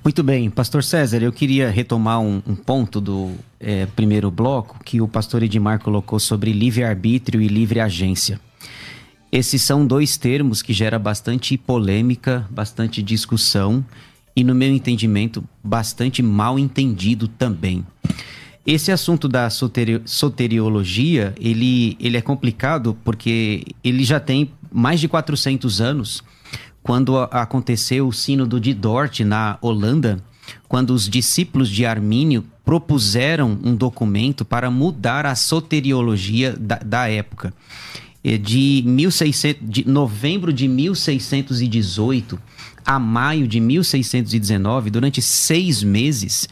Muito 0.03 0.23
bem, 0.23 0.49
pastor 0.49 0.83
César, 0.83 1.21
eu 1.21 1.31
queria 1.31 1.69
retomar 1.69 2.19
um, 2.19 2.41
um 2.47 2.55
ponto 2.55 2.99
do 2.99 3.31
é, 3.59 3.85
primeiro 3.85 4.31
bloco 4.31 4.79
que 4.83 4.99
o 4.99 5.07
pastor 5.07 5.43
Edmar 5.43 5.79
colocou 5.79 6.19
sobre 6.19 6.51
livre-arbítrio 6.51 7.41
e 7.41 7.47
livre-agência. 7.47 8.39
Esses 9.33 9.63
são 9.63 9.83
dois 9.83 10.15
termos 10.15 10.61
que 10.61 10.71
geram 10.73 10.99
bastante 10.99 11.57
polêmica, 11.57 12.47
bastante 12.51 13.01
discussão 13.01 13.83
e, 14.35 14.43
no 14.43 14.53
meu 14.53 14.69
entendimento, 14.69 15.43
bastante 15.63 16.21
mal 16.21 16.59
entendido 16.59 17.27
também. 17.27 17.83
Esse 18.63 18.91
assunto 18.91 19.27
da 19.27 19.49
soteri 19.49 20.03
soteriologia, 20.05 21.33
ele, 21.39 21.97
ele 21.99 22.15
é 22.15 22.21
complicado 22.21 22.95
porque 23.03 23.65
ele 23.83 24.03
já 24.03 24.19
tem 24.19 24.51
mais 24.71 24.99
de 24.99 25.07
400 25.07 25.81
anos 25.81 26.23
quando 26.83 27.17
aconteceu 27.17 28.07
o 28.07 28.13
sínodo 28.13 28.59
de 28.59 28.71
Dort 28.71 29.21
na 29.21 29.57
Holanda, 29.63 30.23
quando 30.67 30.91
os 30.91 31.09
discípulos 31.09 31.69
de 31.69 31.87
Armínio 31.87 32.45
propuseram 32.63 33.57
um 33.63 33.75
documento 33.75 34.45
para 34.45 34.69
mudar 34.69 35.25
a 35.25 35.33
soteriologia 35.33 36.55
da, 36.55 36.75
da 36.75 37.09
época. 37.09 37.51
De, 38.23 38.81
1600, 38.85 39.69
de 39.69 39.87
novembro 39.87 40.53
de 40.53 40.67
1618 40.67 42.39
a 42.85 42.99
maio 42.99 43.47
de 43.47 43.59
1619, 43.59 44.89
durante 44.89 45.21
seis 45.21 45.83
meses, 45.83 46.47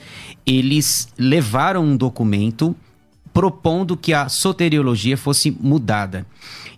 eles 0.46 1.08
levaram 1.18 1.84
um 1.86 1.98
documento 1.98 2.76
propondo 3.34 3.96
que 3.96 4.14
a 4.14 4.28
soteriologia 4.30 5.18
fosse 5.18 5.52
mudada. 5.52 6.26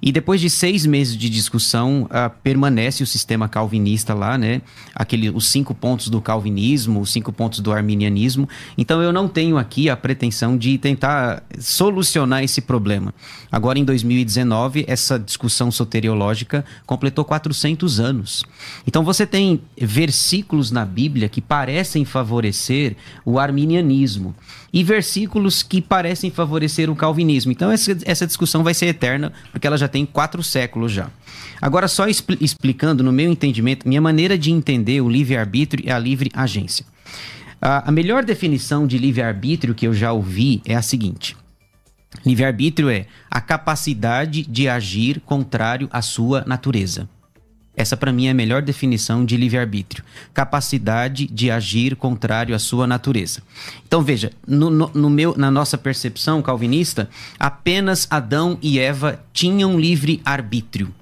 E 0.05 0.11
depois 0.11 0.41
de 0.41 0.49
seis 0.49 0.85
meses 0.85 1.15
de 1.15 1.29
discussão, 1.29 2.03
uh, 2.03 2.29
permanece 2.43 3.01
o 3.01 3.07
sistema 3.07 3.47
calvinista 3.47 4.13
lá, 4.13 4.37
né? 4.37 4.61
Aquele, 4.93 5.29
os 5.29 5.47
cinco 5.47 5.73
pontos 5.73 6.09
do 6.09 6.19
calvinismo, 6.19 6.99
os 6.99 7.09
cinco 7.09 7.31
pontos 7.31 7.61
do 7.61 7.71
arminianismo. 7.71 8.47
Então 8.77 9.01
eu 9.01 9.13
não 9.13 9.29
tenho 9.29 9.57
aqui 9.57 9.89
a 9.89 9.95
pretensão 9.95 10.57
de 10.57 10.77
tentar 10.77 11.41
solucionar 11.57 12.43
esse 12.43 12.59
problema. 12.59 13.13
Agora, 13.49 13.79
em 13.79 13.85
2019, 13.85 14.83
essa 14.89 15.17
discussão 15.17 15.71
soteriológica 15.71 16.65
completou 16.85 17.23
400 17.23 18.01
anos. 18.01 18.43
Então 18.85 19.05
você 19.05 19.25
tem 19.25 19.61
versículos 19.77 20.69
na 20.69 20.83
Bíblia 20.83 21.29
que 21.29 21.39
parecem 21.39 22.03
favorecer 22.03 22.97
o 23.23 23.39
arminianismo 23.39 24.35
e 24.73 24.83
versículos 24.83 25.63
que 25.63 25.81
parecem 25.81 26.29
favorecer 26.29 26.42
o 26.89 26.95
calvinismo. 26.95 27.51
Então 27.51 27.71
essa, 27.71 27.97
essa 28.05 28.27
discussão 28.27 28.63
vai 28.63 28.73
ser 28.73 28.87
eterna, 28.87 29.31
porque 29.51 29.67
ela 29.67 29.77
já 29.77 29.87
tem 29.87 30.05
quatro 30.05 30.43
séculos 30.43 30.91
já. 30.91 31.09
Agora, 31.61 31.87
só 31.87 32.07
expl 32.07 32.33
explicando, 32.41 33.03
no 33.03 33.11
meu 33.11 33.31
entendimento, 33.31 33.87
minha 33.87 34.01
maneira 34.01 34.37
de 34.37 34.51
entender 34.51 35.01
o 35.01 35.09
livre-arbítrio 35.09 35.85
e 35.85 35.91
a 35.91 35.97
livre 35.97 36.29
agência. 36.33 36.85
A, 37.61 37.89
a 37.89 37.91
melhor 37.91 38.25
definição 38.25 38.85
de 38.85 38.97
livre-arbítrio 38.97 39.73
que 39.73 39.87
eu 39.87 39.93
já 39.93 40.11
ouvi 40.11 40.61
é 40.65 40.75
a 40.75 40.81
seguinte: 40.81 41.37
livre-arbítrio 42.25 42.89
é 42.89 43.05
a 43.31 43.39
capacidade 43.39 44.43
de 44.43 44.67
agir 44.67 45.21
contrário 45.21 45.87
à 45.91 46.01
sua 46.01 46.43
natureza. 46.45 47.07
Essa, 47.75 47.97
para 47.97 48.11
mim, 48.11 48.27
é 48.27 48.31
a 48.31 48.35
melhor 48.35 48.61
definição 48.61 49.25
de 49.25 49.35
livre-arbítrio. 49.35 50.03
Capacidade 50.33 51.25
de 51.25 51.49
agir 51.49 51.95
contrário 51.95 52.55
à 52.55 52.59
sua 52.59 52.85
natureza. 52.85 53.41
Então, 53.85 54.03
veja, 54.03 54.31
no, 54.47 54.69
no, 54.69 54.91
no, 54.93 55.09
meu, 55.09 55.35
na 55.35 55.49
nossa 55.49 55.77
percepção 55.77 56.41
calvinista, 56.41 57.09
apenas 57.39 58.07
Adão 58.11 58.57
e 58.61 58.77
Eva 58.77 59.19
tinham 59.33 59.79
livre-arbítrio. 59.79 60.93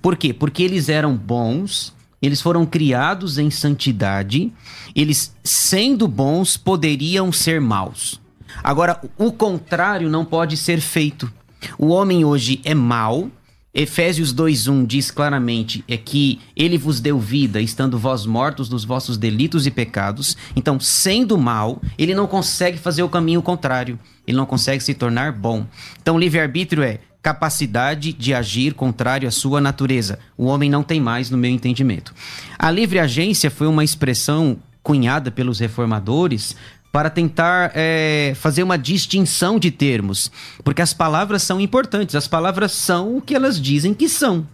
Por 0.00 0.16
quê? 0.16 0.32
Porque 0.32 0.62
eles 0.62 0.88
eram 0.88 1.16
bons, 1.16 1.92
eles 2.20 2.40
foram 2.40 2.64
criados 2.64 3.36
em 3.36 3.50
santidade, 3.50 4.52
eles, 4.94 5.34
sendo 5.42 6.06
bons, 6.06 6.56
poderiam 6.56 7.32
ser 7.32 7.60
maus. 7.60 8.20
Agora, 8.62 9.00
o 9.18 9.32
contrário 9.32 10.08
não 10.08 10.24
pode 10.24 10.56
ser 10.56 10.80
feito. 10.80 11.32
O 11.78 11.88
homem 11.88 12.24
hoje 12.24 12.60
é 12.64 12.74
mau. 12.74 13.30
Efésios 13.74 14.34
2:1 14.34 14.84
diz 14.84 15.10
claramente 15.10 15.82
é 15.88 15.96
que 15.96 16.40
ele 16.54 16.76
vos 16.76 17.00
deu 17.00 17.18
vida, 17.18 17.58
estando 17.58 17.98
vós 17.98 18.26
mortos 18.26 18.68
nos 18.68 18.84
vossos 18.84 19.16
delitos 19.16 19.66
e 19.66 19.70
pecados. 19.70 20.36
Então, 20.54 20.78
sendo 20.78 21.38
mal, 21.38 21.80
ele 21.96 22.14
não 22.14 22.26
consegue 22.26 22.76
fazer 22.76 23.02
o 23.02 23.08
caminho 23.08 23.40
contrário. 23.40 23.98
Ele 24.26 24.36
não 24.36 24.44
consegue 24.44 24.84
se 24.84 24.92
tornar 24.92 25.32
bom. 25.32 25.66
Então, 26.02 26.18
livre-arbítrio 26.18 26.82
é 26.82 27.00
capacidade 27.22 28.12
de 28.12 28.34
agir 28.34 28.74
contrário 28.74 29.26
à 29.26 29.30
sua 29.30 29.58
natureza. 29.58 30.18
O 30.36 30.44
homem 30.44 30.68
não 30.68 30.82
tem 30.82 31.00
mais, 31.00 31.30
no 31.30 31.38
meu 31.38 31.50
entendimento. 31.50 32.12
A 32.58 32.70
livre 32.70 32.98
agência 32.98 33.50
foi 33.50 33.66
uma 33.66 33.84
expressão 33.84 34.58
cunhada 34.82 35.30
pelos 35.30 35.60
reformadores 35.60 36.56
para 36.92 37.08
tentar 37.08 37.72
é, 37.74 38.34
fazer 38.36 38.62
uma 38.62 38.76
distinção 38.76 39.58
de 39.58 39.70
termos, 39.70 40.30
porque 40.62 40.82
as 40.82 40.92
palavras 40.92 41.42
são 41.42 41.58
importantes, 41.58 42.14
as 42.14 42.28
palavras 42.28 42.72
são 42.72 43.16
o 43.16 43.22
que 43.22 43.34
elas 43.34 43.58
dizem 43.58 43.94
que 43.94 44.08
são. 44.08 44.46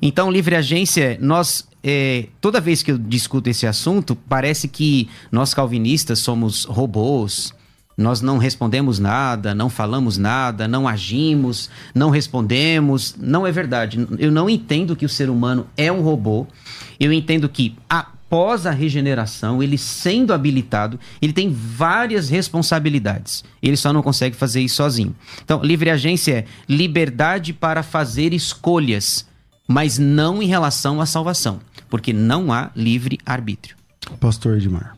Então, 0.00 0.30
livre 0.30 0.54
agência, 0.54 1.16
nós 1.20 1.66
é, 1.82 2.26
toda 2.40 2.60
vez 2.60 2.82
que 2.82 2.92
eu 2.92 2.98
discuto 2.98 3.48
esse 3.48 3.66
assunto, 3.66 4.14
parece 4.14 4.68
que 4.68 5.08
nós 5.30 5.54
calvinistas 5.54 6.18
somos 6.18 6.64
robôs, 6.64 7.54
nós 7.96 8.20
não 8.20 8.38
respondemos 8.38 8.98
nada, 8.98 9.54
não 9.54 9.68
falamos 9.68 10.16
nada, 10.16 10.66
não 10.66 10.88
agimos, 10.88 11.68
não 11.94 12.10
respondemos. 12.10 13.14
Não 13.18 13.46
é 13.46 13.52
verdade. 13.52 14.06
Eu 14.18 14.30
não 14.32 14.48
entendo 14.48 14.96
que 14.96 15.04
o 15.04 15.08
ser 15.08 15.28
humano 15.28 15.66
é 15.76 15.92
um 15.92 16.00
robô. 16.00 16.46
Eu 16.98 17.12
entendo 17.12 17.48
que 17.48 17.76
a 17.88 18.08
após 18.32 18.64
a 18.64 18.70
regeneração, 18.70 19.62
ele 19.62 19.76
sendo 19.76 20.32
habilitado, 20.32 20.98
ele 21.20 21.34
tem 21.34 21.52
várias 21.52 22.30
responsabilidades. 22.30 23.44
Ele 23.62 23.76
só 23.76 23.92
não 23.92 24.02
consegue 24.02 24.34
fazer 24.34 24.62
isso 24.62 24.76
sozinho. 24.76 25.14
Então, 25.44 25.62
livre 25.62 25.90
agência 25.90 26.38
é 26.38 26.44
liberdade 26.66 27.52
para 27.52 27.82
fazer 27.82 28.32
escolhas, 28.32 29.26
mas 29.68 29.98
não 29.98 30.42
em 30.42 30.46
relação 30.46 30.98
à 30.98 31.04
salvação, 31.04 31.60
porque 31.90 32.10
não 32.10 32.50
há 32.50 32.70
livre 32.74 33.18
arbítrio. 33.26 33.76
Pastor 34.18 34.56
Edmar. 34.56 34.96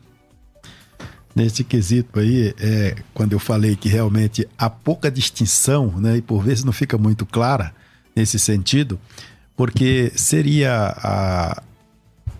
Nesse 1.35 1.65
quesito 1.65 2.17
aí, 2.17 2.53
é, 2.57 2.95
quando 3.13 3.33
eu 3.33 3.39
falei 3.39 3.75
que 3.75 3.89
realmente 3.89 4.47
há 4.57 4.69
pouca 4.69 5.11
distinção, 5.11 5.87
né, 5.97 6.15
e 6.15 6.21
por 6.21 6.41
vezes 6.41 6.63
não 6.63 6.71
fica 6.71 6.97
muito 6.97 7.25
clara 7.25 7.75
nesse 8.15 8.39
sentido, 8.39 8.97
porque 9.57 10.13
seria 10.15 10.95
a, 10.95 11.63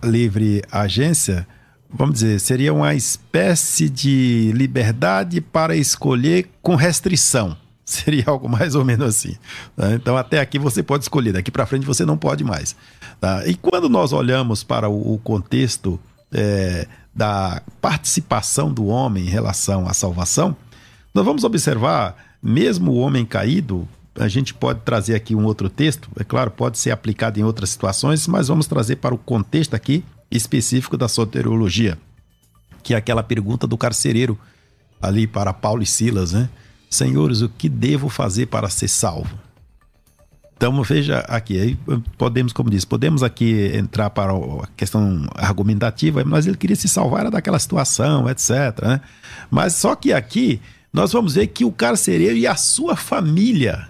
livre 0.06 0.62
agência, 0.70 1.46
vamos 1.90 2.14
dizer, 2.14 2.40
seria 2.40 2.72
uma 2.72 2.94
espécie 2.94 3.88
de 3.88 4.52
liberdade 4.54 5.40
para 5.40 5.76
escolher 5.76 6.48
com 6.62 6.74
restrição. 6.74 7.56
Seria 7.86 8.24
algo 8.26 8.48
mais 8.48 8.74
ou 8.74 8.84
menos 8.84 9.06
assim. 9.06 9.36
Tá? 9.76 9.92
Então, 9.92 10.16
até 10.16 10.40
aqui 10.40 10.58
você 10.58 10.82
pode 10.82 11.04
escolher, 11.04 11.32
daqui 11.32 11.52
para 11.52 11.66
frente 11.66 11.86
você 11.86 12.04
não 12.04 12.16
pode 12.18 12.42
mais. 12.42 12.74
Tá? 13.20 13.46
E 13.46 13.54
quando 13.54 13.88
nós 13.88 14.12
olhamos 14.12 14.64
para 14.64 14.88
o, 14.88 15.16
contexto 15.22 16.00
é, 16.32 16.88
da 17.14 17.62
participação 17.80 18.72
do 18.72 18.86
homem 18.86 19.24
em 19.24 19.30
relação 19.30 19.86
à 19.86 19.94
salvação, 19.94 20.56
nós 21.14 21.24
vamos 21.24 21.44
observar, 21.44 22.16
mesmo 22.42 22.90
o 22.90 22.96
homem 22.96 23.24
caído, 23.24 23.88
a 24.18 24.28
gente 24.28 24.54
pode 24.54 24.80
trazer 24.80 25.14
aqui 25.14 25.34
um 25.34 25.44
outro 25.44 25.68
texto, 25.68 26.10
é 26.18 26.24
claro, 26.24 26.50
pode 26.50 26.78
ser 26.78 26.90
aplicado 26.90 27.38
em 27.38 27.42
outras 27.42 27.70
situações, 27.70 28.26
mas 28.26 28.48
vamos 28.48 28.66
trazer 28.66 28.96
para 28.96 29.14
o 29.14 29.18
contexto 29.18 29.74
aqui 29.74 30.04
específico 30.30 30.96
da 30.96 31.08
soteriologia, 31.08 31.98
que 32.82 32.94
é 32.94 32.96
aquela 32.96 33.22
pergunta 33.22 33.66
do 33.66 33.76
carcereiro 33.76 34.38
ali 35.00 35.26
para 35.26 35.52
Paulo 35.52 35.82
e 35.82 35.86
Silas, 35.86 36.32
né? 36.32 36.48
Senhores, 36.88 37.42
o 37.42 37.48
que 37.48 37.68
devo 37.68 38.08
fazer 38.08 38.46
para 38.46 38.70
ser 38.70 38.88
salvo? 38.88 39.38
Então 40.56 40.82
veja 40.82 41.18
aqui, 41.28 41.60
aí 41.60 41.78
podemos, 42.16 42.52
como 42.52 42.70
disse, 42.70 42.86
podemos 42.86 43.22
aqui 43.22 43.70
entrar 43.74 44.08
para 44.08 44.32
a 44.32 44.66
questão 44.74 45.28
argumentativa, 45.34 46.24
mas 46.24 46.46
ele 46.46 46.56
queria 46.56 46.76
se 46.76 46.88
salvar 46.88 47.30
daquela 47.30 47.58
situação, 47.58 48.28
etc. 48.30 48.50
Né? 48.82 49.00
Mas 49.50 49.74
só 49.74 49.94
que 49.94 50.14
aqui 50.14 50.62
nós 50.90 51.12
vamos 51.12 51.34
ver 51.34 51.48
que 51.48 51.62
o 51.62 51.70
carcereiro 51.70 52.36
e 52.36 52.46
a 52.46 52.56
sua 52.56 52.96
família 52.96 53.86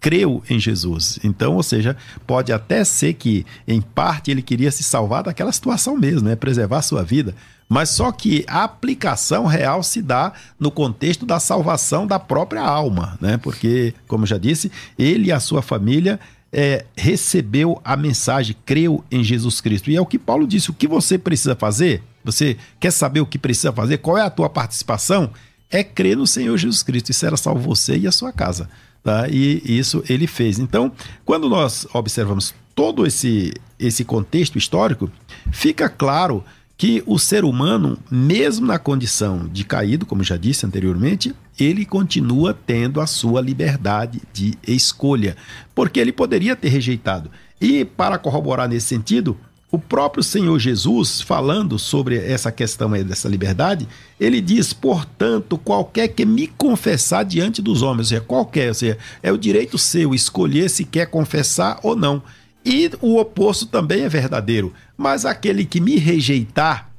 creu 0.00 0.42
em 0.48 0.58
Jesus. 0.58 1.18
Então, 1.22 1.54
ou 1.54 1.62
seja, 1.62 1.96
pode 2.26 2.52
até 2.52 2.82
ser 2.82 3.14
que, 3.14 3.44
em 3.68 3.80
parte, 3.80 4.30
ele 4.30 4.42
queria 4.42 4.70
se 4.70 4.82
salvar 4.82 5.22
daquela 5.22 5.52
situação 5.52 5.96
mesmo, 5.96 6.28
né? 6.28 6.34
preservar 6.34 6.78
a 6.78 6.82
sua 6.82 7.04
vida. 7.04 7.34
Mas 7.68 7.90
só 7.90 8.10
que 8.10 8.44
a 8.48 8.64
aplicação 8.64 9.46
real 9.46 9.82
se 9.84 10.02
dá 10.02 10.32
no 10.58 10.72
contexto 10.72 11.24
da 11.24 11.38
salvação 11.38 12.04
da 12.04 12.18
própria 12.18 12.62
alma, 12.62 13.16
né? 13.20 13.36
Porque, 13.36 13.94
como 14.08 14.26
já 14.26 14.38
disse, 14.38 14.72
ele 14.98 15.28
e 15.28 15.32
a 15.32 15.38
sua 15.38 15.62
família 15.62 16.18
é, 16.52 16.84
recebeu 16.96 17.80
a 17.84 17.96
mensagem, 17.96 18.56
creu 18.66 19.04
em 19.08 19.22
Jesus 19.22 19.60
Cristo. 19.60 19.88
E 19.88 19.96
é 19.96 20.00
o 20.00 20.06
que 20.06 20.18
Paulo 20.18 20.48
disse: 20.48 20.68
o 20.68 20.74
que 20.74 20.88
você 20.88 21.16
precisa 21.16 21.54
fazer? 21.54 22.02
Você 22.24 22.56
quer 22.80 22.90
saber 22.90 23.20
o 23.20 23.26
que 23.26 23.38
precisa 23.38 23.72
fazer? 23.72 23.98
Qual 23.98 24.18
é 24.18 24.22
a 24.22 24.30
tua 24.30 24.50
participação? 24.50 25.30
É 25.70 25.84
crer 25.84 26.16
no 26.16 26.26
Senhor 26.26 26.56
Jesus 26.56 26.82
Cristo. 26.82 27.10
Isso 27.10 27.24
era 27.24 27.36
salvo 27.36 27.60
você 27.60 27.96
e 27.96 28.08
a 28.08 28.12
sua 28.12 28.32
casa. 28.32 28.68
Tá? 29.02 29.28
E 29.28 29.62
isso 29.64 30.02
ele 30.08 30.26
fez. 30.26 30.58
Então, 30.58 30.92
quando 31.24 31.48
nós 31.48 31.86
observamos 31.92 32.54
todo 32.74 33.06
esse, 33.06 33.52
esse 33.78 34.04
contexto 34.04 34.58
histórico, 34.58 35.10
fica 35.50 35.88
claro 35.88 36.44
que 36.80 37.02
o 37.06 37.18
ser 37.18 37.44
humano, 37.44 37.98
mesmo 38.10 38.66
na 38.66 38.78
condição 38.78 39.46
de 39.46 39.64
caído, 39.64 40.06
como 40.06 40.24
já 40.24 40.38
disse 40.38 40.64
anteriormente, 40.64 41.34
ele 41.58 41.84
continua 41.84 42.54
tendo 42.54 43.02
a 43.02 43.06
sua 43.06 43.42
liberdade 43.42 44.22
de 44.32 44.54
escolha, 44.66 45.36
porque 45.74 46.00
ele 46.00 46.10
poderia 46.10 46.56
ter 46.56 46.70
rejeitado. 46.70 47.30
E 47.60 47.84
para 47.84 48.16
corroborar 48.16 48.66
nesse 48.66 48.86
sentido, 48.86 49.36
o 49.72 49.78
próprio 49.78 50.22
Senhor 50.22 50.58
Jesus, 50.58 51.20
falando 51.20 51.78
sobre 51.78 52.16
essa 52.16 52.50
questão 52.50 52.92
aí 52.92 53.04
dessa 53.04 53.28
liberdade, 53.28 53.86
ele 54.18 54.40
diz: 54.40 54.72
portanto, 54.72 55.56
qualquer 55.56 56.08
que 56.08 56.24
me 56.24 56.48
confessar 56.48 57.24
diante 57.24 57.62
dos 57.62 57.80
homens, 57.80 58.06
ou 58.06 58.08
seja, 58.08 58.20
qualquer, 58.20 58.68
ou 58.68 58.74
seja, 58.74 58.98
é 59.22 59.30
o 59.30 59.38
direito 59.38 59.78
seu 59.78 60.12
escolher 60.12 60.68
se 60.68 60.84
quer 60.84 61.06
confessar 61.06 61.78
ou 61.82 61.94
não. 61.94 62.22
E 62.64 62.90
o 63.00 63.18
oposto 63.18 63.64
também 63.64 64.02
é 64.02 64.08
verdadeiro. 64.08 64.74
Mas 64.96 65.24
aquele 65.24 65.64
que 65.64 65.80
me 65.80 65.96
rejeitar, 65.96 66.90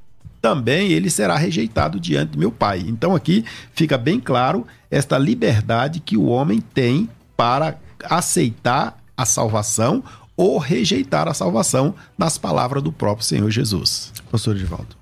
também 0.42 0.92
ele 0.92 1.10
será 1.10 1.36
rejeitado 1.38 2.00
diante 2.00 2.32
de 2.32 2.40
meu 2.40 2.52
Pai. 2.52 2.84
Então 2.88 3.16
aqui 3.16 3.46
fica 3.74 3.98
bem 3.98 4.20
claro 4.20 4.66
esta 4.90 5.18
liberdade 5.18 6.00
que 6.00 6.18
o 6.18 6.26
homem 6.26 6.60
tem 6.74 7.08
para 7.38 7.78
aceitar 8.06 8.98
a 9.16 9.26
salvação 9.26 10.04
ou 10.42 10.58
rejeitar 10.58 11.28
a 11.28 11.36
salvação 11.36 11.94
nas 12.18 12.36
palavras 12.36 12.82
do 12.82 12.92
próprio 12.92 13.24
Senhor 13.24 13.52
Jesus. 13.52 14.12
Pastor 14.32 14.56
Edivaldo. 14.56 14.96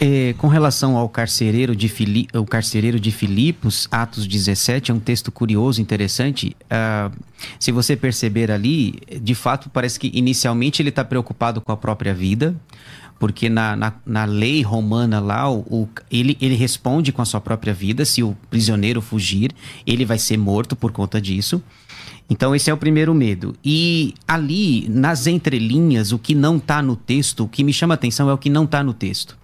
É, 0.00 0.34
com 0.38 0.48
relação 0.48 0.96
ao 0.96 1.06
carcereiro, 1.06 1.76
de 1.76 1.86
Fili 1.86 2.28
o 2.32 2.46
carcereiro 2.46 2.98
de 2.98 3.10
Filipos, 3.10 3.86
Atos 3.90 4.26
17, 4.26 4.90
é 4.90 4.94
um 4.94 5.00
texto 5.00 5.30
curioso, 5.30 5.82
interessante. 5.82 6.56
Uh, 6.64 7.14
se 7.60 7.70
você 7.70 7.94
perceber 7.94 8.50
ali, 8.50 8.94
de 9.20 9.34
fato, 9.34 9.68
parece 9.68 10.00
que 10.00 10.10
inicialmente 10.14 10.80
ele 10.80 10.88
está 10.88 11.04
preocupado 11.04 11.60
com 11.60 11.70
a 11.70 11.76
própria 11.76 12.14
vida, 12.14 12.56
porque 13.18 13.50
na, 13.50 13.76
na, 13.76 13.92
na 14.06 14.24
lei 14.24 14.62
romana 14.62 15.20
lá, 15.20 15.50
o, 15.50 15.58
o, 15.68 15.88
ele, 16.10 16.38
ele 16.40 16.54
responde 16.54 17.12
com 17.12 17.20
a 17.20 17.26
sua 17.26 17.40
própria 17.40 17.74
vida. 17.74 18.06
Se 18.06 18.22
o 18.22 18.34
prisioneiro 18.48 19.02
fugir, 19.02 19.50
ele 19.86 20.06
vai 20.06 20.18
ser 20.18 20.38
morto 20.38 20.74
por 20.74 20.90
conta 20.90 21.20
disso. 21.20 21.62
Então, 22.30 22.54
esse 22.54 22.70
é 22.70 22.74
o 22.74 22.76
primeiro 22.76 23.14
medo. 23.14 23.56
E 23.64 24.14
ali, 24.26 24.86
nas 24.88 25.26
entrelinhas, 25.26 26.12
o 26.12 26.18
que 26.18 26.34
não 26.34 26.58
está 26.58 26.82
no 26.82 26.94
texto, 26.94 27.44
o 27.44 27.48
que 27.48 27.64
me 27.64 27.72
chama 27.72 27.94
atenção 27.94 28.28
é 28.28 28.32
o 28.32 28.38
que 28.38 28.50
não 28.50 28.64
está 28.64 28.82
no 28.82 28.92
texto. 28.92 29.36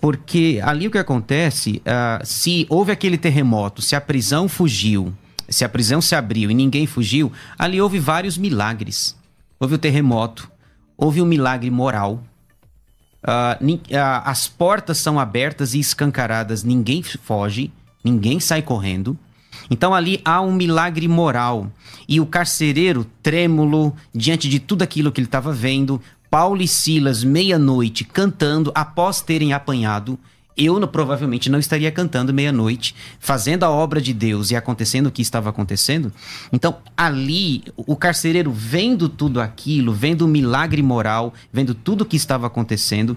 Porque 0.00 0.60
ali 0.62 0.86
o 0.86 0.90
que 0.92 0.98
acontece, 0.98 1.82
uh, 1.82 2.24
se 2.24 2.66
houve 2.68 2.92
aquele 2.92 3.18
terremoto, 3.18 3.82
se 3.82 3.96
a 3.96 4.00
prisão 4.00 4.48
fugiu, 4.48 5.12
se 5.48 5.64
a 5.64 5.68
prisão 5.68 6.00
se 6.00 6.14
abriu 6.14 6.50
e 6.50 6.54
ninguém 6.54 6.86
fugiu, 6.86 7.32
ali 7.58 7.80
houve 7.80 7.98
vários 7.98 8.38
milagres. 8.38 9.16
Houve 9.58 9.74
o 9.74 9.78
terremoto, 9.78 10.48
houve 10.96 11.20
um 11.20 11.26
milagre 11.26 11.68
moral. 11.68 12.22
Uh, 13.24 13.74
uh, 13.74 13.78
as 14.24 14.46
portas 14.46 14.98
são 14.98 15.18
abertas 15.18 15.74
e 15.74 15.80
escancaradas, 15.80 16.62
ninguém 16.62 17.02
foge, 17.02 17.72
ninguém 18.04 18.38
sai 18.38 18.62
correndo. 18.62 19.18
Então 19.70 19.94
ali 19.94 20.20
há 20.24 20.40
um 20.40 20.52
milagre 20.52 21.06
moral. 21.08 21.70
E 22.08 22.20
o 22.20 22.26
carcereiro, 22.26 23.06
trêmulo, 23.22 23.94
diante 24.14 24.48
de 24.48 24.58
tudo 24.58 24.82
aquilo 24.82 25.12
que 25.12 25.20
ele 25.20 25.26
estava 25.26 25.52
vendo, 25.52 26.00
Paulo 26.30 26.60
e 26.60 26.68
Silas, 26.68 27.24
meia-noite, 27.24 28.04
cantando 28.04 28.70
após 28.74 29.20
terem 29.20 29.52
apanhado. 29.52 30.18
Eu 30.56 30.84
provavelmente 30.88 31.48
não 31.48 31.58
estaria 31.58 31.90
cantando 31.92 32.34
meia-noite, 32.34 32.92
fazendo 33.20 33.62
a 33.62 33.70
obra 33.70 34.00
de 34.00 34.12
Deus 34.12 34.50
e 34.50 34.56
acontecendo 34.56 35.06
o 35.06 35.12
que 35.12 35.22
estava 35.22 35.48
acontecendo. 35.50 36.12
Então, 36.52 36.78
ali, 36.96 37.62
o 37.76 37.94
carcereiro 37.94 38.50
vendo 38.50 39.08
tudo 39.08 39.40
aquilo, 39.40 39.92
vendo 39.92 40.22
o 40.22 40.28
milagre 40.28 40.82
moral, 40.82 41.32
vendo 41.52 41.74
tudo 41.74 42.02
o 42.02 42.04
que 42.04 42.16
estava 42.16 42.48
acontecendo, 42.48 43.16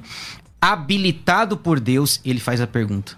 habilitado 0.62 1.58
por 1.58 1.80
Deus, 1.80 2.22
ele 2.24 2.40
faz 2.40 2.62
a 2.62 2.68
pergunta: 2.68 3.18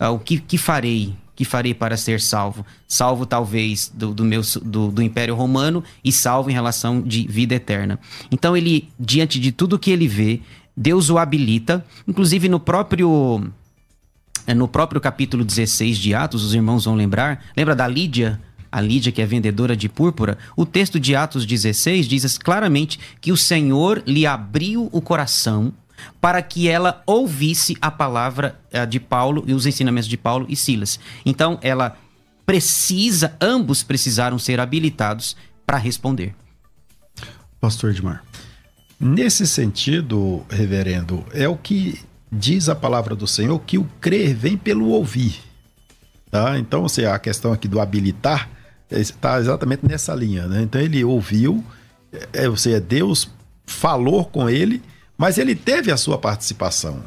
ah, 0.00 0.10
O 0.10 0.18
que, 0.18 0.40
que 0.40 0.56
farei? 0.56 1.14
Que 1.36 1.44
farei 1.44 1.74
para 1.74 1.96
ser 1.96 2.20
salvo? 2.20 2.64
Salvo, 2.88 3.26
talvez, 3.26 3.92
do, 3.94 4.14
do 4.14 4.24
meu, 4.24 4.40
do, 4.62 4.90
do 4.90 5.02
Império 5.02 5.34
Romano 5.36 5.84
e 6.02 6.10
salvo 6.10 6.50
em 6.50 6.54
relação 6.54 7.00
de 7.02 7.28
vida 7.28 7.54
eterna. 7.54 8.00
Então, 8.30 8.56
ele, 8.56 8.88
diante 8.98 9.38
de 9.38 9.52
tudo 9.52 9.78
que 9.78 9.90
ele 9.90 10.08
vê, 10.08 10.40
Deus 10.74 11.10
o 11.10 11.18
habilita, 11.18 11.84
inclusive 12.08 12.48
no 12.48 12.58
próprio 12.58 13.50
é, 14.46 14.54
no 14.54 14.66
próprio 14.68 15.00
capítulo 15.00 15.44
16 15.44 15.98
de 15.98 16.14
Atos, 16.14 16.44
os 16.44 16.54
irmãos 16.54 16.84
vão 16.84 16.94
lembrar, 16.94 17.44
lembra 17.56 17.74
da 17.74 17.86
Lídia? 17.86 18.40
A 18.70 18.80
Lídia, 18.80 19.10
que 19.10 19.22
é 19.22 19.26
vendedora 19.26 19.76
de 19.76 19.88
púrpura, 19.88 20.38
o 20.56 20.66
texto 20.66 21.00
de 21.00 21.16
Atos 21.16 21.46
16 21.46 22.06
diz 22.06 22.38
claramente 22.38 22.98
que 23.20 23.32
o 23.32 23.36
Senhor 23.36 24.02
lhe 24.06 24.26
abriu 24.26 24.88
o 24.92 25.00
coração 25.00 25.72
para 26.20 26.42
que 26.42 26.68
ela 26.68 27.02
ouvisse 27.06 27.76
a 27.80 27.90
palavra 27.90 28.58
eh, 28.70 28.84
de 28.86 29.00
Paulo 29.00 29.44
e 29.46 29.54
os 29.54 29.66
ensinamentos 29.66 30.08
de 30.08 30.16
Paulo 30.16 30.46
e 30.48 30.56
Silas. 30.56 30.98
Então, 31.24 31.58
ela 31.62 31.96
precisa, 32.44 33.36
ambos 33.40 33.82
precisaram 33.82 34.38
ser 34.38 34.60
habilitados 34.60 35.36
para 35.66 35.76
responder. 35.76 36.34
Pastor 37.60 37.90
Edmar. 37.90 38.24
Nesse 38.98 39.46
sentido, 39.46 40.44
reverendo, 40.48 41.24
é 41.34 41.48
o 41.48 41.56
que 41.56 42.00
diz 42.30 42.68
a 42.68 42.74
palavra 42.74 43.14
do 43.14 43.26
Senhor 43.26 43.58
que 43.60 43.76
o 43.76 43.84
crer 44.00 44.34
vem 44.34 44.56
pelo 44.56 44.88
ouvir. 44.88 45.38
Tá? 46.30 46.58
Então, 46.58 46.82
você 46.82 47.04
a 47.04 47.18
questão 47.18 47.52
aqui 47.52 47.68
do 47.68 47.80
habilitar 47.80 48.48
está 48.90 49.38
exatamente 49.38 49.86
nessa 49.86 50.14
linha. 50.14 50.46
Né? 50.46 50.62
Então, 50.62 50.80
ele 50.80 51.04
ouviu, 51.04 51.64
é, 52.32 52.48
ou 52.48 52.56
seja, 52.56 52.80
Deus 52.80 53.28
falou 53.66 54.24
com 54.24 54.48
ele, 54.48 54.82
mas 55.16 55.38
ele 55.38 55.54
teve 55.54 55.90
a 55.90 55.96
sua 55.96 56.18
participação. 56.18 57.02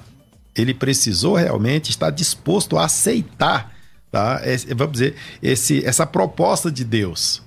Ele 0.56 0.74
precisou 0.74 1.36
realmente 1.36 1.90
estar 1.90 2.10
disposto 2.10 2.78
a 2.78 2.86
aceitar, 2.86 3.72
tá? 4.12 4.42
Esse, 4.44 4.74
vamos 4.74 4.94
dizer, 4.94 5.16
esse, 5.42 5.86
essa 5.86 6.06
proposta 6.06 6.72
de 6.72 6.84
Deus. 6.84 7.42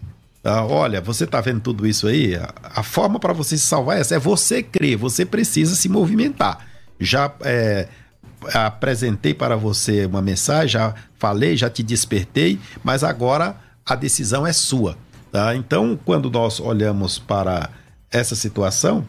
Ah, 0.45 0.65
olha, 0.65 1.01
você 1.01 1.25
está 1.25 1.41
vendo 1.41 1.61
tudo 1.61 1.87
isso 1.87 2.07
aí? 2.07 2.35
A, 2.35 2.53
a 2.63 2.83
forma 2.83 3.21
para 3.21 3.33
você 3.33 3.57
se 3.57 3.65
salvar 3.65 3.97
é 3.97 4.01
essa: 4.01 4.15
é 4.15 4.19
você 4.19 4.63
crer, 4.63 4.97
você 4.97 5.25
precisa 5.25 5.75
se 5.75 5.89
movimentar. 5.89 6.67
Já 6.99 7.33
é, 7.43 7.89
apresentei 8.55 9.35
para 9.35 9.57
você 9.57 10.07
uma 10.07 10.23
mensagem, 10.23 10.69
já 10.69 10.95
falei, 11.19 11.57
já 11.57 11.71
te 11.71 11.83
despertei, 11.83 12.59
mas 12.83 13.05
agora 13.05 13.57
a 13.85 13.95
decisão 13.95 14.47
é 14.47 14.53
sua. 14.53 14.97
Tá? 15.31 15.55
Então, 15.55 15.99
quando 16.05 16.31
nós 16.31 16.61
olhamos 16.61 17.19
para 17.19 17.71
essa 18.11 18.35
situação, 18.35 19.07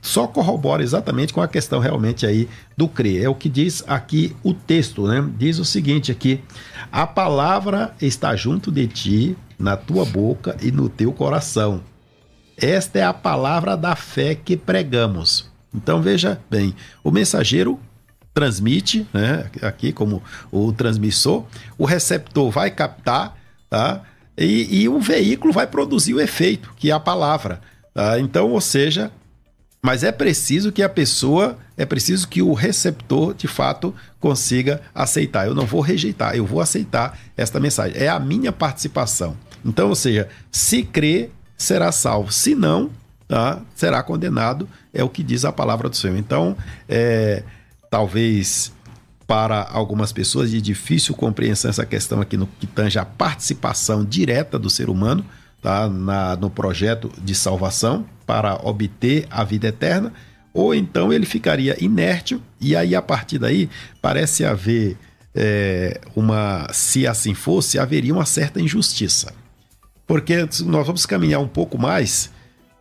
só 0.00 0.26
corrobora 0.26 0.82
exatamente 0.82 1.32
com 1.32 1.40
a 1.40 1.48
questão 1.48 1.80
realmente 1.80 2.26
aí 2.26 2.48
do 2.76 2.86
crer. 2.86 3.24
É 3.24 3.28
o 3.28 3.34
que 3.34 3.48
diz 3.48 3.82
aqui 3.86 4.34
o 4.42 4.54
texto, 4.54 5.06
né? 5.06 5.28
Diz 5.36 5.58
o 5.58 5.64
seguinte 5.64 6.12
aqui: 6.12 6.40
a 6.92 7.06
palavra 7.06 7.94
está 8.00 8.36
junto 8.36 8.70
de 8.70 8.86
ti, 8.86 9.36
na 9.58 9.76
tua 9.76 10.04
boca 10.04 10.56
e 10.62 10.70
no 10.70 10.88
teu 10.88 11.12
coração. 11.12 11.80
Esta 12.56 12.98
é 13.00 13.02
a 13.02 13.12
palavra 13.12 13.76
da 13.76 13.96
fé 13.96 14.34
que 14.34 14.56
pregamos. 14.56 15.50
Então 15.74 16.00
veja 16.00 16.40
bem, 16.48 16.74
o 17.02 17.10
mensageiro 17.10 17.80
transmite, 18.32 19.06
né, 19.12 19.48
aqui 19.62 19.92
como 19.92 20.22
o 20.50 20.72
transmissor, 20.72 21.44
o 21.78 21.84
receptor 21.84 22.50
vai 22.50 22.70
captar, 22.70 23.36
tá? 23.70 24.02
E, 24.36 24.82
e 24.82 24.88
o 24.88 25.00
veículo 25.00 25.52
vai 25.52 25.66
produzir 25.66 26.14
o 26.14 26.20
efeito, 26.20 26.72
que 26.76 26.90
é 26.90 26.94
a 26.94 27.00
palavra. 27.00 27.60
Tá? 27.92 28.18
Então, 28.18 28.50
ou 28.50 28.60
seja, 28.60 29.12
mas 29.84 30.02
é 30.02 30.10
preciso 30.10 30.72
que 30.72 30.82
a 30.82 30.88
pessoa, 30.88 31.58
é 31.76 31.84
preciso 31.84 32.26
que 32.26 32.40
o 32.40 32.54
receptor, 32.54 33.34
de 33.34 33.46
fato, 33.46 33.94
consiga 34.18 34.80
aceitar. 34.94 35.46
Eu 35.46 35.54
não 35.54 35.66
vou 35.66 35.82
rejeitar, 35.82 36.34
eu 36.34 36.46
vou 36.46 36.62
aceitar 36.62 37.18
esta 37.36 37.60
mensagem. 37.60 38.02
É 38.02 38.08
a 38.08 38.18
minha 38.18 38.50
participação. 38.50 39.36
Então, 39.62 39.90
ou 39.90 39.94
seja, 39.94 40.26
se 40.50 40.82
crer, 40.84 41.30
será 41.54 41.92
salvo. 41.92 42.32
Se 42.32 42.54
não, 42.54 42.92
tá, 43.28 43.60
será 43.74 44.02
condenado. 44.02 44.66
É 44.90 45.04
o 45.04 45.08
que 45.10 45.22
diz 45.22 45.44
a 45.44 45.52
palavra 45.52 45.90
do 45.90 45.96
Senhor. 45.96 46.16
Então, 46.16 46.56
é, 46.88 47.42
talvez 47.90 48.72
para 49.26 49.68
algumas 49.70 50.14
pessoas 50.14 50.50
de 50.50 50.62
difícil 50.62 51.14
compreensão 51.14 51.68
essa 51.68 51.84
questão 51.84 52.22
aqui 52.22 52.38
no 52.38 52.46
que 52.46 52.66
tange 52.66 52.98
a 52.98 53.04
participação 53.04 54.02
direta 54.02 54.58
do 54.58 54.70
ser 54.70 54.88
humano 54.88 55.22
tá, 55.60 55.90
na, 55.90 56.36
no 56.36 56.48
projeto 56.48 57.12
de 57.22 57.34
salvação 57.34 58.06
para 58.26 58.54
obter 58.66 59.26
a 59.30 59.44
vida 59.44 59.68
eterna, 59.68 60.12
ou 60.52 60.74
então 60.74 61.12
ele 61.12 61.26
ficaria 61.26 61.76
inerte 61.82 62.40
e 62.60 62.76
aí 62.76 62.94
a 62.94 63.02
partir 63.02 63.38
daí 63.38 63.68
parece 64.00 64.44
haver 64.44 64.96
é, 65.34 66.00
uma, 66.14 66.68
se 66.72 67.06
assim 67.06 67.34
fosse, 67.34 67.78
haveria 67.78 68.14
uma 68.14 68.24
certa 68.24 68.60
injustiça. 68.60 69.32
Porque 70.06 70.46
nós 70.64 70.86
vamos 70.86 71.06
caminhar 71.06 71.40
um 71.40 71.48
pouco 71.48 71.76
mais 71.76 72.30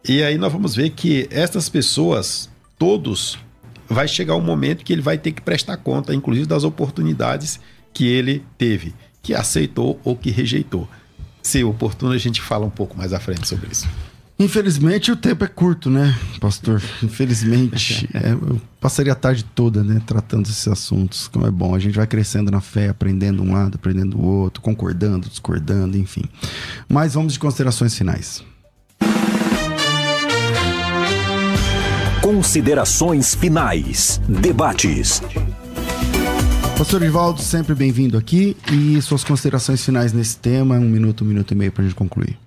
e 0.08 0.22
aí 0.22 0.38
nós 0.38 0.52
vamos 0.52 0.76
ver 0.76 0.89
que 0.89 1.28
estas 1.32 1.70
pessoas, 1.70 2.50
todos, 2.78 3.39
vai 3.88 4.08
chegar 4.08 4.36
um 4.36 4.41
momento 4.41 4.84
que 4.84 4.91
ele 4.91 5.02
vai 5.02 5.18
ter 5.18 5.32
que 5.32 5.41
prestar 5.41 5.78
conta, 5.78 6.14
inclusive 6.14 6.46
das 6.46 6.64
oportunidades 6.64 7.60
que 7.94 8.08
ele 8.08 8.44
teve, 8.58 8.94
que 9.22 9.34
aceitou 9.34 10.00
ou 10.04 10.16
que 10.16 10.30
rejeitou. 10.30 10.88
Se 11.41 11.64
oportuno, 11.64 12.14
a 12.14 12.18
gente 12.18 12.41
fala 12.41 12.66
um 12.66 12.70
pouco 12.70 12.98
mais 12.98 13.14
à 13.14 13.20
frente 13.20 13.48
sobre 13.48 13.72
isso. 13.72 13.88
Infelizmente 14.44 15.10
o 15.10 15.16
tempo 15.16 15.46
é 15.46 15.48
curto, 15.48 15.89
né, 15.89 16.14
pastor? 16.41 16.84
Infelizmente. 17.02 18.10
é, 18.14 18.34
eu 18.34 18.60
passaria 18.82 19.14
a 19.14 19.16
tarde 19.16 19.46
toda, 19.56 19.82
né, 19.82 20.02
tratando 20.06 20.50
esses 20.50 20.68
assuntos, 20.68 21.30
como 21.30 21.48
é 21.48 21.52
bom. 21.52 21.74
A 21.74 21.80
gente 21.80 21.96
vai 21.96 22.06
crescendo 22.06 22.52
na 22.52 22.60
fé, 22.60 22.89
aprendendo 22.89 23.41
um 23.41 23.54
lado, 23.54 23.76
aprendendo 23.76 24.20
o 24.20 24.26
outro, 24.26 24.62
concordando, 24.62 25.30
discordando, 25.30 25.98
enfim. 25.98 26.24
Mas 26.89 27.14
vamos 27.14 27.34
de 27.34 27.39
considerações 27.39 27.98
finais. 27.98 28.44
Considerações 32.22 33.36
finais. 33.36 34.20
Debates. 34.28 35.22
Pastor 36.78 37.02
Rivaldo, 37.02 37.41
sempre 37.41 37.74
bem-vindo 37.74 38.18
aqui. 38.18 38.58
E 38.70 39.02
suas 39.02 39.24
considerações 39.24 39.86
finais 39.86 40.12
nesse 40.12 40.36
tema, 40.36 40.76
um 40.76 40.89
minuto, 40.89 41.24
um 41.24 41.28
minuto 41.28 41.52
e 41.52 41.56
meio 41.56 41.72
para 41.72 41.84
a 41.84 41.86
gente 41.86 41.96
concluir. 41.96 42.43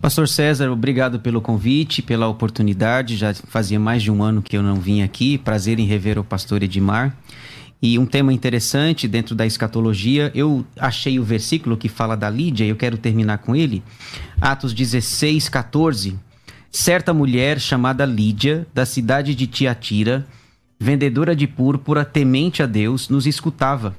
Pastor 0.00 0.28
César, 0.28 0.70
obrigado 0.70 1.18
pelo 1.18 1.40
convite, 1.40 2.02
pela 2.02 2.28
oportunidade. 2.28 3.16
Já 3.16 3.34
fazia 3.34 3.80
mais 3.80 4.02
de 4.02 4.10
um 4.10 4.22
ano 4.22 4.42
que 4.42 4.56
eu 4.56 4.62
não 4.62 4.76
vim 4.76 5.02
aqui. 5.02 5.38
Prazer 5.38 5.78
em 5.78 5.86
rever 5.86 6.18
o 6.18 6.24
pastor 6.24 6.62
Edmar. 6.62 7.16
E 7.80 7.98
um 7.98 8.06
tema 8.06 8.32
interessante 8.32 9.06
dentro 9.08 9.34
da 9.34 9.46
escatologia, 9.46 10.30
eu 10.34 10.64
achei 10.78 11.18
o 11.18 11.24
versículo 11.24 11.76
que 11.76 11.88
fala 11.88 12.16
da 12.16 12.28
Lídia, 12.30 12.64
e 12.64 12.68
eu 12.68 12.76
quero 12.76 12.96
terminar 12.96 13.38
com 13.38 13.54
ele. 13.54 13.82
Atos 14.40 14.72
16, 14.72 15.48
14. 15.48 16.18
Certa 16.70 17.12
mulher 17.12 17.60
chamada 17.60 18.04
Lídia, 18.04 18.66
da 18.74 18.86
cidade 18.86 19.34
de 19.34 19.46
Tiatira, 19.46 20.26
vendedora 20.78 21.34
de 21.34 21.46
púrpura, 21.46 22.04
temente 22.04 22.62
a 22.62 22.66
Deus, 22.66 23.08
nos 23.08 23.26
escutava. 23.26 23.96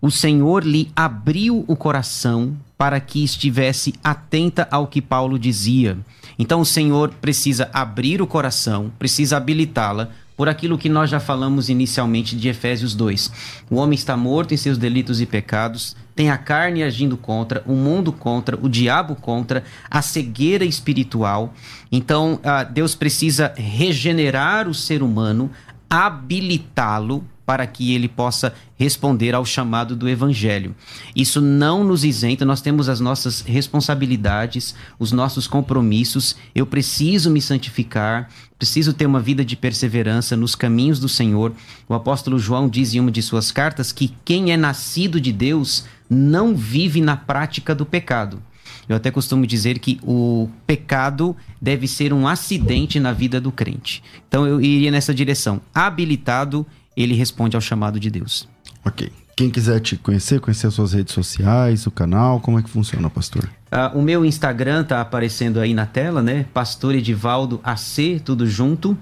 O 0.00 0.10
Senhor 0.10 0.64
lhe 0.64 0.90
abriu 0.96 1.64
o 1.68 1.76
coração 1.76 2.56
para 2.82 2.98
que 2.98 3.22
estivesse 3.22 3.94
atenta 4.02 4.66
ao 4.68 4.88
que 4.88 5.00
Paulo 5.00 5.38
dizia. 5.38 5.96
Então 6.36 6.60
o 6.60 6.66
Senhor 6.66 7.10
precisa 7.20 7.70
abrir 7.72 8.20
o 8.20 8.26
coração, 8.26 8.90
precisa 8.98 9.36
habilitá-la 9.36 10.08
por 10.36 10.48
aquilo 10.48 10.76
que 10.76 10.88
nós 10.88 11.08
já 11.08 11.20
falamos 11.20 11.68
inicialmente 11.68 12.34
de 12.34 12.48
Efésios 12.48 12.96
2. 12.96 13.30
O 13.70 13.76
homem 13.76 13.94
está 13.94 14.16
morto 14.16 14.52
em 14.52 14.56
seus 14.56 14.78
delitos 14.78 15.20
e 15.20 15.26
pecados, 15.26 15.94
tem 16.16 16.28
a 16.28 16.36
carne 16.36 16.82
agindo 16.82 17.16
contra, 17.16 17.62
o 17.68 17.74
mundo 17.74 18.12
contra, 18.12 18.58
o 18.60 18.68
diabo 18.68 19.14
contra, 19.14 19.62
a 19.88 20.02
cegueira 20.02 20.64
espiritual. 20.64 21.54
Então, 21.92 22.40
ah, 22.42 22.64
Deus 22.64 22.96
precisa 22.96 23.54
regenerar 23.56 24.66
o 24.66 24.74
ser 24.74 25.04
humano, 25.04 25.52
habilitá-lo 25.88 27.24
para 27.44 27.66
que 27.66 27.94
ele 27.94 28.08
possa 28.08 28.54
responder 28.76 29.34
ao 29.34 29.44
chamado 29.44 29.96
do 29.96 30.08
evangelho. 30.08 30.74
Isso 31.14 31.40
não 31.40 31.84
nos 31.84 32.04
isenta, 32.04 32.44
nós 32.44 32.60
temos 32.60 32.88
as 32.88 33.00
nossas 33.00 33.40
responsabilidades, 33.40 34.74
os 34.98 35.12
nossos 35.12 35.46
compromissos. 35.46 36.36
Eu 36.54 36.66
preciso 36.66 37.30
me 37.30 37.40
santificar, 37.40 38.28
preciso 38.58 38.92
ter 38.92 39.06
uma 39.06 39.20
vida 39.20 39.44
de 39.44 39.56
perseverança 39.56 40.36
nos 40.36 40.54
caminhos 40.54 41.00
do 41.00 41.08
Senhor. 41.08 41.52
O 41.88 41.94
apóstolo 41.94 42.38
João 42.38 42.68
diz 42.68 42.94
em 42.94 43.00
uma 43.00 43.10
de 43.10 43.22
suas 43.22 43.50
cartas 43.50 43.92
que 43.92 44.14
quem 44.24 44.52
é 44.52 44.56
nascido 44.56 45.20
de 45.20 45.32
Deus 45.32 45.84
não 46.08 46.54
vive 46.54 47.00
na 47.00 47.16
prática 47.16 47.74
do 47.74 47.86
pecado. 47.86 48.42
Eu 48.88 48.96
até 48.96 49.10
costumo 49.10 49.46
dizer 49.46 49.78
que 49.78 49.98
o 50.02 50.48
pecado 50.66 51.36
deve 51.60 51.86
ser 51.86 52.12
um 52.12 52.26
acidente 52.26 52.98
na 52.98 53.12
vida 53.12 53.40
do 53.40 53.52
crente. 53.52 54.02
Então 54.28 54.46
eu 54.46 54.60
iria 54.60 54.90
nessa 54.90 55.14
direção. 55.14 55.60
Habilitado 55.72 56.66
ele 56.96 57.14
responde 57.14 57.56
ao 57.56 57.60
chamado 57.60 57.98
de 57.98 58.10
Deus. 58.10 58.48
Ok. 58.84 59.10
Quem 59.36 59.50
quiser 59.50 59.80
te 59.80 59.96
conhecer, 59.96 60.40
conhecer 60.40 60.66
as 60.66 60.74
suas 60.74 60.92
redes 60.92 61.14
sociais, 61.14 61.86
o 61.86 61.90
canal, 61.90 62.38
como 62.40 62.58
é 62.58 62.62
que 62.62 62.68
funciona, 62.68 63.08
pastor? 63.08 63.48
Uh, 63.72 63.98
o 63.98 64.02
meu 64.02 64.24
Instagram 64.24 64.84
tá 64.84 65.00
aparecendo 65.00 65.58
aí 65.58 65.72
na 65.72 65.86
tela, 65.86 66.22
né? 66.22 66.44
Pastor 66.52 66.94
Edivaldo 66.94 67.58
AC, 67.64 68.20
tudo 68.22 68.46
junto. 68.46 68.96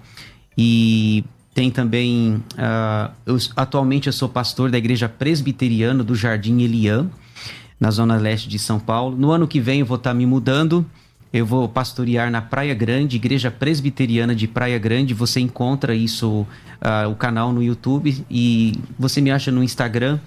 E 0.57 1.24
tem 1.53 1.70
também. 1.70 2.43
Uh, 2.55 3.11
eu, 3.26 3.36
atualmente 3.57 4.07
eu 4.07 4.12
sou 4.12 4.28
pastor 4.28 4.70
da 4.70 4.78
igreja 4.78 5.09
presbiteriana 5.09 6.05
do 6.05 6.14
Jardim 6.14 6.61
Eliã. 6.61 7.09
na 7.80 7.91
zona 7.91 8.16
leste 8.16 8.49
de 8.49 8.59
São 8.59 8.78
Paulo. 8.78 9.16
No 9.16 9.32
ano 9.32 9.49
que 9.49 9.61
vem 9.61 9.80
eu 9.80 9.86
vou 9.86 9.97
estar 9.97 10.14
me 10.14 10.26
mudando. 10.26 10.86
Eu 11.33 11.47
vou 11.47 11.68
pastorear 11.68 12.31
na 12.31 12.43
Praia 12.43 12.74
Grande, 12.74 13.16
Igreja 13.16 13.51
Presbiteriana 13.51 14.35
de 14.35 14.49
Praia 14.49 14.78
Grande. 14.78 15.14
Você 15.14 15.39
encontra 15.39 15.95
isso, 15.95 16.41
uh, 16.41 17.09
o 17.09 17.14
canal 17.14 17.53
no 17.53 17.62
YouTube 17.62 18.24
e 18.28 18.72
você 18.99 19.20
me 19.20 19.31
acha 19.31 19.53
no 19.53 19.62
Instagram. 19.62 20.18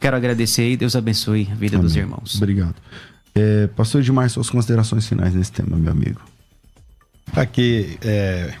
Quero 0.00 0.16
agradecer 0.16 0.72
e 0.72 0.76
Deus 0.76 0.96
abençoe 0.96 1.48
a 1.50 1.54
vida 1.54 1.76
Amém. 1.76 1.86
dos 1.86 1.94
irmãos. 1.94 2.34
Obrigado. 2.36 2.74
É, 3.34 3.68
Pastor 3.68 4.00
Edmar, 4.00 4.28
suas 4.28 4.50
considerações 4.50 5.06
finais 5.06 5.32
nesse 5.32 5.52
tema, 5.52 5.76
meu 5.76 5.92
amigo. 5.92 6.20
Aqui, 7.34 7.96
é, 8.02 8.52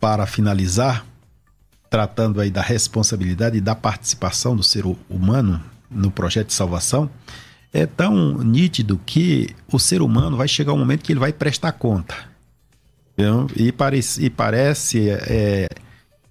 para 0.00 0.26
finalizar, 0.26 1.04
tratando 1.90 2.40
aí 2.40 2.50
da 2.50 2.62
responsabilidade 2.62 3.58
e 3.58 3.60
da 3.60 3.74
participação 3.74 4.56
do 4.56 4.62
ser 4.62 4.84
humano 5.08 5.62
no 5.90 6.10
projeto 6.10 6.48
de 6.48 6.54
salvação, 6.54 7.10
é 7.72 7.86
tão 7.86 8.38
nítido 8.38 9.00
que 9.04 9.50
o 9.70 9.78
ser 9.78 10.02
humano 10.02 10.36
vai 10.36 10.48
chegar 10.48 10.72
um 10.72 10.78
momento 10.78 11.04
que 11.04 11.12
ele 11.12 11.20
vai 11.20 11.32
prestar 11.32 11.72
conta. 11.72 12.14
E, 13.56 13.72
parece, 13.72 14.24
e 14.24 14.30
parece 14.30 15.10
é, 15.10 15.68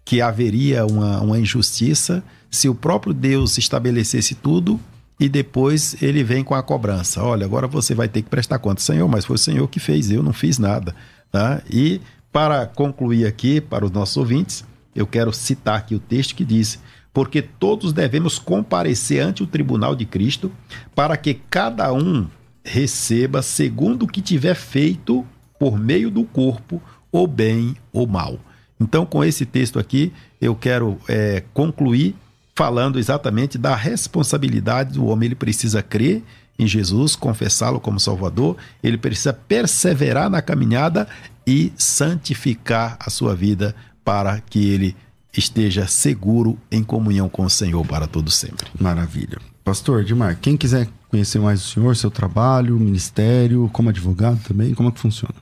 que 0.06 0.22
haveria 0.22 0.86
uma, 0.86 1.20
uma 1.20 1.40
injustiça 1.40 2.24
se 2.50 2.70
o 2.70 2.76
próprio 2.76 3.14
Deus 3.14 3.58
estabelecesse 3.58 4.34
tudo 4.36 4.80
e 5.20 5.28
depois 5.28 6.02
ele 6.02 6.24
vem 6.24 6.44
com 6.44 6.56
a 6.56 6.64
cobrança. 6.64 7.22
Olha, 7.22 7.46
agora 7.46 7.68
você 7.68 7.94
vai 7.94 8.08
ter 8.08 8.22
que 8.22 8.30
prestar 8.30 8.60
conta. 8.60 8.82
Senhor, 8.82 9.08
mas 9.08 9.26
foi 9.26 9.36
o 9.36 9.40
Senhor 9.40 9.68
que 9.68 9.80
fez, 9.80 10.10
eu 10.10 10.24
não 10.24 10.32
fiz 10.32 10.58
nada. 10.58 10.96
Tá? 11.32 11.62
E 11.70 12.00
para 12.32 12.66
concluir 12.66 13.26
aqui, 13.26 13.60
para 13.60 13.84
os 13.84 13.92
nossos 13.92 14.16
ouvintes, 14.16 14.64
eu 14.96 15.06
quero 15.06 15.34
citar 15.34 15.78
aqui 15.78 15.94
o 15.94 16.00
texto 16.00 16.36
que 16.36 16.46
diz: 16.46 16.80
Porque 17.18 17.42
todos 17.42 17.94
devemos 17.94 18.38
comparecer 18.38 19.24
ante 19.24 19.42
o 19.42 19.48
tribunal 19.48 19.96
de 19.96 20.06
Cristo, 20.06 20.52
para 20.94 21.18
que 21.18 21.34
cada 21.50 21.92
um 21.92 22.28
receba 22.64 23.42
segundo 23.42 24.04
o 24.04 24.08
que 24.08 24.22
tiver 24.22 24.54
feito 24.54 25.26
por 25.60 25.80
meio 25.80 26.12
do 26.12 26.24
corpo, 26.26 26.80
ou 27.12 27.26
bem 27.26 27.76
ou 27.92 28.06
mal. 28.06 28.38
Então, 28.80 29.04
com 29.04 29.24
esse 29.24 29.48
texto 29.48 29.80
aqui, 29.80 30.14
eu 30.40 30.54
quero 30.54 31.00
é, 31.08 31.44
concluir 31.56 32.16
falando 32.54 33.00
exatamente 33.00 33.58
da 33.58 33.76
responsabilidade 33.76 34.94
do 34.94 35.08
homem. 35.08 35.26
Ele 35.26 35.34
precisa 35.34 35.82
crer 35.82 36.24
em 36.60 36.68
Jesus, 36.68 37.16
confessá-lo 37.16 37.80
como 37.80 38.00
Salvador, 38.00 38.58
ele 38.84 38.96
precisa 38.96 39.34
perseverar 39.34 40.30
na 40.30 40.40
caminhada 40.40 41.08
e 41.48 41.74
santificar 41.78 42.96
a 43.00 43.10
sua 43.10 43.36
vida 43.36 43.76
para 44.06 44.40
que 44.40 44.70
ele 44.70 44.96
esteja 45.40 45.88
seguro 45.88 46.58
em 46.72 46.84
comunhão 46.84 47.30
com 47.30 47.44
o 47.44 47.50
Senhor 47.50 47.86
para 47.86 48.08
todo 48.08 48.30
sempre. 48.30 48.68
Maravilha. 48.80 49.38
Pastor 49.64 50.02
Edmar, 50.02 50.38
quem 50.40 50.56
quiser 50.56 50.88
conhecer 51.10 51.40
mais 51.40 51.62
o 51.62 51.68
senhor, 51.68 51.96
seu 51.96 52.12
trabalho, 52.12 52.80
ministério, 52.80 53.70
como 53.74 53.90
advogado 53.90 54.40
também, 54.48 54.74
como 54.74 54.90
é 54.90 54.92
que 54.92 55.00
funciona? 55.00 55.36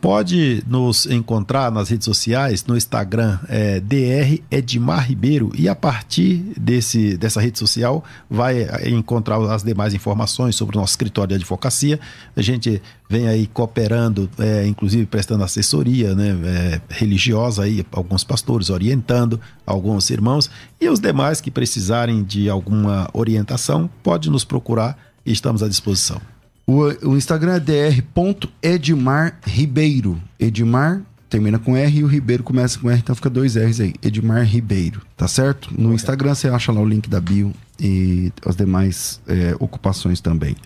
Pode 0.00 0.64
nos 0.66 1.04
encontrar 1.04 1.70
nas 1.70 1.90
redes 1.90 2.06
sociais, 2.06 2.64
no 2.64 2.78
Instagram 2.78 3.38
é 3.46 3.78
DR 3.78 4.40
Edmar 4.50 5.06
Ribeiro 5.06 5.52
e 5.54 5.68
a 5.68 5.74
partir 5.74 6.38
desse, 6.58 7.14
dessa 7.18 7.42
rede 7.42 7.58
social 7.58 8.02
vai 8.28 8.62
é, 8.62 8.88
encontrar 8.88 9.36
as 9.52 9.62
demais 9.62 9.92
informações 9.92 10.56
sobre 10.56 10.78
o 10.78 10.80
nosso 10.80 10.92
escritório 10.92 11.28
de 11.28 11.34
advocacia. 11.34 12.00
A 12.34 12.40
gente 12.40 12.80
vem 13.06 13.28
aí 13.28 13.46
cooperando, 13.46 14.30
é, 14.38 14.66
inclusive 14.66 15.04
prestando 15.04 15.44
assessoria 15.44 16.14
né, 16.14 16.30
é, 16.42 16.80
religiosa 16.88 17.64
aí, 17.64 17.84
alguns 17.92 18.24
pastores 18.24 18.70
orientando 18.70 19.38
alguns 19.66 20.08
irmãos 20.08 20.50
e 20.80 20.88
os 20.88 21.00
demais 21.00 21.38
que 21.38 21.50
precisarem 21.50 22.24
de 22.24 22.48
alguma 22.48 23.10
orientação 23.12 23.90
pode 24.02 24.30
nos 24.30 24.42
procurar 24.42 24.96
estamos 25.26 25.62
à 25.62 25.68
disposição. 25.68 26.18
O, 26.66 27.10
o 27.10 27.16
Instagram 27.16 27.54
é 27.54 27.60
dr.edmar 27.60 29.38
Ribeiro. 29.46 30.20
Edmar 30.38 31.00
termina 31.28 31.58
com 31.58 31.76
R 31.76 31.98
e 31.98 32.04
o 32.04 32.06
Ribeiro 32.06 32.42
começa 32.42 32.78
com 32.78 32.90
R, 32.90 32.98
então 32.98 33.14
fica 33.14 33.30
dois 33.30 33.56
R's 33.56 33.80
aí. 33.80 33.94
Edmar 34.02 34.44
Ribeiro, 34.44 35.02
tá 35.16 35.28
certo? 35.28 35.70
No 35.76 35.94
Instagram 35.94 36.34
você 36.34 36.48
acha 36.48 36.72
lá 36.72 36.80
o 36.80 36.88
link 36.88 37.08
da 37.08 37.20
bio 37.20 37.52
e 37.78 38.32
as 38.44 38.56
demais 38.56 39.20
é, 39.26 39.54
ocupações 39.58 40.20
também. 40.20 40.56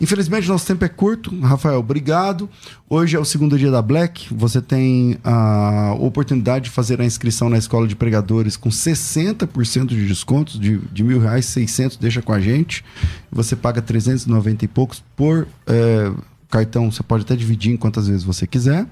Infelizmente, 0.00 0.48
nosso 0.48 0.66
tempo 0.66 0.84
é 0.84 0.88
curto. 0.88 1.36
Rafael, 1.40 1.78
obrigado. 1.78 2.48
Hoje 2.88 3.16
é 3.16 3.18
o 3.18 3.24
segundo 3.24 3.58
dia 3.58 3.70
da 3.70 3.82
Black. 3.82 4.32
Você 4.34 4.60
tem 4.60 5.18
a 5.22 5.94
oportunidade 5.98 6.66
de 6.66 6.70
fazer 6.70 7.00
a 7.00 7.04
inscrição 7.04 7.48
na 7.48 7.58
escola 7.58 7.86
de 7.86 7.96
pregadores 7.96 8.56
com 8.56 8.68
60% 8.68 9.86
de 9.86 10.06
descontos, 10.06 10.58
de, 10.58 10.78
de 10.78 11.02
mil 11.02 11.20
reais, 11.20 11.46
600, 11.46 11.96
deixa 11.96 12.22
com 12.22 12.32
a 12.32 12.40
gente. 12.40 12.84
Você 13.30 13.56
paga 13.56 13.82
390 13.82 14.64
e 14.64 14.68
poucos 14.68 15.02
por 15.16 15.46
é, 15.66 16.12
cartão. 16.50 16.90
Você 16.90 17.02
pode 17.02 17.24
até 17.24 17.36
dividir 17.36 17.72
em 17.72 17.76
quantas 17.76 18.08
vezes 18.08 18.24
você 18.24 18.46
quiser. 18.46 18.86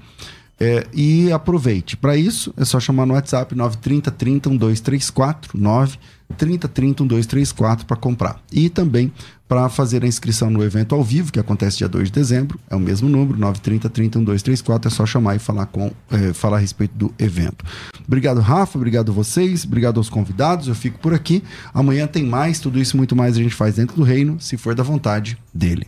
É, 0.59 0.87
e 0.91 1.31
aproveite. 1.31 1.95
Para 1.95 2.17
isso, 2.17 2.53
é 2.57 2.65
só 2.65 2.79
chamar 2.79 3.05
no 3.05 3.13
WhatsApp 3.13 3.55
930 3.55 4.09
30 4.11 4.49
1234 4.49 5.59
930 5.59 6.67
30 6.67 7.03
1234 7.03 7.85
para 7.85 7.95
comprar. 7.95 8.41
E 8.51 8.69
também 8.69 9.11
para 9.47 9.69
fazer 9.69 10.03
a 10.03 10.07
inscrição 10.07 10.49
no 10.49 10.63
evento 10.63 10.93
ao 10.93 11.03
vivo, 11.03 11.31
que 11.31 11.39
acontece 11.39 11.77
dia 11.77 11.87
2 11.87 12.09
de 12.09 12.11
dezembro, 12.11 12.59
é 12.69 12.75
o 12.75 12.79
mesmo 12.79 13.07
número, 13.07 13.39
930 13.39 13.89
30 13.89 14.19
1234, 14.19 14.87
é 14.87 14.91
só 14.91 15.05
chamar 15.05 15.35
e 15.35 15.39
falar, 15.39 15.67
com, 15.67 15.91
é, 16.11 16.33
falar 16.33 16.57
a 16.57 16.59
respeito 16.59 16.93
do 16.97 17.13
evento. 17.17 17.63
Obrigado, 18.05 18.41
Rafa, 18.41 18.77
obrigado 18.77 19.11
a 19.11 19.15
vocês, 19.15 19.63
obrigado 19.63 19.97
aos 19.97 20.09
convidados, 20.09 20.67
eu 20.67 20.75
fico 20.75 20.99
por 20.99 21.13
aqui. 21.13 21.41
Amanhã 21.73 22.07
tem 22.07 22.25
mais, 22.25 22.59
tudo 22.59 22.77
isso 22.79 22.97
muito 22.97 23.15
mais 23.15 23.37
a 23.37 23.41
gente 23.41 23.55
faz 23.55 23.75
dentro 23.75 23.95
do 23.95 24.03
reino, 24.03 24.37
se 24.39 24.57
for 24.57 24.75
da 24.75 24.83
vontade 24.83 25.37
dele. 25.53 25.87